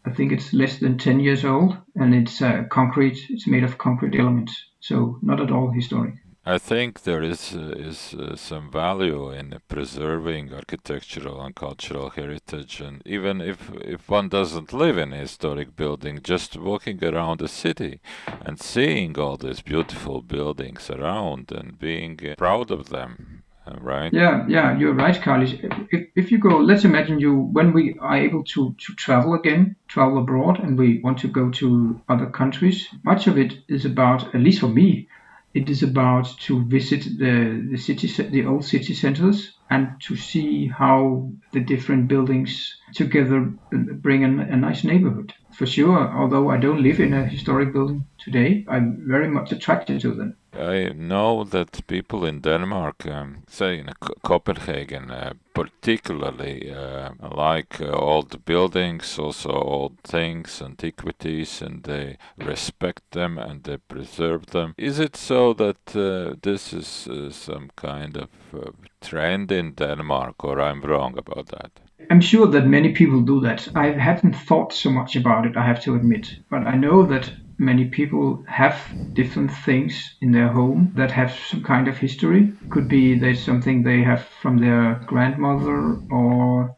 I 0.09 0.13
think 0.15 0.31
it's 0.31 0.53
less 0.53 0.79
than 0.79 0.97
10 0.97 1.19
years 1.19 1.45
old 1.45 1.77
and 1.95 2.15
it's 2.15 2.41
uh, 2.41 2.63
concrete. 2.69 3.19
It's 3.29 3.47
made 3.47 3.63
of 3.63 3.77
concrete 3.77 4.15
elements 4.19 4.53
so 4.79 5.19
not 5.21 5.39
at 5.39 5.51
all 5.51 5.71
historic. 5.71 6.15
I 6.45 6.57
think 6.57 7.03
there 7.03 7.21
is 7.21 7.53
uh, 7.53 7.73
is 7.77 8.15
uh, 8.15 8.35
some 8.35 8.71
value 8.71 9.29
in 9.29 9.59
preserving 9.67 10.53
architectural 10.53 11.41
and 11.41 11.53
cultural 11.53 12.09
heritage, 12.09 12.81
and 12.81 13.03
even 13.05 13.41
if 13.41 13.69
if 13.81 14.09
one 14.09 14.29
doesn't 14.29 14.73
live 14.73 14.97
in 14.97 15.13
a 15.13 15.17
historic 15.17 15.75
building, 15.75 16.21
just 16.23 16.57
walking 16.57 17.03
around 17.03 17.39
the 17.39 17.47
city 17.47 17.99
and 18.45 18.59
seeing 18.59 19.19
all 19.19 19.37
these 19.37 19.61
beautiful 19.61 20.21
buildings 20.21 20.89
around 20.89 21.51
and 21.51 21.77
being 21.77 22.17
proud 22.37 22.71
of 22.71 22.89
them, 22.89 23.38
right? 23.81 24.13
Yeah, 24.13 24.45
yeah, 24.47 24.77
you're 24.77 24.93
right, 24.93 25.21
Carly. 25.21 25.59
If 25.91 26.07
if 26.15 26.31
you 26.31 26.37
go, 26.39 26.57
let's 26.57 26.85
imagine 26.85 27.19
you 27.19 27.35
when 27.35 27.73
we 27.73 27.97
are 27.99 28.17
able 28.17 28.43
to 28.43 28.73
to 28.73 28.93
travel 28.95 29.33
again, 29.33 29.75
travel 29.87 30.17
abroad, 30.17 30.59
and 30.59 30.77
we 30.77 30.99
want 31.03 31.19
to 31.19 31.27
go 31.27 31.49
to 31.51 32.01
other 32.09 32.27
countries. 32.27 32.87
Much 33.03 33.27
of 33.27 33.37
it 33.37 33.53
is 33.67 33.85
about, 33.85 34.33
at 34.33 34.41
least 34.41 34.59
for 34.61 34.67
me, 34.69 35.07
it 35.53 35.69
is 35.69 35.83
about 35.83 36.27
to 36.47 36.63
visit 36.65 37.03
the 37.17 37.67
the 37.71 37.77
city, 37.77 38.07
the 38.07 38.45
old 38.45 38.65
city 38.65 38.93
centers, 38.93 39.58
and 39.69 40.01
to 40.01 40.15
see 40.15 40.67
how 40.67 41.31
the 41.51 41.59
different 41.59 42.07
buildings 42.07 42.75
together 42.93 43.51
bring 43.71 44.23
a, 44.23 44.27
a 44.27 44.57
nice 44.57 44.83
neighborhood. 44.83 45.33
For 45.53 45.65
sure, 45.65 46.11
although 46.17 46.49
I 46.49 46.57
don't 46.57 46.83
live 46.83 46.99
in 46.99 47.13
a 47.13 47.25
historic 47.25 47.73
building 47.73 48.05
today, 48.17 48.65
I'm 48.67 49.03
very 49.07 49.27
much 49.27 49.51
attracted 49.51 50.01
to 50.01 50.13
them. 50.13 50.35
I 50.53 50.89
know 50.95 51.43
that 51.43 51.85
people 51.87 52.25
in 52.25 52.41
Denmark, 52.41 53.05
um, 53.05 53.43
say 53.47 53.79
in 53.79 53.89
Copenhagen, 54.23 55.11
uh, 55.11 55.33
particularly 55.53 56.71
uh, 56.71 57.11
like 57.21 57.79
uh, 57.79 57.91
old 57.91 58.43
buildings, 58.45 59.19
also 59.19 59.51
old 59.51 59.99
things, 59.99 60.61
antiquities, 60.61 61.61
and 61.61 61.83
they 61.83 62.17
respect 62.37 63.11
them 63.11 63.37
and 63.37 63.63
they 63.63 63.77
preserve 63.77 64.47
them. 64.47 64.73
Is 64.77 64.99
it 64.99 65.15
so 65.15 65.53
that 65.53 65.95
uh, 65.95 66.35
this 66.41 66.73
is 66.73 67.07
uh, 67.07 67.29
some 67.29 67.69
kind 67.75 68.17
of 68.17 68.29
Uh, 68.53 68.71
trend 69.01 69.51
in 69.51 69.73
Denmark, 69.73 70.43
or 70.43 70.59
I'm 70.59 70.81
wrong 70.81 71.17
about 71.17 71.47
that? 71.47 71.71
I'm 72.09 72.21
sure 72.21 72.47
that 72.47 72.65
many 72.65 72.93
people 72.93 73.21
do 73.21 73.41
that. 73.41 73.67
I 73.75 73.91
haven't 73.91 74.35
thought 74.35 74.73
so 74.73 74.89
much 74.89 75.15
about 75.15 75.45
it, 75.45 75.55
I 75.55 75.65
have 75.65 75.81
to 75.83 75.95
admit. 75.95 76.39
But 76.49 76.65
I 76.65 76.75
know 76.75 77.05
that 77.05 77.31
many 77.59 77.85
people 77.85 78.43
have 78.47 78.75
different 79.13 79.51
things 79.51 80.15
in 80.21 80.31
their 80.31 80.47
home 80.47 80.91
that 80.95 81.11
have 81.11 81.31
some 81.31 81.61
kind 81.61 81.87
of 81.87 81.97
history. 81.97 82.53
Could 82.69 82.87
be 82.87 83.19
there's 83.19 83.43
something 83.43 83.83
they 83.83 84.01
have 84.01 84.23
from 84.41 84.57
their 84.57 84.95
grandmother 85.05 85.99
or 86.09 86.75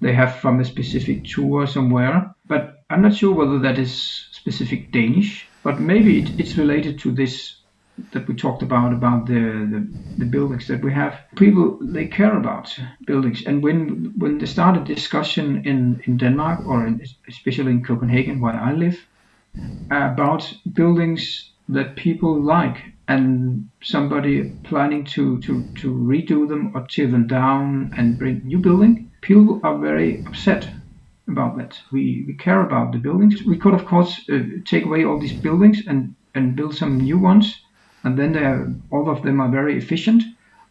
they 0.00 0.12
have 0.12 0.36
from 0.36 0.60
a 0.60 0.64
specific 0.64 1.24
tour 1.24 1.66
somewhere. 1.66 2.34
But 2.46 2.84
I'm 2.90 3.02
not 3.02 3.14
sure 3.14 3.34
whether 3.34 3.58
that 3.60 3.78
is 3.78 4.26
specific 4.32 4.92
Danish, 4.92 5.46
but 5.62 5.80
maybe 5.80 6.18
it, 6.18 6.38
it's 6.38 6.58
related 6.58 6.98
to 7.00 7.12
this 7.12 7.56
that 8.12 8.26
we 8.28 8.34
talked 8.34 8.62
about 8.62 8.92
about 8.92 9.26
the, 9.26 9.34
the, 9.72 9.88
the 10.18 10.24
buildings 10.24 10.66
that 10.66 10.82
we 10.82 10.92
have 10.92 11.18
people 11.36 11.78
they 11.80 12.06
care 12.06 12.36
about 12.36 12.76
buildings 13.06 13.44
and 13.46 13.62
when 13.62 14.12
when 14.18 14.38
they 14.38 14.46
start 14.46 14.76
a 14.76 14.84
discussion 14.94 15.62
in 15.64 16.00
in 16.06 16.16
denmark 16.16 16.60
or 16.66 16.86
in, 16.86 17.00
especially 17.28 17.72
in 17.72 17.84
copenhagen 17.84 18.40
where 18.40 18.56
i 18.56 18.72
live 18.72 18.98
about 19.90 20.52
buildings 20.74 21.52
that 21.68 21.96
people 21.96 22.40
like 22.42 22.94
and 23.08 23.68
somebody 23.82 24.50
planning 24.64 25.04
to, 25.04 25.38
to, 25.40 25.68
to 25.76 25.92
redo 25.92 26.48
them 26.48 26.72
or 26.74 26.86
tear 26.86 27.06
them 27.06 27.26
down 27.26 27.92
and 27.96 28.18
bring 28.18 28.40
new 28.44 28.58
building, 28.58 29.10
people 29.20 29.60
are 29.62 29.78
very 29.78 30.22
upset 30.26 30.68
about 31.28 31.56
that. 31.58 31.78
We, 31.92 32.24
we 32.26 32.34
care 32.34 32.60
about 32.62 32.92
the 32.92 32.98
buildings. 32.98 33.42
We 33.44 33.58
could, 33.58 33.74
of 33.74 33.84
course, 33.84 34.20
uh, 34.30 34.40
take 34.64 34.84
away 34.84 35.04
all 35.04 35.18
these 35.18 35.38
buildings 35.38 35.82
and, 35.86 36.14
and 36.34 36.56
build 36.56 36.74
some 36.74 36.98
new 36.98 37.18
ones, 37.18 37.63
and 38.04 38.18
then 38.18 38.36
are, 38.36 38.74
all 38.90 39.08
of 39.10 39.22
them 39.22 39.40
are 39.40 39.50
very 39.50 39.76
efficient. 39.78 40.22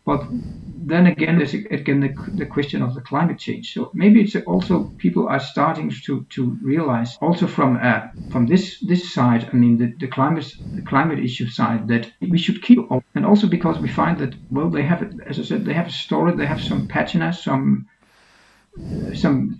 But 0.05 0.27
then 0.31 1.07
again, 1.07 1.37
there's 1.37 1.53
again 1.53 2.01
the, 2.01 2.15
the 2.33 2.45
question 2.45 2.81
of 2.81 2.93
the 2.93 3.01
climate 3.01 3.39
change. 3.39 3.73
So 3.73 3.91
maybe 3.93 4.21
it's 4.21 4.35
also 4.47 4.93
people 4.97 5.27
are 5.29 5.39
starting 5.39 5.91
to, 6.05 6.25
to 6.35 6.57
realize 6.61 7.17
also 7.21 7.47
from 7.47 7.79
uh, 7.81 8.01
from 8.29 8.47
this 8.47 8.79
this 8.81 9.13
side. 9.13 9.49
I 9.51 9.55
mean, 9.55 9.77
the, 9.77 9.93
the 9.99 10.07
climate 10.07 10.51
the 10.73 10.81
climate 10.81 11.19
issue 11.19 11.47
side 11.47 11.87
that 11.87 12.11
we 12.21 12.37
should 12.37 12.61
keep, 12.61 12.79
and 13.15 13.25
also 13.25 13.47
because 13.47 13.79
we 13.79 13.87
find 13.89 14.17
that 14.19 14.35
well, 14.49 14.69
they 14.69 14.83
have 14.83 15.03
as 15.25 15.39
I 15.39 15.43
said, 15.43 15.65
they 15.65 15.73
have 15.73 15.87
a 15.87 15.91
story, 15.91 16.35
they 16.35 16.45
have 16.47 16.61
some 16.61 16.87
patina, 16.87 17.31
some 17.33 17.87
uh, 18.91 19.13
some 19.13 19.59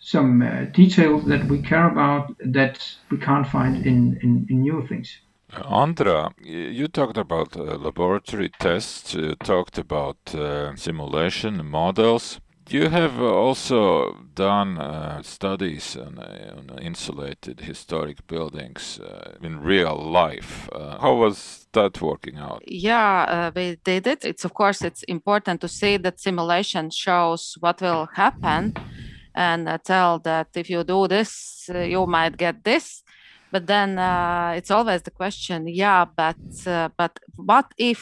some 0.00 0.42
uh, 0.42 0.64
details 0.66 1.24
that 1.26 1.48
we 1.48 1.60
care 1.62 1.88
about 1.88 2.36
that 2.38 2.78
we 3.10 3.18
can't 3.18 3.46
find 3.46 3.76
in, 3.78 4.18
in, 4.22 4.46
in 4.48 4.60
new 4.62 4.86
things. 4.88 5.18
Andra, 5.64 6.32
you 6.42 6.88
talked 6.88 7.16
about 7.16 7.56
uh, 7.56 7.76
laboratory 7.76 8.50
tests, 8.58 9.14
you 9.14 9.34
talked 9.36 9.78
about 9.78 10.18
uh, 10.34 10.74
simulation 10.76 11.66
models. 11.66 12.40
You 12.68 12.88
have 12.88 13.20
also 13.22 14.16
done 14.34 14.78
uh, 14.78 15.22
studies 15.22 15.96
on, 15.96 16.18
uh, 16.18 16.56
on, 16.58 16.78
insulated 16.80 17.60
historic 17.60 18.26
buildings 18.26 18.98
uh, 18.98 19.36
in 19.40 19.60
real 19.60 19.96
life. 19.96 20.68
Uh, 20.72 20.98
how 20.98 21.14
was 21.14 21.68
that 21.72 22.02
working 22.02 22.38
out? 22.38 22.62
Yeah, 22.66 23.50
we 23.54 23.78
did 23.84 24.08
it. 24.08 24.24
It's 24.24 24.44
of 24.44 24.52
course 24.52 24.82
it's 24.82 25.04
important 25.04 25.60
to 25.60 25.68
see 25.68 25.96
that 25.98 26.20
simulation 26.20 26.90
shows 26.90 27.56
what 27.60 27.80
will 27.80 28.08
happen 28.14 28.74
and 29.34 29.68
tell 29.84 30.18
that 30.20 30.48
if 30.56 30.68
you 30.68 30.82
do 30.82 31.06
this, 31.06 31.70
you 31.72 32.04
might 32.06 32.36
get 32.36 32.64
this 32.64 33.04
but 33.56 33.66
then 33.66 33.98
uh, 33.98 34.52
it's 34.54 34.70
always 34.70 35.00
the 35.02 35.10
question 35.22 35.66
yeah 35.66 36.04
but 36.22 36.44
uh, 36.66 36.90
but 37.00 37.18
what 37.36 37.68
if 37.78 38.00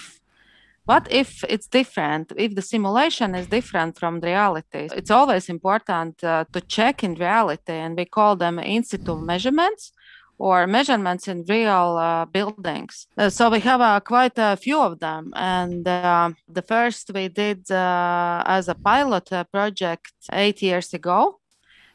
what 0.84 1.06
if 1.10 1.44
it's 1.48 1.68
different 1.68 2.32
if 2.36 2.50
the 2.56 2.66
simulation 2.74 3.36
is 3.36 3.46
different 3.46 3.96
from 4.00 4.20
reality 4.20 4.88
it's 4.98 5.12
always 5.12 5.48
important 5.48 6.14
uh, 6.24 6.44
to 6.52 6.60
check 6.76 7.04
in 7.04 7.14
reality 7.14 7.76
and 7.84 7.96
we 7.96 8.04
call 8.04 8.34
them 8.34 8.58
in 8.58 8.82
situ 8.82 9.14
measurements 9.32 9.92
or 10.38 10.66
measurements 10.66 11.28
in 11.28 11.44
real 11.48 11.96
uh, 11.96 12.24
buildings. 12.24 13.06
Uh, 13.16 13.30
so 13.30 13.48
we 13.48 13.60
have 13.60 13.80
uh, 13.80 14.00
quite 14.00 14.36
a 14.36 14.56
few 14.56 14.80
of 14.80 14.98
them. 14.98 15.32
And 15.36 15.86
uh, 15.86 16.30
the 16.48 16.62
first 16.62 17.12
we 17.14 17.28
did 17.28 17.70
uh, 17.70 18.42
as 18.44 18.68
a 18.68 18.74
pilot 18.74 19.32
uh, 19.32 19.44
project 19.44 20.12
eight 20.32 20.60
years 20.60 20.92
ago. 20.92 21.38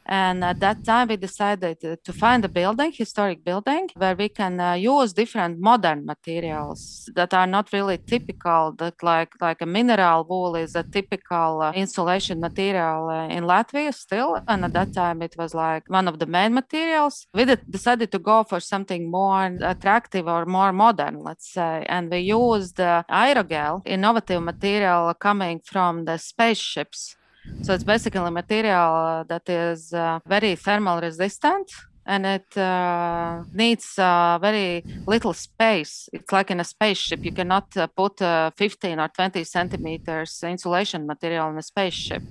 And 0.06 0.44
at 0.44 0.60
that 0.60 0.84
time, 0.84 1.08
we 1.08 1.16
decided 1.16 1.78
to 2.04 2.12
find 2.12 2.44
a 2.44 2.48
building, 2.48 2.92
historic 2.92 3.44
building, 3.44 3.88
where 3.94 4.16
we 4.16 4.28
can 4.28 4.58
uh, 4.58 4.74
use 4.74 5.12
different 5.12 5.60
modern 5.60 6.04
materials 6.04 7.08
that 7.14 7.32
are 7.34 7.46
not 7.46 7.72
really 7.72 7.98
typical. 8.06 8.72
That 8.78 9.02
like 9.02 9.32
like 9.40 9.60
a 9.60 9.66
mineral 9.66 10.26
wool 10.28 10.56
is 10.56 10.74
a 10.74 10.84
typical 10.84 11.62
uh, 11.62 11.72
insulation 11.72 12.40
material 12.40 13.08
uh, 13.08 13.28
in 13.28 13.44
Latvia 13.44 13.94
still, 13.94 14.40
and 14.48 14.64
at 14.64 14.72
that 14.72 14.92
time 14.92 15.22
it 15.22 15.34
was 15.38 15.54
like 15.54 15.84
one 15.88 16.08
of 16.08 16.18
the 16.18 16.26
main 16.26 16.54
materials. 16.54 17.26
We 17.34 17.44
decided 17.68 18.10
to 18.12 18.18
go 18.18 18.44
for 18.44 18.60
something 18.60 19.10
more 19.10 19.44
attractive 19.60 20.26
or 20.26 20.46
more 20.46 20.72
modern, 20.72 21.20
let's 21.22 21.52
say, 21.52 21.84
and 21.88 22.10
we 22.10 22.18
used 22.18 22.80
uh, 22.80 23.04
aerogel, 23.10 23.82
innovative 23.84 24.42
material 24.42 25.14
coming 25.14 25.60
from 25.64 26.04
the 26.04 26.16
spaceships 26.18 27.16
So 27.62 27.74
it's 27.74 27.84
basically 27.84 28.20
a 28.20 28.30
material 28.30 29.24
that 29.28 29.48
is 29.48 29.92
uh, 29.92 30.20
very 30.26 30.56
thermal 30.56 31.00
resistant 31.00 31.70
and 32.06 32.26
it 32.26 32.56
uh, 32.56 33.44
needs 33.52 33.98
uh, 33.98 34.38
very 34.40 34.84
little 35.06 35.32
space. 35.32 36.08
It's 36.12 36.32
like 36.32 36.50
in 36.50 36.60
a 36.60 36.64
spaceship. 36.64 37.24
You 37.24 37.32
cannot 37.32 37.76
uh, 37.76 37.86
put 37.86 38.18
15 38.18 38.98
or 38.98 39.08
20 39.08 39.44
centimeters 39.44 40.42
insulation 40.42 41.06
material 41.06 41.50
in 41.50 41.58
a 41.58 41.62
spaceship 41.62 42.22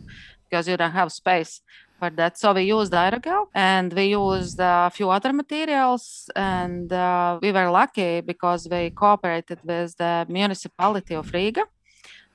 because 0.50 0.68
you 0.68 0.76
don't 0.78 0.92
have 0.92 1.12
space 1.12 1.62
for 2.00 2.10
that. 2.10 2.38
So 2.38 2.54
we 2.54 2.64
used 2.64 2.92
aerogel 2.92 3.48
and 3.54 3.94
we 3.94 4.06
used 4.06 4.60
a 4.60 4.90
few 4.94 5.10
other 5.10 5.32
materials. 5.32 6.30
And 6.36 6.92
uh, 6.92 7.40
we 7.42 7.52
were 7.52 7.70
lucky 7.70 8.22
because 8.22 8.68
we 8.70 8.90
cooperated 8.90 9.60
with 9.64 9.96
the 9.98 10.26
municipality 10.28 11.16
of 11.16 11.32
Riga 11.32 11.66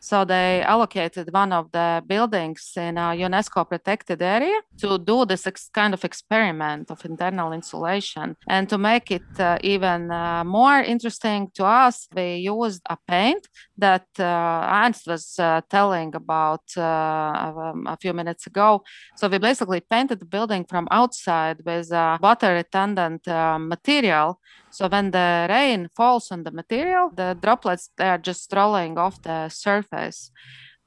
so 0.04 0.22
they 0.22 0.60
allocated 0.60 1.32
one 1.32 1.50
of 1.50 1.72
the 1.72 2.02
buildings 2.06 2.72
in 2.76 2.98
a 2.98 3.16
UNESCO 3.26 3.66
protected 3.66 4.20
area 4.20 4.60
to 4.76 4.98
do 4.98 5.24
this 5.24 5.46
ex- 5.46 5.70
kind 5.72 5.94
of 5.94 6.04
experiment 6.04 6.90
of 6.90 7.02
internal 7.06 7.52
insulation. 7.52 8.36
And 8.46 8.68
to 8.68 8.76
make 8.76 9.10
it 9.10 9.40
uh, 9.40 9.56
even 9.62 10.10
uh, 10.10 10.44
more 10.44 10.80
interesting 10.80 11.50
to 11.54 11.64
us, 11.64 12.06
they 12.14 12.36
used 12.36 12.82
a 12.90 12.98
paint 13.08 13.48
that 13.76 14.06
uh, 14.18 14.84
Ernst 14.84 15.06
was 15.06 15.38
uh, 15.38 15.60
telling 15.68 16.14
about 16.14 16.62
uh, 16.76 16.82
um, 16.82 17.86
a 17.86 17.96
few 18.00 18.12
minutes 18.12 18.46
ago. 18.46 18.82
So 19.16 19.28
we 19.28 19.38
basically 19.38 19.80
painted 19.80 20.20
the 20.20 20.26
building 20.26 20.64
from 20.64 20.86
outside 20.90 21.62
with 21.64 21.90
water 21.90 22.62
retardant 22.62 23.26
uh, 23.26 23.58
material 23.58 24.38
so 24.74 24.88
when 24.88 25.12
the 25.12 25.46
rain 25.48 25.88
falls 25.94 26.32
on 26.32 26.42
the 26.42 26.50
material, 26.50 27.08
the 27.14 27.38
droplets 27.40 27.90
they 27.96 28.08
are 28.08 28.18
just 28.18 28.52
rolling 28.52 28.98
off 28.98 29.22
the 29.22 29.48
surface. 29.48 30.32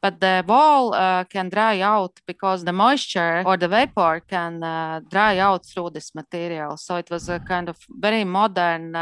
But 0.02 0.20
the 0.20 0.44
wall 0.46 0.94
uh, 0.94 1.24
can 1.24 1.48
dry 1.48 1.80
out 1.80 2.20
because 2.28 2.66
the 2.66 2.74
moisture 2.74 3.44
or 3.46 3.56
the 3.56 3.70
vapor 3.70 4.22
can 4.28 4.62
uh, 4.62 5.00
dry 5.10 5.38
out 5.38 5.66
through 5.66 5.92
this 5.92 6.14
material. 6.14 6.76
So 6.76 6.98
it 6.98 7.10
was 7.10 7.30
a 7.30 7.40
kind 7.40 7.70
of 7.70 7.78
very 7.90 8.26
modern 8.26 8.94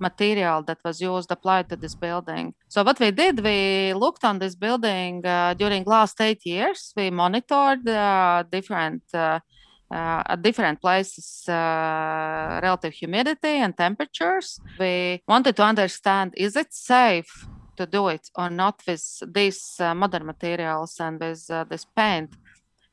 material 0.00 0.62
that 0.62 0.78
was 0.84 1.00
used 1.00 1.30
applied 1.30 1.68
to 1.68 1.76
this 1.76 1.94
building. 1.94 2.54
So 2.68 2.82
what 2.82 3.00
we 3.00 3.10
did, 3.10 3.42
we 3.42 3.92
looked 3.94 4.24
on 4.24 4.38
this 4.38 4.54
building 4.54 5.24
uh, 5.24 5.54
during 5.54 5.84
last 5.84 6.20
eight 6.20 6.44
years. 6.44 6.92
We 6.96 7.10
monitored 7.10 7.88
uh, 7.88 8.44
different 8.50 9.02
uh, 9.14 9.40
uh, 9.90 10.22
at 10.26 10.42
different 10.42 10.80
places 10.80 11.44
uh, 11.48 12.60
relative 12.60 12.92
humidity 12.92 13.58
and 13.64 13.76
temperatures. 13.76 14.58
We 14.80 15.22
wanted 15.28 15.54
to 15.56 15.62
understand 15.62 16.34
is 16.36 16.56
it 16.56 16.74
safe 16.74 17.46
to 17.76 17.86
do 17.86 18.08
it 18.08 18.28
or 18.34 18.50
not 18.50 18.82
with 18.86 19.22
these 19.32 19.76
uh, 19.78 19.94
modern 19.94 20.26
materials 20.26 20.96
and 20.98 21.20
with 21.20 21.46
this 21.68 21.84
paint. 21.84 22.34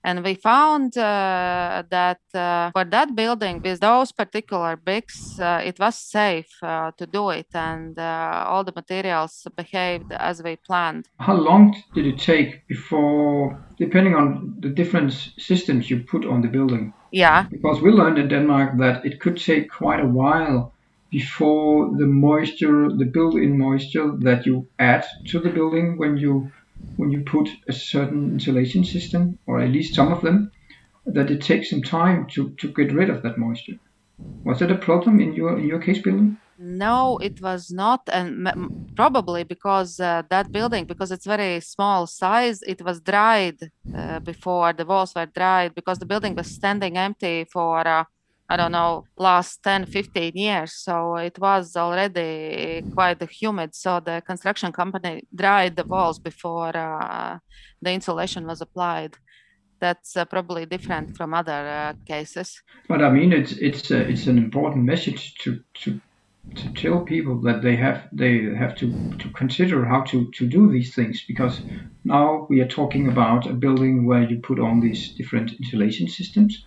And 0.05 0.23
we 0.23 0.33
found 0.35 0.97
uh, 0.97 1.83
that 1.89 2.19
uh, 2.33 2.71
for 2.71 2.83
that 2.83 3.15
building, 3.15 3.61
with 3.63 3.79
those 3.79 4.11
particular 4.11 4.75
bricks, 4.75 5.39
uh, 5.39 5.61
it 5.63 5.79
was 5.79 5.95
safe 5.95 6.59
to 6.61 7.07
do 7.11 7.29
it, 7.29 7.47
and 7.53 7.97
all 7.97 8.63
the 8.63 8.73
materials 8.75 9.47
behaved 9.55 10.11
as 10.11 10.43
we 10.43 10.57
planned. 10.57 11.07
How 11.19 11.35
long 11.35 11.75
did 11.95 12.05
it 12.05 12.19
take 12.19 12.67
before, 12.67 13.57
depending 13.77 14.15
on 14.15 14.55
the 14.59 14.69
different 14.69 15.13
systems 15.37 15.89
you 15.89 16.03
put 16.03 16.25
on 16.25 16.41
the 16.41 16.49
building? 16.49 16.93
Yeah. 17.11 17.45
Because 17.49 17.81
we 17.81 17.91
learned 17.91 18.17
in 18.17 18.27
Denmark 18.27 18.77
that 18.79 19.05
it 19.05 19.19
could 19.21 19.37
take 19.37 19.71
quite 19.71 20.01
a 20.01 20.07
while 20.07 20.73
before 21.11 21.95
the 21.95 22.07
moisture, 22.07 22.89
the 22.89 23.05
built-in 23.05 23.57
moisture 23.57 24.11
that 24.19 24.45
you 24.45 24.67
add 24.79 25.05
to 25.27 25.39
the 25.39 25.49
building 25.49 25.97
when 25.97 26.17
you 26.17 26.51
when 26.97 27.11
you 27.11 27.21
put 27.21 27.49
a 27.67 27.73
certain 27.73 28.33
insulation 28.33 28.83
system, 28.83 29.39
or 29.47 29.59
at 29.59 29.71
least 29.71 29.95
some 29.95 30.11
of 30.11 30.21
them, 30.21 30.51
that 31.05 31.31
it 31.31 31.41
takes 31.41 31.69
some 31.69 31.81
time 31.81 32.27
to, 32.31 32.53
to 32.59 32.71
get 32.71 32.93
rid 32.93 33.09
of 33.09 33.23
that 33.23 33.37
moisture. 33.37 33.79
Was 34.45 34.59
that 34.59 34.71
a 34.71 34.77
problem 34.77 35.19
in 35.19 35.33
your 35.33 35.57
in 35.57 35.67
your 35.67 35.79
case 35.79 36.01
building? 36.01 36.37
No, 36.59 37.17
it 37.17 37.41
was 37.41 37.71
not, 37.71 38.01
and 38.11 38.47
probably 38.95 39.43
because 39.43 39.99
uh, 39.99 40.21
that 40.29 40.51
building, 40.51 40.85
because 40.85 41.11
it's 41.11 41.25
very 41.25 41.59
small 41.61 42.05
size, 42.05 42.61
it 42.61 42.81
was 42.83 43.01
dried 43.01 43.57
uh, 43.95 44.19
before 44.19 44.71
the 44.71 44.85
walls 44.85 45.15
were 45.15 45.25
dried 45.25 45.73
because 45.73 45.97
the 45.97 46.05
building 46.05 46.35
was 46.35 46.47
standing 46.47 46.95
empty 46.95 47.45
for 47.51 47.85
uh, 47.87 48.03
I 48.49 48.57
don't 48.57 48.71
know, 48.71 49.05
last 49.17 49.63
10, 49.63 49.85
15 49.85 50.33
years. 50.35 50.73
So 50.73 51.15
it 51.15 51.39
was 51.39 51.75
already 51.75 52.85
quite 52.93 53.21
humid. 53.29 53.73
So 53.73 53.99
the 53.99 54.21
construction 54.25 54.71
company 54.71 55.23
dried 55.33 55.75
the 55.75 55.85
walls 55.85 56.19
before 56.19 56.75
uh, 56.75 57.39
the 57.81 57.91
insulation 57.91 58.45
was 58.45 58.61
applied. 58.61 59.15
That's 59.79 60.15
uh, 60.15 60.25
probably 60.25 60.65
different 60.65 61.15
from 61.15 61.33
other 61.33 61.51
uh, 61.51 61.93
cases. 62.05 62.61
But 62.87 63.01
I 63.01 63.09
mean, 63.09 63.33
it's 63.33 63.53
it's 63.53 63.91
uh, 63.91 64.05
it's 64.07 64.27
an 64.27 64.37
important 64.37 64.85
message 64.85 65.35
to 65.43 65.59
to 65.81 65.99
to 66.55 66.73
tell 66.73 67.01
people 67.01 67.39
that 67.41 67.61
they 67.61 67.75
have 67.75 68.07
they 68.11 68.43
have 68.55 68.75
to, 68.75 68.91
to 69.17 69.29
consider 69.29 69.85
how 69.85 70.01
to, 70.01 70.29
to 70.31 70.45
do 70.45 70.69
these 70.69 70.93
things 70.93 71.23
because 71.25 71.61
now 72.03 72.45
we 72.49 72.59
are 72.59 72.67
talking 72.67 73.07
about 73.07 73.47
a 73.47 73.53
building 73.53 74.05
where 74.05 74.23
you 74.23 74.37
put 74.39 74.59
on 74.59 74.81
these 74.81 75.09
different 75.09 75.53
insulation 75.53 76.07
systems 76.07 76.65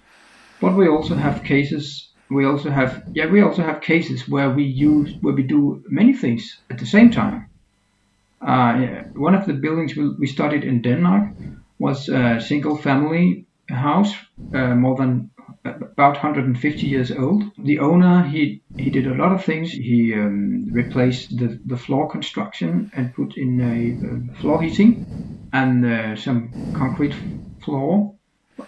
but 0.60 0.76
we 0.76 0.88
also 0.88 1.14
have 1.14 1.44
cases. 1.44 2.12
We 2.30 2.44
also 2.44 2.70
have 2.70 3.04
yeah. 3.14 3.30
We 3.30 3.42
also 3.42 3.62
have 3.62 3.80
cases 3.80 4.28
where 4.28 4.50
we 4.50 4.64
use 4.64 5.16
where 5.20 5.34
we 5.34 5.42
do 5.42 5.82
many 5.88 6.12
things 6.12 6.62
at 6.70 6.78
the 6.78 6.86
same 6.86 7.10
time. 7.10 7.48
Uh, 8.40 9.02
one 9.14 9.34
of 9.34 9.46
the 9.46 9.54
buildings 9.54 9.96
we, 9.96 10.10
we 10.18 10.26
studied 10.26 10.64
in 10.64 10.82
Denmark 10.82 11.34
was 11.78 12.08
a 12.08 12.40
single 12.40 12.76
family 12.76 13.46
house, 13.68 14.14
uh, 14.52 14.74
more 14.74 14.96
than 14.96 15.30
about 15.64 16.14
150 16.14 16.86
years 16.86 17.10
old. 17.10 17.44
The 17.58 17.78
owner 17.78 18.22
he 18.24 18.62
he 18.76 18.90
did 18.90 19.06
a 19.06 19.14
lot 19.14 19.32
of 19.32 19.44
things. 19.44 19.72
He 19.72 20.12
um, 20.14 20.66
replaced 20.72 21.36
the, 21.38 21.58
the 21.64 21.76
floor 21.76 22.08
construction 22.10 22.90
and 22.94 23.14
put 23.14 23.36
in 23.36 23.60
a, 23.60 24.06
a 24.06 24.40
floor 24.40 24.62
heating 24.62 25.06
and 25.52 25.84
uh, 25.84 26.16
some 26.16 26.56
concrete 26.74 27.14
floor 27.64 28.15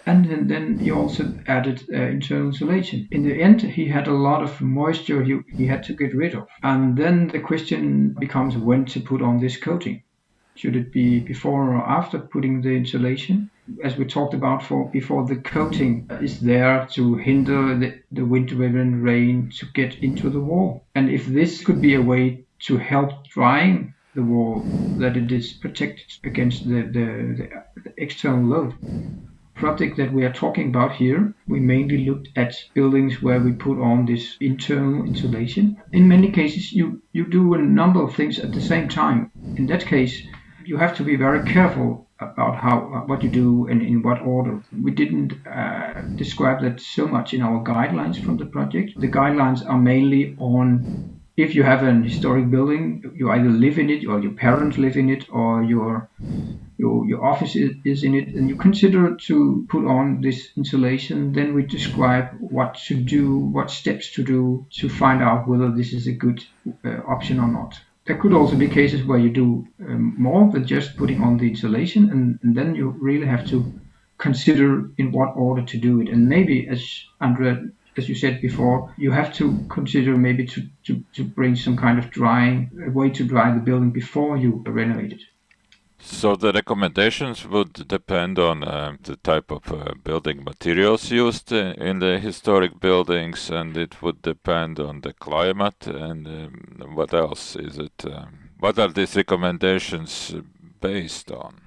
and 0.07 0.49
then 0.49 0.79
he 0.79 0.91
also 0.91 1.33
added 1.47 1.83
uh, 1.93 1.97
internal 1.97 2.49
insulation. 2.49 3.09
In 3.11 3.23
the 3.23 3.41
end, 3.41 3.63
he 3.63 3.89
had 3.89 4.07
a 4.07 4.13
lot 4.13 4.43
of 4.43 4.61
moisture 4.61 5.23
he, 5.23 5.41
he 5.49 5.67
had 5.67 5.83
to 5.85 5.93
get 5.93 6.15
rid 6.15 6.35
of. 6.35 6.49
And 6.63 6.97
then 6.97 7.29
the 7.29 7.41
question 7.41 8.17
becomes 8.19 8.57
when 8.57 8.85
to 8.87 9.01
put 9.01 9.23
on 9.23 9.41
this 9.41 9.57
coating. 9.57 10.03
Should 10.55 10.77
it 10.77 10.93
be 10.93 11.21
before 11.21 11.75
or 11.75 11.87
after 11.87 12.19
putting 12.19 12.63
the 12.63 12.71
insulation? 12.71 13.49
As 13.85 13.97
we 13.97 14.05
talked 14.05 14.35
about 14.35 14.63
for 14.63 14.91
before, 14.91 15.25
the 15.25 15.37
coating 15.37 16.11
is 16.21 16.41
there 16.41 16.89
to 16.93 17.15
hinder 17.15 17.79
the, 17.79 18.01
the 18.11 18.25
wind-driven 18.25 19.03
rain 19.03 19.53
to 19.59 19.67
get 19.75 19.95
into 20.03 20.31
the 20.31 20.41
wall. 20.41 20.85
And 20.95 21.11
if 21.11 21.27
this 21.27 21.65
could 21.65 21.81
be 21.81 21.95
a 21.95 22.03
way 22.03 22.45
to 22.61 22.77
help 22.77 23.29
drying 23.29 23.95
the 24.15 24.23
wall, 24.23 24.63
that 24.99 25.17
it 25.17 25.31
is 25.31 25.53
protected 25.53 26.07
against 26.25 26.69
the, 26.69 26.83
the, 26.83 27.61
the 27.85 27.93
external 27.97 28.45
load, 28.45 28.75
project 29.59 29.97
that 29.97 30.13
we 30.13 30.25
are 30.25 30.33
talking 30.33 30.69
about 30.69 30.93
here, 30.93 31.35
we 31.47 31.61
mainly 31.61 31.99
looked 32.07 32.29
at 32.37 32.55
buildings 32.75 33.21
where 33.23 33.41
we 33.41 33.53
put 33.53 33.79
on 33.81 34.07
this 34.07 34.37
internal 34.41 35.05
insulation. 35.05 35.77
In 35.93 36.09
many 36.09 36.31
cases, 36.31 36.73
you, 36.73 37.03
you 37.13 37.27
do 37.27 37.55
a 37.55 37.59
number 37.59 38.03
of 38.03 38.15
things 38.15 38.39
at 38.39 38.53
the 38.53 38.61
same 38.61 38.89
time. 38.89 39.31
In 39.57 39.67
that 39.67 39.85
case, 39.85 40.23
you 40.65 40.77
have 40.77 40.97
to 40.97 41.03
be 41.03 41.17
very 41.17 41.43
careful 41.45 42.07
about 42.21 42.57
how 42.57 43.05
what 43.07 43.23
you 43.23 43.31
do 43.31 43.69
and 43.69 43.81
in 43.81 44.03
what 44.03 44.21
order. 44.21 44.61
We 44.83 44.91
didn't 44.91 45.47
uh, 45.47 46.03
describe 46.17 46.63
that 46.63 46.81
so 46.81 47.07
much 47.07 47.33
in 47.33 47.43
our 47.43 47.63
guidelines 47.65 48.23
from 48.23 48.37
the 48.37 48.47
project. 48.47 48.99
The 48.99 49.09
guidelines 49.09 49.65
are 49.69 49.79
mainly 49.79 50.37
on 50.39 51.18
if 51.39 51.55
you 51.55 51.63
have 51.63 51.85
an 51.85 52.03
historic 52.03 52.51
building, 52.51 53.13
you 53.15 53.31
either 53.31 53.49
live 53.49 53.79
in 53.79 53.89
it 53.91 54.05
or 54.05 54.19
your 54.19 54.33
parents 54.33 54.77
live 54.77 54.97
in 54.97 55.09
it 55.09 55.25
or 55.31 55.63
your 55.63 56.09
your, 56.79 57.07
your 57.07 57.25
office 57.25 57.55
is, 57.57 58.03
in 58.03 58.15
it 58.15 58.29
and 58.29 58.49
you 58.49 58.57
consider 58.57 59.15
to 59.15 59.65
put 59.69 59.85
on 59.85 60.21
this 60.21 60.51
insulation, 60.57 61.33
then 61.33 61.55
we 61.55 61.65
describe 61.65 62.29
what 62.41 62.75
to 62.87 62.95
do, 62.95 63.39
what 63.39 63.71
steps 63.71 64.13
to 64.13 64.25
do 64.25 64.67
to 64.71 64.89
find 64.89 65.23
out 65.23 65.49
whether 65.49 65.71
this 65.71 65.93
is 65.93 66.07
a 66.09 66.13
good 66.13 66.45
uh, 66.85 66.99
option 67.07 67.39
or 67.39 67.49
not. 67.49 67.81
There 68.07 68.17
could 68.17 68.33
also 68.33 68.57
be 68.57 68.69
cases 68.69 69.05
where 69.05 69.19
you 69.19 69.31
do 69.31 69.67
um, 69.81 70.15
more 70.19 70.51
than 70.51 70.67
just 70.67 70.97
putting 70.97 71.23
on 71.23 71.37
the 71.37 71.49
insulation, 71.49 72.11
and, 72.11 72.39
and, 72.43 72.57
then 72.57 72.75
you 72.75 72.89
really 73.01 73.27
have 73.27 73.47
to 73.49 73.81
consider 74.17 74.91
in 74.99 75.13
what 75.13 75.37
order 75.37 75.63
to 75.63 75.77
do 75.77 76.01
it. 76.01 76.09
And 76.09 76.29
maybe, 76.29 76.67
as 76.69 77.05
Andrea, 77.21 77.69
as 77.99 78.09
you 78.09 78.15
said 78.15 78.41
before, 78.41 78.95
you 78.97 79.11
have 79.11 79.35
to 79.35 79.67
consider 79.69 80.17
maybe 80.17 80.47
to, 80.47 80.63
to, 80.85 81.05
to 81.13 81.25
bring 81.25 81.57
some 81.57 81.77
kind 81.77 81.99
of 81.99 82.11
drying, 82.11 82.71
a 82.87 82.91
way 82.91 83.11
to 83.11 83.25
dry 83.25 83.53
the 83.53 83.61
building 83.61 83.91
before 83.91 84.37
you 84.37 84.63
renovate 84.67 85.13
it. 85.13 85.23
So 86.01 86.37
the 86.37 86.53
recommendations 86.53 87.45
would 87.47 87.73
depend 87.89 88.39
on 88.39 88.63
uh, 88.63 88.97
the 89.03 89.17
type 89.17 89.51
of 89.51 89.71
uh, 89.73 89.95
building 90.05 90.45
materials 90.45 91.11
used 91.11 91.51
in 91.53 91.99
the 91.99 92.21
historic 92.21 92.79
buildings, 92.79 93.51
and 93.51 93.77
it 93.77 94.01
would 94.01 94.23
depend 94.23 94.79
on 94.79 95.01
the 95.01 95.13
climate 95.13 95.87
and 95.87 96.27
um, 96.27 96.95
what 96.95 97.13
else 97.13 97.57
is 97.57 97.79
it? 97.79 98.05
Um, 98.05 98.51
what 98.61 98.79
are 98.79 98.89
these 98.89 99.17
recommendations 99.17 100.35
based 100.81 101.33
on? 101.33 101.61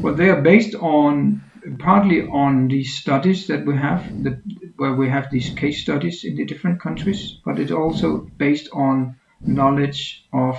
Well, 0.00 0.14
they 0.14 0.28
are 0.28 0.40
based 0.40 0.74
on 0.76 1.42
partly 1.78 2.22
on 2.22 2.68
these 2.68 2.94
studies 2.94 3.46
that 3.46 3.64
we 3.66 3.76
have, 3.76 4.02
the, 4.22 4.40
where 4.76 4.94
we 4.94 5.08
have 5.08 5.30
these 5.30 5.50
case 5.50 5.82
studies 5.82 6.24
in 6.24 6.36
the 6.36 6.44
different 6.44 6.80
countries, 6.80 7.38
but 7.44 7.58
it's 7.58 7.72
also 7.72 8.28
based 8.38 8.68
on 8.72 9.16
knowledge 9.40 10.24
of 10.32 10.56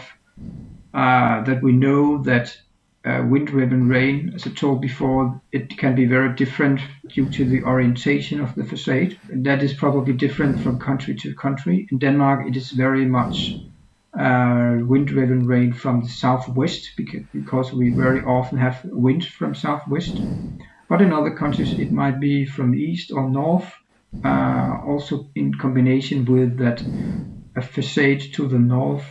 uh, 0.93 1.43
that 1.43 1.61
we 1.61 1.71
know 1.71 2.21
that 2.23 2.57
uh, 3.05 3.21
wind-driven 3.27 3.89
rain, 3.89 4.31
as 4.35 4.47
I 4.47 4.51
told 4.51 4.81
before, 4.81 5.41
it 5.51 5.77
can 5.77 5.95
be 5.95 6.05
very 6.05 6.33
different 6.35 6.79
due 7.07 7.29
to 7.31 7.45
the 7.45 7.63
orientation 7.63 8.39
of 8.39 8.55
the 8.55 8.63
facade. 8.63 9.17
And 9.29 9.45
that 9.45 9.61
is 9.61 9.73
probably 9.73 10.13
different 10.13 10.61
from 10.61 10.79
country 10.79 11.15
to 11.15 11.35
country. 11.35 11.87
In 11.91 11.97
Denmark, 11.97 12.47
it 12.47 12.55
is 12.55 12.71
very 12.71 13.05
much 13.05 13.55
uh, 14.17 14.77
wind-driven 14.79 15.47
rain 15.47 15.73
from 15.73 16.03
the 16.03 16.09
southwest 16.09 16.91
because, 16.95 17.23
because 17.33 17.73
we 17.73 17.89
very 17.89 18.21
often 18.21 18.57
have 18.57 18.79
wind 18.85 19.25
from 19.25 19.53
southwest. 19.55 20.15
But 20.93 21.01
in 21.01 21.11
other 21.11 21.31
countries, 21.31 21.73
it 21.79 21.91
might 21.91 22.19
be 22.19 22.45
from 22.45 22.75
east 22.75 23.11
or 23.11 23.27
north, 23.27 23.65
uh, 24.23 24.77
also 24.85 25.27
in 25.33 25.55
combination 25.55 26.23
with 26.23 26.59
that 26.59 26.83
a 27.55 27.63
facade 27.63 28.21
to 28.33 28.47
the 28.47 28.59
north 28.59 29.03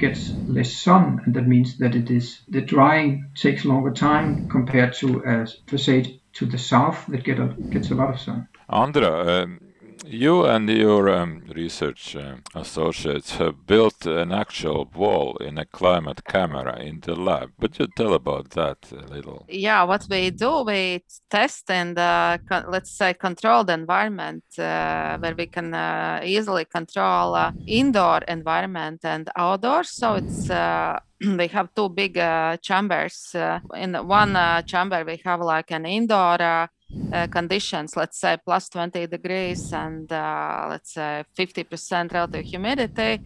gets 0.00 0.34
less 0.48 0.72
sun, 0.72 1.20
and 1.24 1.34
that 1.34 1.46
means 1.46 1.78
that 1.78 1.94
it 1.94 2.10
is 2.10 2.40
the 2.48 2.60
drying 2.60 3.30
takes 3.36 3.64
longer 3.64 3.92
time 3.92 4.48
compared 4.48 4.94
to 4.94 5.22
a 5.24 5.46
facade 5.68 6.08
to 6.32 6.44
the 6.44 6.58
south 6.58 7.06
that 7.06 7.22
get 7.22 7.38
a, 7.38 7.54
gets 7.70 7.92
a 7.92 7.94
lot 7.94 8.14
of 8.14 8.18
sun. 8.18 8.48
Andra, 8.68 9.42
um, 9.42 9.60
you 10.06 10.46
and 10.46 10.68
your 10.68 11.08
um, 11.08 11.42
research 11.54 12.16
uh, 12.16 12.36
associates 12.54 13.36
have 13.36 13.66
built 13.66 14.06
an 14.06 14.32
actual 14.32 14.90
wall 14.94 15.36
in 15.38 15.58
a 15.58 15.64
climate 15.64 16.24
camera 16.24 16.78
in 16.80 17.00
the 17.00 17.14
lab. 17.14 17.50
Would 17.60 17.78
you 17.78 17.86
tell 17.96 18.14
about 18.14 18.50
that 18.50 18.78
a 18.92 19.12
little? 19.12 19.44
Yeah, 19.48 19.82
what 19.84 20.06
we 20.08 20.30
do, 20.30 20.62
we 20.62 21.04
test 21.30 21.70
in 21.70 21.94
the, 21.94 22.40
let's 22.68 22.90
say, 22.90 23.14
control 23.14 23.64
the 23.64 23.74
environment 23.74 24.44
uh, 24.58 25.18
where 25.18 25.34
we 25.34 25.46
can 25.46 25.74
uh, 25.74 26.20
easily 26.24 26.64
control 26.64 27.34
uh, 27.34 27.52
indoor 27.66 28.18
environment 28.28 29.00
and 29.04 29.28
outdoors. 29.36 29.90
So 29.90 30.14
it's 30.14 30.50
uh, 30.50 30.98
we 31.20 31.48
have 31.48 31.74
two 31.74 31.88
big 31.88 32.18
uh, 32.18 32.56
chambers. 32.58 33.34
in 33.74 33.94
one 33.94 34.36
chamber, 34.66 35.04
we 35.04 35.20
have 35.24 35.40
like 35.40 35.70
an 35.70 35.86
indoor 35.86 36.68
uh, 37.12 37.26
conditions, 37.26 37.96
let's 37.96 38.18
say 38.18 38.36
plus 38.44 38.68
20 38.68 39.06
degrees 39.06 39.72
and 39.72 40.10
uh, 40.12 40.66
let's 40.70 40.94
say 40.94 41.24
50% 41.36 42.12
relative 42.12 42.44
humidity. 42.44 43.20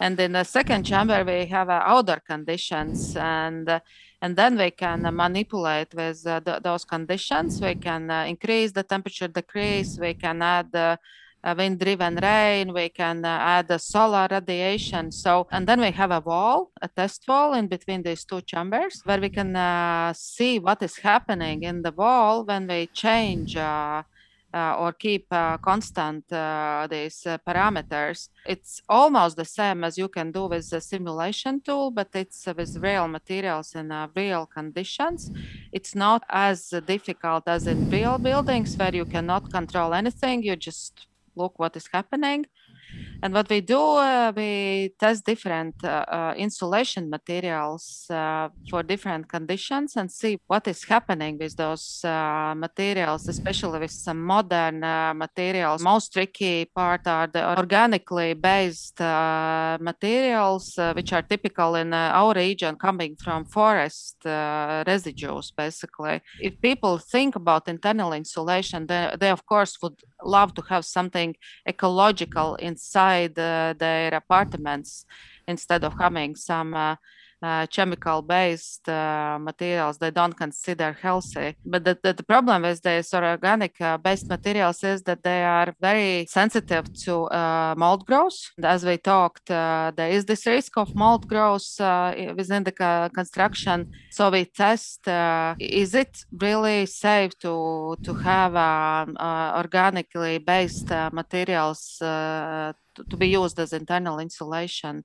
And 0.00 0.18
in 0.20 0.32
the 0.32 0.44
second 0.44 0.84
chamber, 0.84 1.24
we 1.24 1.46
have 1.46 1.68
uh, 1.68 1.82
outdoor 1.84 2.20
conditions 2.20 3.16
and 3.16 3.68
uh, 3.68 3.80
and 4.20 4.36
then 4.36 4.56
we 4.58 4.70
can 4.72 5.02
manipulate 5.14 5.94
with 5.94 6.26
uh, 6.26 6.40
th- 6.40 6.62
those 6.62 6.84
conditions. 6.84 7.60
We 7.60 7.76
can 7.76 8.10
increase 8.10 8.72
the 8.72 8.82
temperature, 8.82 9.28
decrease. 9.28 9.96
We 10.00 10.14
can 10.14 10.42
add 10.42 10.98
wind 11.44 11.78
driven 11.78 12.16
rain, 12.16 12.72
we 12.72 12.88
can 12.88 13.24
uh, 13.24 13.28
add 13.28 13.70
a 13.70 13.78
solar 13.78 14.28
radiation. 14.30 15.12
So, 15.12 15.46
and 15.50 15.66
then 15.66 15.80
we 15.80 15.90
have 15.92 16.10
a 16.10 16.20
wall, 16.20 16.70
a 16.82 16.88
test 16.88 17.24
wall 17.28 17.54
in 17.54 17.68
between 17.68 18.02
these 18.02 18.24
two 18.24 18.40
chambers 18.42 19.00
where 19.04 19.20
we 19.20 19.28
can 19.28 19.54
uh, 19.54 20.12
see 20.14 20.58
what 20.58 20.82
is 20.82 20.96
happening 20.98 21.62
in 21.62 21.82
the 21.82 21.92
wall 21.92 22.44
when 22.44 22.66
we 22.66 22.86
change. 22.88 23.56
Uh, 23.56 24.02
uh, 24.54 24.76
or 24.78 24.92
keep 24.92 25.26
uh, 25.30 25.58
constant 25.58 26.24
uh, 26.32 26.86
these 26.90 27.22
parameters. 27.46 28.30
It's 28.46 28.80
almost 28.88 29.36
the 29.36 29.44
same 29.44 29.84
as 29.84 29.98
you 29.98 30.08
can 30.08 30.32
do 30.32 30.46
with 30.46 30.70
the 30.70 30.80
simulation 30.80 31.60
tool, 31.60 31.90
but 31.90 32.08
it's 32.14 32.46
with 32.46 32.76
real 32.78 33.08
materials 33.08 33.74
in 33.74 33.92
real 34.16 34.46
conditions. 34.46 35.30
It's 35.70 35.94
not 35.94 36.22
as 36.30 36.72
difficult 36.86 37.44
as 37.46 37.66
in 37.66 37.90
real 37.90 38.16
buildings 38.16 38.74
where 38.76 38.94
you 38.94 39.04
cannot 39.04 39.52
control 39.52 39.92
anything. 39.92 40.42
You 40.42 40.56
just 40.56 41.06
look 41.38 41.58
what 41.58 41.76
is 41.76 41.88
happening. 41.92 42.46
And 43.20 43.34
what 43.34 43.50
we 43.50 43.60
do, 43.60 43.80
uh, 43.80 44.32
we 44.36 44.94
test 44.96 45.26
different 45.26 45.74
uh, 45.82 46.04
uh, 46.06 46.34
insulation 46.36 47.10
materials 47.10 48.06
uh, 48.10 48.48
for 48.70 48.84
different 48.84 49.28
conditions 49.28 49.96
and 49.96 50.08
see 50.08 50.38
what 50.46 50.68
is 50.68 50.84
happening 50.84 51.36
with 51.36 51.56
those 51.56 52.00
uh, 52.04 52.54
materials, 52.56 53.26
especially 53.26 53.80
with 53.80 53.90
some 53.90 54.22
modern 54.22 54.84
uh, 54.84 55.14
materials. 55.14 55.82
Most 55.82 56.12
tricky 56.12 56.66
part 56.66 57.08
are 57.08 57.26
the 57.26 57.58
organically 57.58 58.34
based 58.34 59.00
materials, 59.00 60.78
which 60.94 61.12
are 61.12 61.22
typical 61.22 61.74
in 61.74 61.92
our 61.92 62.34
region, 62.34 62.76
coming 62.76 63.16
from 63.16 63.44
forest 63.46 64.16
residues, 64.24 65.50
basically. 65.50 66.20
If 66.40 66.60
people 66.60 66.98
think 66.98 67.34
about 67.34 67.66
internal 67.66 68.12
insulation, 68.12 68.86
they, 68.86 69.12
they 69.18 69.30
of 69.30 69.44
course 69.44 69.76
would 69.82 70.00
love 70.22 70.54
to 70.54 70.62
have 70.68 70.84
something 70.84 71.34
ecological 71.66 72.54
inside 72.56 73.07
uh, 73.38 73.74
their 73.78 74.14
apartments 74.14 75.04
instead 75.46 75.84
of 75.84 75.94
having 75.98 76.36
some 76.36 76.74
uh, 77.42 77.58
uh, 77.58 77.66
chemical 77.66 78.22
based 78.22 78.88
uh, 78.88 79.38
materials 79.40 79.98
they 79.98 80.10
don't 80.10 80.36
consider 80.36 80.92
healthy. 80.92 81.56
But 81.64 81.84
the, 81.84 81.98
the, 82.02 82.12
the 82.12 82.22
problem 82.22 82.62
with 82.62 82.82
these 82.82 83.12
organic 83.14 83.80
uh, 83.80 83.96
based 83.98 84.28
materials 84.28 84.84
is 84.84 85.02
that 85.02 85.22
they 85.22 85.42
are 85.44 85.74
very 85.80 86.26
sensitive 86.28 86.84
to 87.04 87.24
uh, 87.24 87.74
mold 87.76 88.06
growth. 88.06 88.38
As 88.62 88.84
we 88.84 88.96
talked, 88.98 89.46
there 89.46 90.10
is 90.10 90.24
this 90.24 90.46
risk 90.46 90.76
of 90.76 90.94
mold 90.94 91.26
growth 91.28 91.80
within 92.36 92.64
the 92.64 93.10
construction. 93.14 93.90
So 94.10 94.30
we 94.30 94.44
test 94.44 95.08
is 95.58 95.94
it 95.94 96.24
really 96.32 96.86
safe 96.86 97.32
to, 97.40 97.96
to 98.04 98.14
have 98.14 98.54
um, 98.54 99.16
organically 99.56 100.38
based 100.38 100.90
materials 101.12 101.96
to 102.00 102.74
be 103.16 103.28
used 103.28 103.58
as 103.58 103.72
internal 103.72 104.18
insulation? 104.18 105.04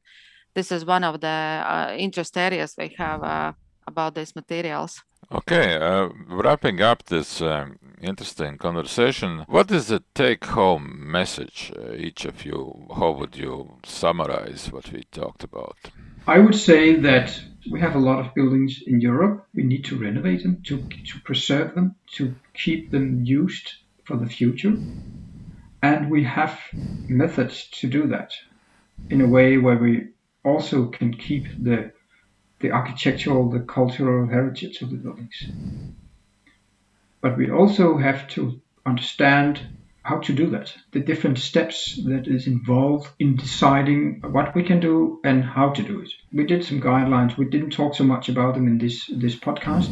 This 0.54 0.72
is 0.72 0.86
one 0.86 1.04
of 1.04 1.22
the 1.22 1.28
uh, 1.28 1.96
interest 1.98 2.38
areas 2.38 2.76
we 2.78 2.96
have 2.98 3.24
uh, 3.24 3.54
about 3.88 4.16
these 4.16 4.36
materials. 4.36 5.04
Okay, 5.32 5.76
uh, 5.76 6.10
wrapping 6.28 6.82
up 6.82 7.04
this 7.06 7.42
um, 7.42 7.80
interesting 8.02 8.58
conversation, 8.58 9.46
what 9.48 9.72
is 9.72 9.88
the 9.88 10.04
take 10.14 10.46
home 10.46 11.12
message, 11.12 11.72
uh, 11.76 11.94
each 11.94 12.26
of 12.26 12.46
you? 12.46 12.88
How 12.96 13.12
would 13.12 13.36
you 13.36 13.78
summarize 13.84 14.72
what 14.72 14.92
we 14.92 15.04
talked 15.12 15.44
about? 15.44 15.78
I 16.28 16.40
would 16.40 16.56
say 16.56 16.96
that 16.96 17.40
we 17.72 17.80
have 17.80 17.96
a 17.96 18.00
lot 18.00 18.20
of 18.20 18.34
buildings 18.36 18.84
in 18.86 19.02
Europe. 19.02 19.48
We 19.56 19.64
need 19.64 19.86
to 19.86 19.98
renovate 19.98 20.44
them, 20.44 20.62
to, 20.66 20.78
to 20.78 21.20
preserve 21.24 21.74
them, 21.76 21.96
to 22.16 22.36
keep 22.54 22.92
them 22.92 23.24
used 23.26 23.74
for 24.04 24.18
the 24.18 24.28
future. 24.28 24.76
And 25.82 26.12
we 26.12 26.24
have 26.24 26.60
methods 27.08 27.68
to 27.80 27.88
do 27.88 28.08
that 28.08 28.34
in 29.10 29.22
a 29.22 29.28
way 29.28 29.58
where 29.58 29.78
we 29.78 30.13
also 30.44 30.88
can 30.88 31.14
keep 31.14 31.46
the 31.64 31.92
the 32.60 32.72
architectural, 32.72 33.50
the 33.50 33.60
cultural 33.60 34.28
heritage 34.28 34.82
of 34.82 34.90
the 34.90 34.96
buildings. 34.96 35.44
But 37.22 37.38
we 37.38 37.52
also 37.52 37.98
have 37.98 38.28
to 38.30 38.62
understand 38.86 39.62
how 40.04 40.20
to 40.20 40.34
do 40.34 40.50
that, 40.50 40.74
the 40.92 41.00
different 41.00 41.40
steps 41.40 41.98
that 42.06 42.28
is 42.28 42.48
involved 42.48 43.10
in 43.20 43.38
deciding 43.38 44.22
what 44.22 44.54
we 44.54 44.64
can 44.64 44.80
do 44.82 45.20
and 45.24 45.44
how 45.44 45.70
to 45.72 45.82
do 45.82 46.02
it. 46.02 46.10
We 46.34 46.46
did 46.46 46.64
some 46.64 46.82
guidelines. 46.82 47.38
We 47.38 47.46
didn't 47.46 47.72
talk 47.72 47.96
so 47.96 48.04
much 48.04 48.28
about 48.28 48.56
them 48.56 48.68
in 48.68 48.78
this 48.78 49.08
this 49.08 49.36
podcast, 49.36 49.90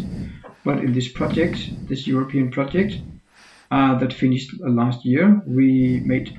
but 0.65 0.79
in 0.79 0.91
this 0.93 1.11
project, 1.11 1.57
this 1.87 2.07
European 2.07 2.51
project 2.51 2.97
uh, 3.71 3.97
that 3.99 4.13
finished 4.13 4.49
last 4.59 5.05
year, 5.05 5.41
we 5.45 6.01
made 6.05 6.37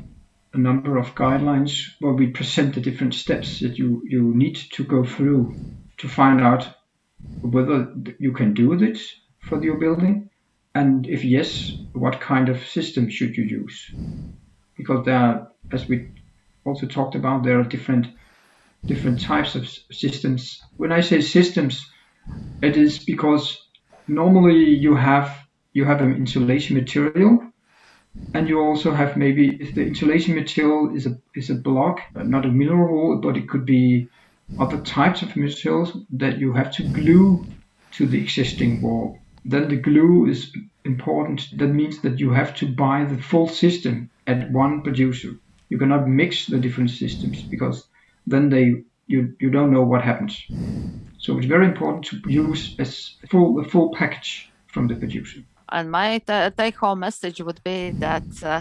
a 0.55 0.59
number 0.59 0.97
of 0.97 1.15
guidelines 1.15 1.89
where 2.01 2.13
we 2.13 2.27
present 2.29 2.75
the 2.75 2.81
different 2.81 3.15
steps 3.15 3.61
that 3.61 3.79
you, 3.79 4.03
you 4.05 4.35
need 4.35 4.57
to 4.73 4.85
go 4.85 5.05
through 5.05 5.55
to 5.99 6.09
find 6.09 6.41
out 6.41 6.69
whether 7.41 7.95
you 8.19 8.33
can 8.33 8.53
do 8.53 8.73
it 8.73 8.99
for 9.41 9.63
your 9.63 9.79
building 9.79 10.29
and 10.75 11.07
if 11.07 11.25
yes, 11.25 11.73
what 11.93 12.21
kind 12.21 12.49
of 12.49 12.65
system 12.65 13.09
should 13.11 13.37
you 13.37 13.45
use? 13.45 13.95
Because 14.77 15.05
there 15.05 15.19
are, 15.19 15.49
as 15.71 15.87
we 15.87 16.09
also 16.65 16.87
talked 16.87 17.15
about, 17.15 17.45
there 17.45 17.59
are 17.59 17.65
different 17.65 18.07
different 18.85 19.21
types 19.21 19.55
of 19.55 19.69
systems. 19.93 20.59
When 20.77 20.91
I 20.91 21.01
say 21.01 21.21
systems, 21.21 21.87
it 22.63 22.77
is 22.77 23.05
because 23.05 23.57
normally 24.09 24.65
you 24.65 24.95
have 24.97 25.47
you 25.73 25.85
have 25.85 26.01
an 26.01 26.15
insulation 26.15 26.77
material 26.77 27.52
and 28.35 28.49
you 28.49 28.61
also 28.61 28.93
have 28.93 29.17
maybe 29.17 29.57
if 29.61 29.75
the 29.75 29.87
insulation 29.87 30.35
material 30.35 30.95
is 30.95 31.07
a 31.07 31.19
is 31.35 31.51
a 31.51 31.55
block, 31.55 32.01
not 32.15 32.45
a 32.45 32.49
mineral 32.49 33.19
but 33.19 33.37
it 33.37 33.49
could 33.49 33.65
be 33.65 34.09
other 34.59 34.81
types 34.81 35.23
of 35.23 35.37
materials 35.37 35.97
that 36.11 36.39
you 36.39 36.53
have 36.53 36.71
to 36.73 36.83
glue 36.89 37.47
to 37.93 38.07
the 38.07 38.21
existing 38.21 38.83
wall. 38.83 39.19
Then 39.45 39.69
the 39.69 39.77
glue 39.77 40.27
is 40.27 40.55
important. 40.85 41.49
That 41.57 41.69
means 41.69 42.01
that 42.03 42.19
you 42.19 42.31
have 42.33 42.55
to 42.57 42.67
buy 42.67 43.05
the 43.05 43.21
full 43.21 43.49
system 43.49 44.11
at 44.27 44.51
one 44.51 44.83
producer. 44.83 45.31
You 45.69 45.79
cannot 45.79 46.09
mix 46.09 46.47
the 46.47 46.59
different 46.59 46.91
systems 46.91 47.43
because 47.43 47.87
then 48.27 48.51
they 48.51 48.85
you, 49.07 49.35
you 49.41 49.51
don't 49.51 49.73
know 49.73 49.83
what 49.83 50.03
happens. 50.03 50.47
So 51.19 51.37
it's 51.37 51.47
very 51.47 51.67
important 51.67 52.05
to 52.07 52.31
use 52.31 52.77
a 52.79 52.85
full 53.29 53.61
a 53.61 53.65
full 53.65 53.95
package 53.95 54.51
from 54.67 54.89
the 54.89 54.97
producer. 54.97 55.41
And 55.73 55.91
my 55.91 56.19
t- 56.19 56.51
take 56.57 56.77
home 56.77 57.01
message 57.01 57.41
would 57.41 57.63
be 57.65 57.91
that 57.93 58.31
uh, 58.43 58.61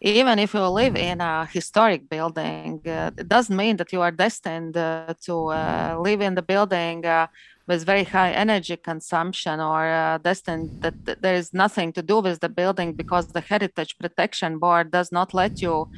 even 0.00 0.40
if 0.40 0.54
you 0.54 0.66
live 0.66 0.96
in 0.96 1.20
a 1.20 1.46
historic 1.46 2.08
building, 2.08 2.80
uh, 2.86 3.12
it 3.16 3.28
doesn't 3.28 3.56
mean 3.56 3.76
that 3.76 3.92
you 3.92 4.00
are 4.00 4.10
destined 4.10 4.76
uh, 4.76 5.14
to 5.26 5.34
uh, 5.46 5.96
live 6.00 6.20
in 6.20 6.34
the 6.34 6.42
building 6.42 7.06
uh, 7.06 7.28
with 7.68 7.86
very 7.86 8.02
high 8.02 8.32
energy 8.32 8.76
consumption 8.76 9.60
or 9.60 9.86
uh, 9.86 10.18
destined 10.18 10.82
that, 10.82 10.94
that 11.04 11.22
there 11.22 11.36
is 11.36 11.54
nothing 11.54 11.92
to 11.92 12.02
do 12.02 12.18
with 12.18 12.40
the 12.40 12.48
building 12.48 12.92
because 12.92 13.28
the 13.28 13.40
Heritage 13.40 13.96
Protection 13.98 14.58
Board 14.58 14.90
does 14.90 15.12
not 15.12 15.32
let 15.32 15.62
you 15.62 15.88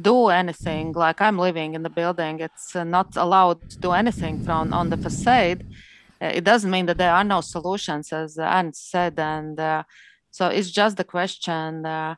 do 0.00 0.28
anything. 0.28 0.92
Like 0.92 1.20
i'm 1.20 1.38
living 1.38 1.74
in 1.74 1.82
the 1.82 1.90
building. 1.90 2.40
It's 2.40 2.74
not 2.74 3.14
allowed 3.16 3.58
to 3.68 3.78
do 3.78 3.92
anything 3.92 4.42
from 4.42 4.72
on 4.72 4.88
the 4.88 4.96
facade 4.96 5.62
it 6.30 6.44
doesn't 6.44 6.70
mean 6.70 6.86
that 6.86 6.98
there 6.98 7.12
are 7.12 7.24
no 7.24 7.40
solutions 7.40 8.12
as 8.12 8.38
Anne 8.38 8.72
said 8.72 9.18
and 9.18 9.58
uh, 9.58 9.82
so 10.30 10.48
it's 10.48 10.70
just 10.70 10.96
the 10.96 11.04
question 11.04 11.84
uh, 11.84 12.14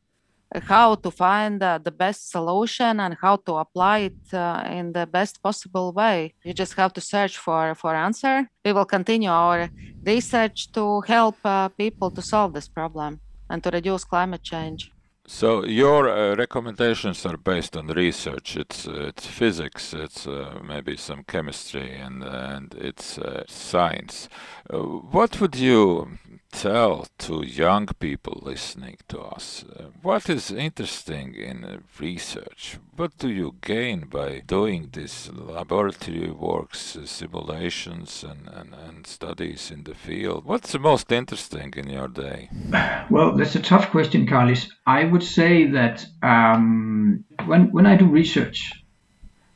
how 0.63 0.95
to 0.95 1.11
find 1.11 1.63
uh, 1.63 1.79
the 1.79 1.91
best 1.91 2.31
solution 2.31 3.01
and 3.01 3.17
how 3.21 3.37
to 3.37 3.55
apply 3.55 3.99
it 4.11 4.21
uh, 4.33 4.63
in 4.71 4.93
the 4.93 5.05
best 5.05 5.43
possible 5.43 5.93
way. 5.93 6.33
You 6.45 6.53
just 6.53 6.75
have 6.75 6.93
to 6.93 7.01
search 7.01 7.39
for 7.39 7.75
for 7.75 7.93
answer. 7.95 8.49
We 8.65 8.73
will 8.73 8.85
continue 8.85 9.31
our 9.31 9.69
research 10.07 10.71
to 10.73 11.01
help 11.01 11.37
people 11.77 12.11
to 12.13 12.23
solve 12.23 12.53
this 12.53 12.69
problem 12.69 13.21
and 13.51 13.63
to 13.65 13.71
reduce 13.71 14.05
climate 14.05 14.45
change 14.45 14.94
so 15.27 15.65
your 15.65 16.09
uh, 16.09 16.37
recommendations 16.37 17.25
are 17.25 17.39
based 17.39 17.77
on 17.77 17.87
research. 17.87 18.57
It's 18.57 18.87
uh, 18.87 19.07
it's 19.09 19.27
physics. 19.27 19.95
It's 19.95 20.27
uh, 20.27 20.61
maybe 20.63 20.97
some 20.97 21.25
chemistry 21.25 21.95
and 21.95 22.23
and 22.23 22.75
it's 22.75 23.19
uh, 23.19 23.45
science. 23.49 24.29
Uh, 24.73 24.79
what 24.79 25.41
would 25.41 25.57
you 25.57 26.19
tell 26.55 27.07
to 27.19 27.45
young 27.45 27.87
people 27.99 28.41
listening 28.43 28.97
to 29.09 29.19
us? 29.21 29.65
Uh, 29.65 29.85
what 30.03 30.29
is 30.29 30.51
interesting 30.51 31.35
in 31.35 31.83
research? 31.99 32.79
What 32.97 33.19
do 33.19 33.29
you 33.29 33.57
gain 33.61 34.07
by 34.07 34.43
doing 34.47 34.91
these 34.93 35.31
laboratory 35.33 36.31
works, 36.31 36.97
uh, 36.97 37.07
simulations, 37.07 38.25
and, 38.25 38.49
and, 38.49 38.75
and 38.75 39.07
studies 39.07 39.71
in 39.71 39.83
the 39.83 39.95
field? 39.95 40.45
What's 40.45 40.73
the 40.73 40.79
most 40.79 41.11
interesting 41.11 41.75
in 41.77 41.91
your 41.91 42.09
day? 42.09 42.49
Well, 43.11 43.37
that's 43.37 43.55
a 43.55 43.61
tough 43.61 43.91
question, 43.91 44.27
Carlis. 44.27 44.69
I 44.87 45.05
would 45.05 45.23
say 45.23 45.67
that 45.73 46.07
um, 46.23 47.25
when, 47.45 47.71
when 47.71 47.87
I 47.87 47.97
do 47.97 48.07
research, 48.07 48.73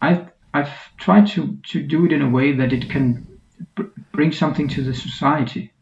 I've, 0.03 0.29
I've 0.53 0.75
tried 0.99 1.29
to, 1.29 1.59
to 1.71 1.83
do 1.83 2.05
it 2.05 2.13
in 2.13 2.21
a 2.23 2.29
way 2.29 2.53
that 2.53 2.73
it 2.73 2.91
can 2.91 3.27
bring 4.13 4.33
something 4.33 4.69
to 4.69 4.83
the 4.83 4.95
society 4.95 5.73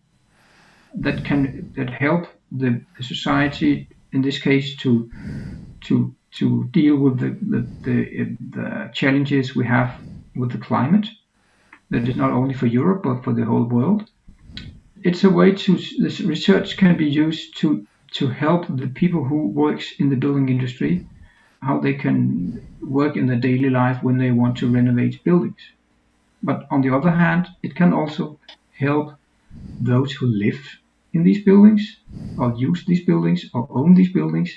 that 1.00 1.24
can 1.24 1.72
that 1.76 1.90
help 1.90 2.26
the, 2.52 2.80
the 2.96 3.02
society 3.02 3.88
in 4.12 4.22
this 4.22 4.38
case 4.38 4.76
to 4.76 5.10
to 5.82 6.14
to 6.32 6.64
deal 6.72 6.96
with 6.96 7.18
the 7.18 7.30
the, 7.52 7.60
the 7.82 8.36
the 8.50 8.90
challenges 8.92 9.54
we 9.54 9.66
have 9.66 9.94
with 10.34 10.52
the 10.52 10.58
climate 10.58 11.08
that 11.90 12.08
is 12.08 12.16
not 12.16 12.30
only 12.30 12.54
for 12.54 12.66
Europe 12.66 13.02
but 13.02 13.22
for 13.22 13.32
the 13.32 13.44
whole 13.44 13.64
world. 13.64 14.10
It's 15.02 15.24
a 15.24 15.30
way 15.30 15.52
to 15.52 15.78
this 15.98 16.20
research 16.20 16.76
can 16.76 16.96
be 16.96 17.06
used 17.06 17.56
to 17.58 17.86
to 18.12 18.28
help 18.28 18.66
the 18.68 18.88
people 18.88 19.24
who 19.24 19.48
works 19.48 19.92
in 19.98 20.08
the 20.08 20.16
building 20.16 20.48
industry 20.48 21.06
how 21.62 21.80
they 21.80 21.94
can 21.94 22.64
work 22.80 23.16
in 23.16 23.26
their 23.26 23.40
daily 23.40 23.70
life 23.70 24.02
when 24.02 24.18
they 24.18 24.30
want 24.30 24.56
to 24.58 24.70
renovate 24.70 25.22
buildings. 25.24 25.60
But 26.42 26.66
on 26.70 26.80
the 26.82 26.94
other 26.94 27.10
hand, 27.10 27.48
it 27.62 27.74
can 27.74 27.92
also 27.92 28.38
help 28.78 29.14
those 29.80 30.12
who 30.12 30.26
live 30.26 30.60
in 31.16 31.22
these 31.24 31.42
buildings 31.50 31.82
or 32.40 32.48
use 32.68 32.84
these 32.86 33.04
buildings 33.10 33.40
or 33.54 33.62
own 33.80 33.94
these 33.94 34.12
buildings 34.18 34.50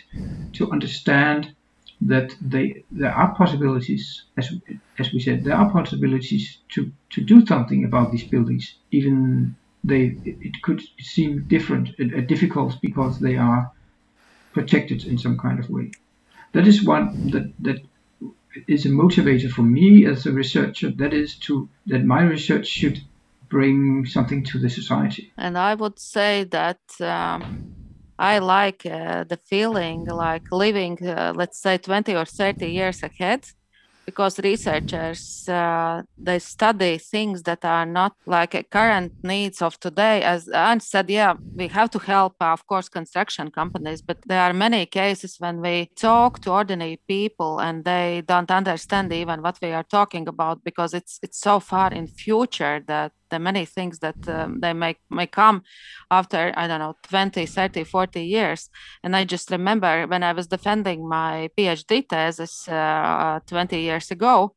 to 0.57 0.71
understand 0.71 1.55
that 2.01 2.29
they 2.41 2.65
there 2.91 3.13
are 3.21 3.35
possibilities 3.35 4.03
as 4.37 4.47
as 5.01 5.11
we 5.13 5.19
said 5.19 5.43
there 5.43 5.55
are 5.61 5.71
possibilities 5.79 6.45
to 6.73 6.81
to 7.13 7.19
do 7.31 7.37
something 7.45 7.81
about 7.85 8.11
these 8.11 8.27
buildings 8.33 8.65
even 8.91 9.15
they 9.91 10.03
it 10.25 10.55
could 10.65 10.81
seem 11.15 11.31
different 11.55 11.85
uh, 11.99 12.21
difficult 12.33 12.71
because 12.87 13.19
they 13.19 13.35
are 13.37 13.61
protected 14.53 15.05
in 15.05 15.17
some 15.17 15.37
kind 15.37 15.59
of 15.59 15.69
way. 15.69 15.91
That 16.53 16.67
is 16.67 16.85
one 16.85 17.17
that 17.33 17.53
that 17.59 17.79
is 18.67 18.85
a 18.85 18.89
motivator 18.89 19.49
for 19.49 19.63
me 19.63 20.05
as 20.05 20.25
a 20.25 20.31
researcher 20.33 20.91
that 20.91 21.13
is 21.13 21.37
to 21.39 21.69
that 21.87 22.05
my 22.05 22.21
research 22.23 22.67
should 22.67 22.99
bring 23.49 24.05
something 24.05 24.43
to 24.45 24.59
the 24.59 24.69
society. 24.69 25.31
And 25.37 25.57
I 25.57 25.75
would 25.75 25.99
say 25.99 26.43
that 26.45 26.79
um, 27.01 27.75
I 28.17 28.39
like 28.39 28.85
uh, 28.85 29.23
the 29.23 29.37
feeling 29.37 30.05
like 30.05 30.43
living, 30.51 30.97
uh, 31.05 31.33
let's 31.35 31.59
say, 31.59 31.77
20 31.77 32.15
or 32.15 32.25
30 32.25 32.71
years 32.71 33.03
ahead 33.03 33.45
because 34.09 34.39
researchers 34.39 35.47
uh, 35.47 36.01
they 36.17 36.39
study 36.39 36.97
things 36.97 37.43
that 37.43 37.63
are 37.63 37.85
not 37.85 38.13
like 38.25 38.69
current 38.71 39.13
needs 39.23 39.61
of 39.61 39.79
today 39.79 40.23
as 40.23 40.47
Anne 40.49 40.79
said 40.79 41.07
yeah 41.09 41.35
we 41.55 41.67
have 41.67 41.89
to 41.91 41.99
help 41.99 42.33
uh, 42.41 42.53
of 42.57 42.65
course 42.65 42.89
construction 42.89 43.51
companies 43.51 44.01
but 44.01 44.17
there 44.25 44.41
are 44.41 44.53
many 44.53 44.85
cases 44.87 45.35
when 45.37 45.61
we 45.61 45.75
talk 45.95 46.39
to 46.41 46.51
ordinary 46.51 46.99
people 47.07 47.59
and 47.59 47.85
they 47.85 48.23
don't 48.25 48.51
understand 48.51 49.13
even 49.13 49.43
what 49.43 49.59
we 49.61 49.71
are 49.71 49.87
talking 49.97 50.27
about 50.27 50.63
because 50.63 50.91
it's 50.99 51.19
it's 51.21 51.39
so 51.39 51.59
far 51.59 51.89
in 51.99 52.07
future 52.07 52.77
that 52.87 53.11
the 53.29 53.39
many 53.39 53.65
things 53.65 53.99
that 53.99 54.27
um, 54.27 54.59
they 54.59 54.73
may 54.73 54.95
may 55.09 55.27
come 55.27 55.63
after 56.11 56.53
i 56.55 56.67
don't 56.67 56.79
know 56.79 56.95
20 57.03 57.45
30 57.45 57.83
40 57.83 58.21
years. 58.21 58.69
And 59.03 59.15
i 59.15 59.25
just 59.25 59.51
remember 59.51 60.07
when 60.07 60.23
i 60.23 60.33
was 60.33 60.47
defending 60.47 61.07
my 61.07 61.49
phd 61.57 62.09
thesis 62.09 62.67
uh, 62.67 63.39
20 63.47 63.79
years 63.79 64.11
ago 64.11 64.55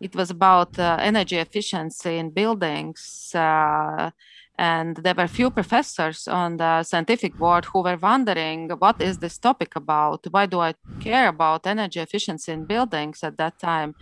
it 0.00 0.14
was 0.14 0.30
about 0.30 0.78
uh, 0.78 0.96
energy 1.00 1.36
efficiency 1.36 2.18
in 2.18 2.30
buildings 2.30 3.32
uh, 3.34 4.10
and 4.58 4.96
there 4.96 5.14
were 5.14 5.28
few 5.28 5.50
professors 5.50 6.26
on 6.26 6.56
the 6.56 6.82
scientific 6.82 7.36
board 7.36 7.64
who 7.66 7.82
were 7.82 7.96
wondering 7.96 8.68
what 8.80 9.00
is 9.00 9.18
this 9.18 9.38
topic 9.38 9.76
about? 9.76 10.26
Why 10.30 10.46
do 10.46 10.58
i 10.58 10.74
care 11.00 11.28
about 11.28 11.66
energy 11.66 12.00
efficiency 12.00 12.50
in 12.52 12.66
buildings 12.66 13.22
at 13.22 13.36
that 13.38 13.58
time 13.60 13.94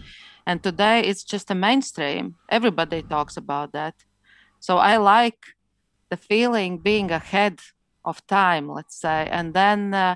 and 0.46 0.62
today 0.62 1.00
it's 1.00 1.24
just 1.24 1.50
a 1.50 1.54
mainstream. 1.54 2.36
Everybody 2.48 3.02
talks 3.02 3.36
about 3.36 3.72
that. 3.72 3.94
So 4.60 4.78
i 4.78 4.96
like 4.96 5.38
the 6.10 6.16
feeling 6.16 6.78
being 6.78 7.10
ahead 7.10 7.60
of 8.04 8.24
time 8.26 8.68
let's 8.68 8.96
say 9.00 9.28
and 9.30 9.52
then 9.54 9.92
uh, 9.92 10.14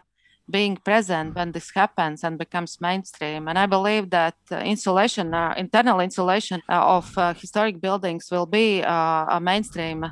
being 0.48 0.76
present 0.76 1.34
when 1.36 1.52
this 1.52 1.70
happens 1.74 2.24
and 2.24 2.38
becomes 2.38 2.80
mainstream. 2.80 3.48
And 3.48 3.58
i 3.58 3.66
believe 3.66 4.10
that 4.10 4.36
uh, 4.50 4.58
insulation 4.58 5.34
uh, 5.34 5.54
internal 5.56 6.00
insulation 6.00 6.62
uh, 6.68 6.96
of 6.96 7.16
uh, 7.18 7.34
historic 7.34 7.80
buildings 7.80 8.28
will 8.30 8.46
be 8.46 8.82
uh, 8.82 9.26
a 9.36 9.40
mainstream 9.40 10.04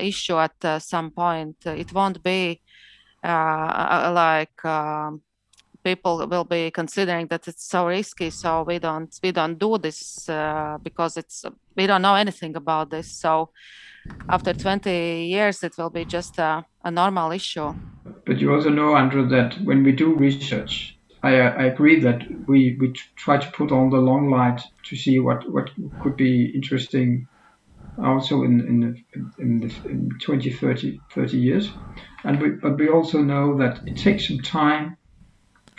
issue 0.00 0.38
at 0.38 0.82
some 0.82 1.10
point. 1.10 1.56
It 1.66 1.92
won't 1.92 2.22
be 2.22 2.60
like 3.24 4.64
um, 4.64 5.22
people 5.82 6.26
will 6.26 6.44
be 6.44 6.70
considering 6.70 7.26
that 7.28 7.48
it's 7.48 7.64
so 7.64 7.86
risky 7.86 8.30
so 8.30 8.62
we 8.62 8.78
don't 8.78 9.18
we 9.22 9.32
don't 9.32 9.58
do 9.58 9.78
this 9.78 10.28
uh, 10.28 10.78
because 10.82 11.16
it's 11.16 11.44
we 11.76 11.86
don't 11.86 12.02
know 12.02 12.14
anything 12.14 12.56
about 12.56 12.90
this. 12.90 13.12
So 13.12 13.50
after 14.28 14.52
20 14.52 15.26
years 15.26 15.62
it 15.62 15.76
will 15.78 15.90
be 15.90 16.04
just 16.04 16.38
a, 16.38 16.64
a 16.84 16.90
normal 16.90 17.32
issue. 17.32 17.74
But 18.26 18.38
you 18.40 18.52
also 18.54 18.70
know 18.70 18.96
Andra 18.96 19.26
that 19.26 19.54
when 19.64 19.82
we 19.82 19.92
do 19.92 20.14
research 20.14 20.96
I, 21.22 21.34
I 21.34 21.64
agree 21.64 22.00
that 22.00 22.22
we, 22.46 22.76
we 22.80 22.94
try 23.16 23.36
to 23.36 23.50
put 23.50 23.72
on 23.72 23.90
the 23.90 23.98
long 23.98 24.30
light 24.30 24.62
to 24.84 24.96
see 24.96 25.18
what, 25.18 25.50
what 25.50 25.70
could 26.02 26.16
be 26.16 26.46
interesting 26.54 27.26
also 28.02 28.44
in 28.44 28.60
in 28.60 28.80
the, 28.80 29.42
in, 29.42 29.60
the, 29.60 29.88
in 29.88 30.10
20 30.22 30.50
30, 30.50 31.00
30 31.12 31.36
years. 31.36 31.70
And 32.24 32.40
we, 32.40 32.50
but 32.50 32.78
we 32.78 32.88
also 32.88 33.20
know 33.20 33.58
that 33.58 33.86
it 33.86 33.96
takes 33.96 34.28
some 34.28 34.38
time 34.38 34.96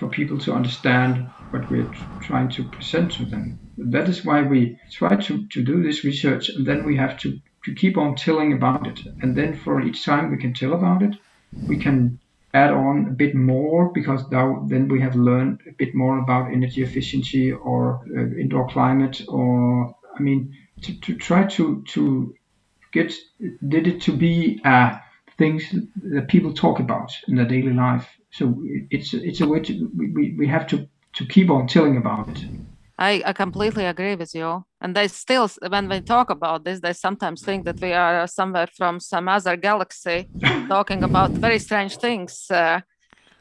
for 0.01 0.09
people 0.09 0.39
to 0.39 0.51
understand 0.51 1.29
what 1.51 1.69
we're 1.69 1.91
trying 2.23 2.49
to 2.49 2.63
present 2.69 3.11
to 3.11 3.25
them. 3.25 3.59
That 3.77 4.09
is 4.09 4.25
why 4.25 4.41
we 4.41 4.79
try 4.91 5.15
to, 5.15 5.47
to 5.47 5.63
do 5.63 5.83
this 5.83 6.03
research 6.03 6.49
and 6.49 6.65
then 6.65 6.83
we 6.85 6.97
have 6.97 7.19
to, 7.19 7.37
to 7.65 7.75
keep 7.75 7.97
on 7.99 8.15
telling 8.15 8.51
about 8.51 8.87
it. 8.87 8.99
And 9.21 9.37
then 9.37 9.53
for 9.53 9.79
each 9.79 10.03
time 10.03 10.31
we 10.31 10.37
can 10.37 10.55
tell 10.55 10.73
about 10.73 11.03
it, 11.03 11.15
we 11.67 11.77
can 11.77 12.19
add 12.55 12.71
on 12.71 13.05
a 13.09 13.11
bit 13.11 13.35
more 13.35 13.91
because 13.93 14.23
now 14.31 14.65
then 14.67 14.87
we 14.87 14.99
have 15.01 15.15
learned 15.15 15.59
a 15.69 15.73
bit 15.77 15.93
more 15.93 16.17
about 16.17 16.51
energy 16.51 16.81
efficiency 16.81 17.51
or 17.51 18.01
uh, 18.17 18.39
indoor 18.39 18.67
climate 18.69 19.21
or 19.27 19.95
I 20.17 20.21
mean 20.21 20.51
to, 20.81 20.99
to 20.99 21.15
try 21.15 21.45
to 21.45 21.83
to 21.89 22.33
get 22.91 23.13
did 23.67 23.85
it 23.87 24.01
to 24.01 24.17
be 24.17 24.59
uh, 24.65 24.97
things 25.37 25.63
that 26.11 26.27
people 26.27 26.53
talk 26.53 26.79
about 26.79 27.09
in 27.27 27.35
their 27.35 27.47
daily 27.47 27.73
life 27.73 28.09
so 28.31 28.55
it's 28.89 29.13
it's 29.13 29.41
a 29.41 29.47
way 29.47 29.59
to 29.59 29.89
we, 29.95 30.35
we 30.37 30.47
have 30.47 30.67
to 30.67 30.87
to 31.13 31.25
keep 31.25 31.49
on 31.49 31.67
telling 31.67 31.97
about 31.97 32.29
it 32.29 32.45
I, 33.01 33.23
I 33.25 33.33
completely 33.33 33.85
agree 33.85 34.15
with 34.15 34.35
you. 34.35 34.63
And 34.79 34.95
they 34.95 35.07
still, 35.07 35.49
when 35.67 35.89
we 35.89 36.01
talk 36.01 36.29
about 36.29 36.63
this, 36.65 36.81
they 36.81 36.93
sometimes 36.93 37.41
think 37.41 37.65
that 37.65 37.81
we 37.81 37.93
are 37.93 38.27
somewhere 38.27 38.67
from 38.67 38.99
some 38.99 39.27
other 39.27 39.57
galaxy 39.57 40.27
talking 40.67 41.01
about 41.01 41.31
very 41.31 41.57
strange 41.57 41.97
things. 41.97 42.45
Uh, 42.51 42.81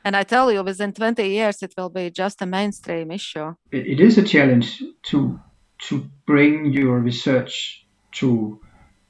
and 0.03 0.16
I 0.16 0.22
tell 0.22 0.51
you, 0.51 0.62
within 0.62 0.95
20 0.95 1.28
years, 1.28 1.62
it 1.62 1.74
will 1.76 1.91
be 1.91 2.11
just 2.11 2.41
a 2.41 2.47
mainstream 2.47 3.11
issue. 3.11 3.55
it, 3.70 3.86
it 3.86 4.01
is 4.01 4.18
a 4.18 4.22
challenge 4.22 4.82
to 5.11 5.38
to 5.88 6.11
bring 6.26 6.72
your 6.72 6.99
research 6.99 7.86
to 8.12 8.61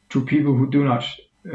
to 0.08 0.24
people 0.24 0.54
who 0.54 0.68
do 0.68 0.84
not 0.84 1.04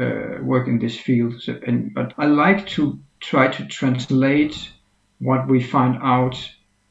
uh, 0.00 0.42
work 0.42 0.68
in 0.68 0.78
this 0.78 0.98
field. 0.98 1.34
So, 1.40 1.58
and 1.66 1.92
but 1.94 2.14
I 2.16 2.26
like 2.26 2.66
to 2.68 2.98
try 3.20 3.48
to 3.48 3.66
translate 3.66 4.70
what 5.18 5.48
we 5.48 5.62
find 5.62 5.98
out 6.02 6.36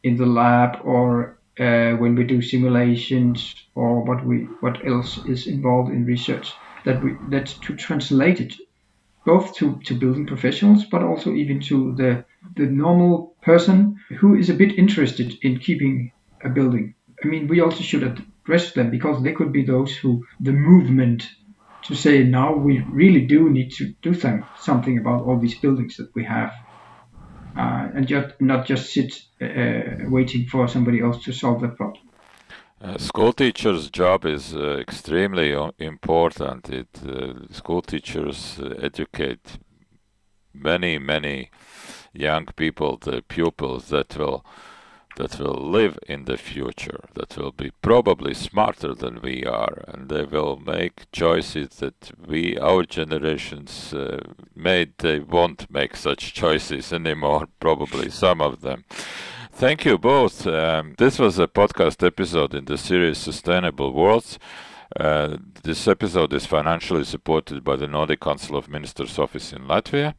in 0.04 0.18
the 0.18 0.26
lab 0.26 0.80
or 0.84 1.38
uh, 1.60 1.92
when 1.94 2.16
we 2.16 2.24
do 2.24 2.42
simulations 2.42 3.56
or 3.76 4.04
what 4.04 4.26
we 4.26 4.40
what 4.62 4.86
else 4.86 5.18
is 5.26 5.48
involved 5.48 5.92
in 5.92 6.06
research 6.06 6.52
that 6.84 7.02
we 7.04 7.16
that 7.30 7.46
to 7.46 7.76
translate 7.76 8.42
it 8.42 8.54
both 9.26 9.56
to, 9.56 9.80
to 9.86 9.96
building 9.96 10.28
professionals 10.28 10.86
but 10.86 11.02
also 11.02 11.34
even 11.34 11.60
to 11.60 11.96
the 11.96 12.24
the 12.56 12.66
normal 12.66 13.36
person 13.42 13.96
who 14.20 14.36
is 14.36 14.50
a 14.50 14.54
bit 14.54 14.78
interested 14.78 15.34
in 15.42 15.60
keeping 15.60 16.12
a 16.44 16.50
building. 16.50 16.94
I 17.24 17.28
mean 17.28 17.48
we 17.48 17.62
also 17.62 17.82
should 17.84 18.04
address 18.04 18.74
them 18.74 18.92
because 18.92 19.24
they 19.24 19.34
could 19.34 19.52
be 19.52 19.64
those 19.64 19.96
who 19.96 20.26
the 20.40 20.52
movement 20.52 21.28
to 21.88 21.96
say 21.96 22.24
now 22.24 22.54
we 22.56 22.80
really 22.92 23.26
do 23.26 23.50
need 23.50 23.72
to 23.72 23.94
do 24.02 24.14
some, 24.14 24.46
something 24.60 24.98
about 24.98 25.24
all 25.24 25.40
these 25.40 25.56
buildings 25.56 25.98
that 25.98 26.14
we 26.16 26.24
have 26.24 26.52
uh, 27.58 27.90
and 27.96 28.08
just 28.08 28.40
not 28.42 28.66
just 28.66 28.92
sit 28.92 29.14
uh, 29.42 30.10
waiting 30.10 30.48
for 30.48 30.68
somebody 30.68 31.02
else 31.02 31.24
to 31.24 31.32
solve 31.32 31.62
the 31.62 31.70
problem. 31.70 32.02
Uh, 32.82 32.98
school 32.98 33.32
teachers' 33.32 33.90
job 33.90 34.26
is 34.26 34.54
uh, 34.56 34.78
extremely 34.78 35.56
important. 35.80 36.70
It 36.70 36.90
uh, 37.08 37.52
school 37.52 37.82
teachers 37.82 38.60
uh, 38.60 38.76
educate 38.82 39.60
many, 40.54 41.00
many 41.00 41.50
young 42.14 42.46
people, 42.56 42.98
the 42.98 43.22
pupils 43.22 43.88
that 43.90 44.18
will 44.18 44.46
that 45.16 45.40
will 45.40 45.70
live 45.70 45.98
in 46.08 46.26
the 46.26 46.38
future, 46.38 47.00
that 47.14 47.38
will 47.38 47.52
be 47.52 47.72
probably 47.82 48.34
smarter 48.34 48.94
than 48.94 49.22
we 49.22 49.44
are, 49.46 49.84
and 49.88 50.10
they 50.10 50.24
will 50.24 50.58
make 50.58 51.12
choices 51.12 51.70
that 51.80 52.12
we, 52.26 52.58
our 52.58 52.84
generations, 52.84 53.94
uh, 53.94 54.20
made. 54.56 54.94
They 54.98 55.20
won't 55.20 55.70
make 55.72 55.96
such 55.96 56.34
choices 56.34 56.92
anymore, 56.92 57.48
probably 57.60 58.10
some 58.10 58.42
of 58.42 58.62
them. 58.62 58.86
Thank 59.52 59.86
you 59.86 59.98
both. 59.98 60.46
Um, 60.46 60.96
this 60.98 61.18
was 61.18 61.40
a 61.40 61.48
podcast 61.48 62.06
episode 62.06 62.54
in 62.54 62.66
the 62.66 62.78
series 62.78 63.18
Sustainable 63.18 63.94
Worlds. 63.94 64.38
Uh, 65.00 65.38
this 65.64 65.88
episode 65.88 66.34
is 66.34 66.46
financially 66.46 67.06
supported 67.06 67.64
by 67.64 67.76
the 67.76 67.88
Nordic 67.88 68.20
Council 68.20 68.56
of 68.58 68.70
Ministers 68.70 69.18
office 69.18 69.54
in 69.54 69.64
Latvia, 69.64 70.14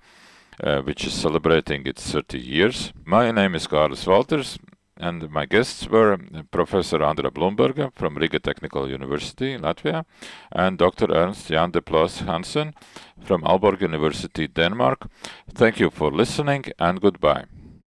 uh, 0.62 0.80
which 0.80 1.04
is 1.06 1.12
celebrating 1.12 1.86
its 1.86 2.10
30 2.10 2.38
years. 2.38 2.92
My 3.04 3.30
name 3.30 3.54
is 3.54 3.66
Carlos 3.66 4.06
Walters, 4.06 4.58
and 4.96 5.30
my 5.30 5.46
guests 5.46 5.88
were 5.88 6.12
um, 6.14 6.48
Professor 6.50 7.02
Andra 7.02 7.30
Blumberga 7.30 7.92
from 7.94 8.16
Riga 8.16 8.38
Technical 8.38 8.88
University 8.88 9.52
in 9.52 9.62
Latvia 9.62 10.04
and 10.52 10.78
Dr. 10.78 11.06
Ernst 11.10 11.48
Jan 11.48 11.70
de 11.70 11.82
Place 11.82 12.20
Hansen 12.20 12.74
from 13.20 13.42
Aalborg 13.42 13.80
University, 13.80 14.46
Denmark. 14.46 15.08
Thank 15.52 15.80
you 15.80 15.90
for 15.90 16.10
listening 16.10 16.64
and 16.78 17.00
goodbye. 17.00 17.44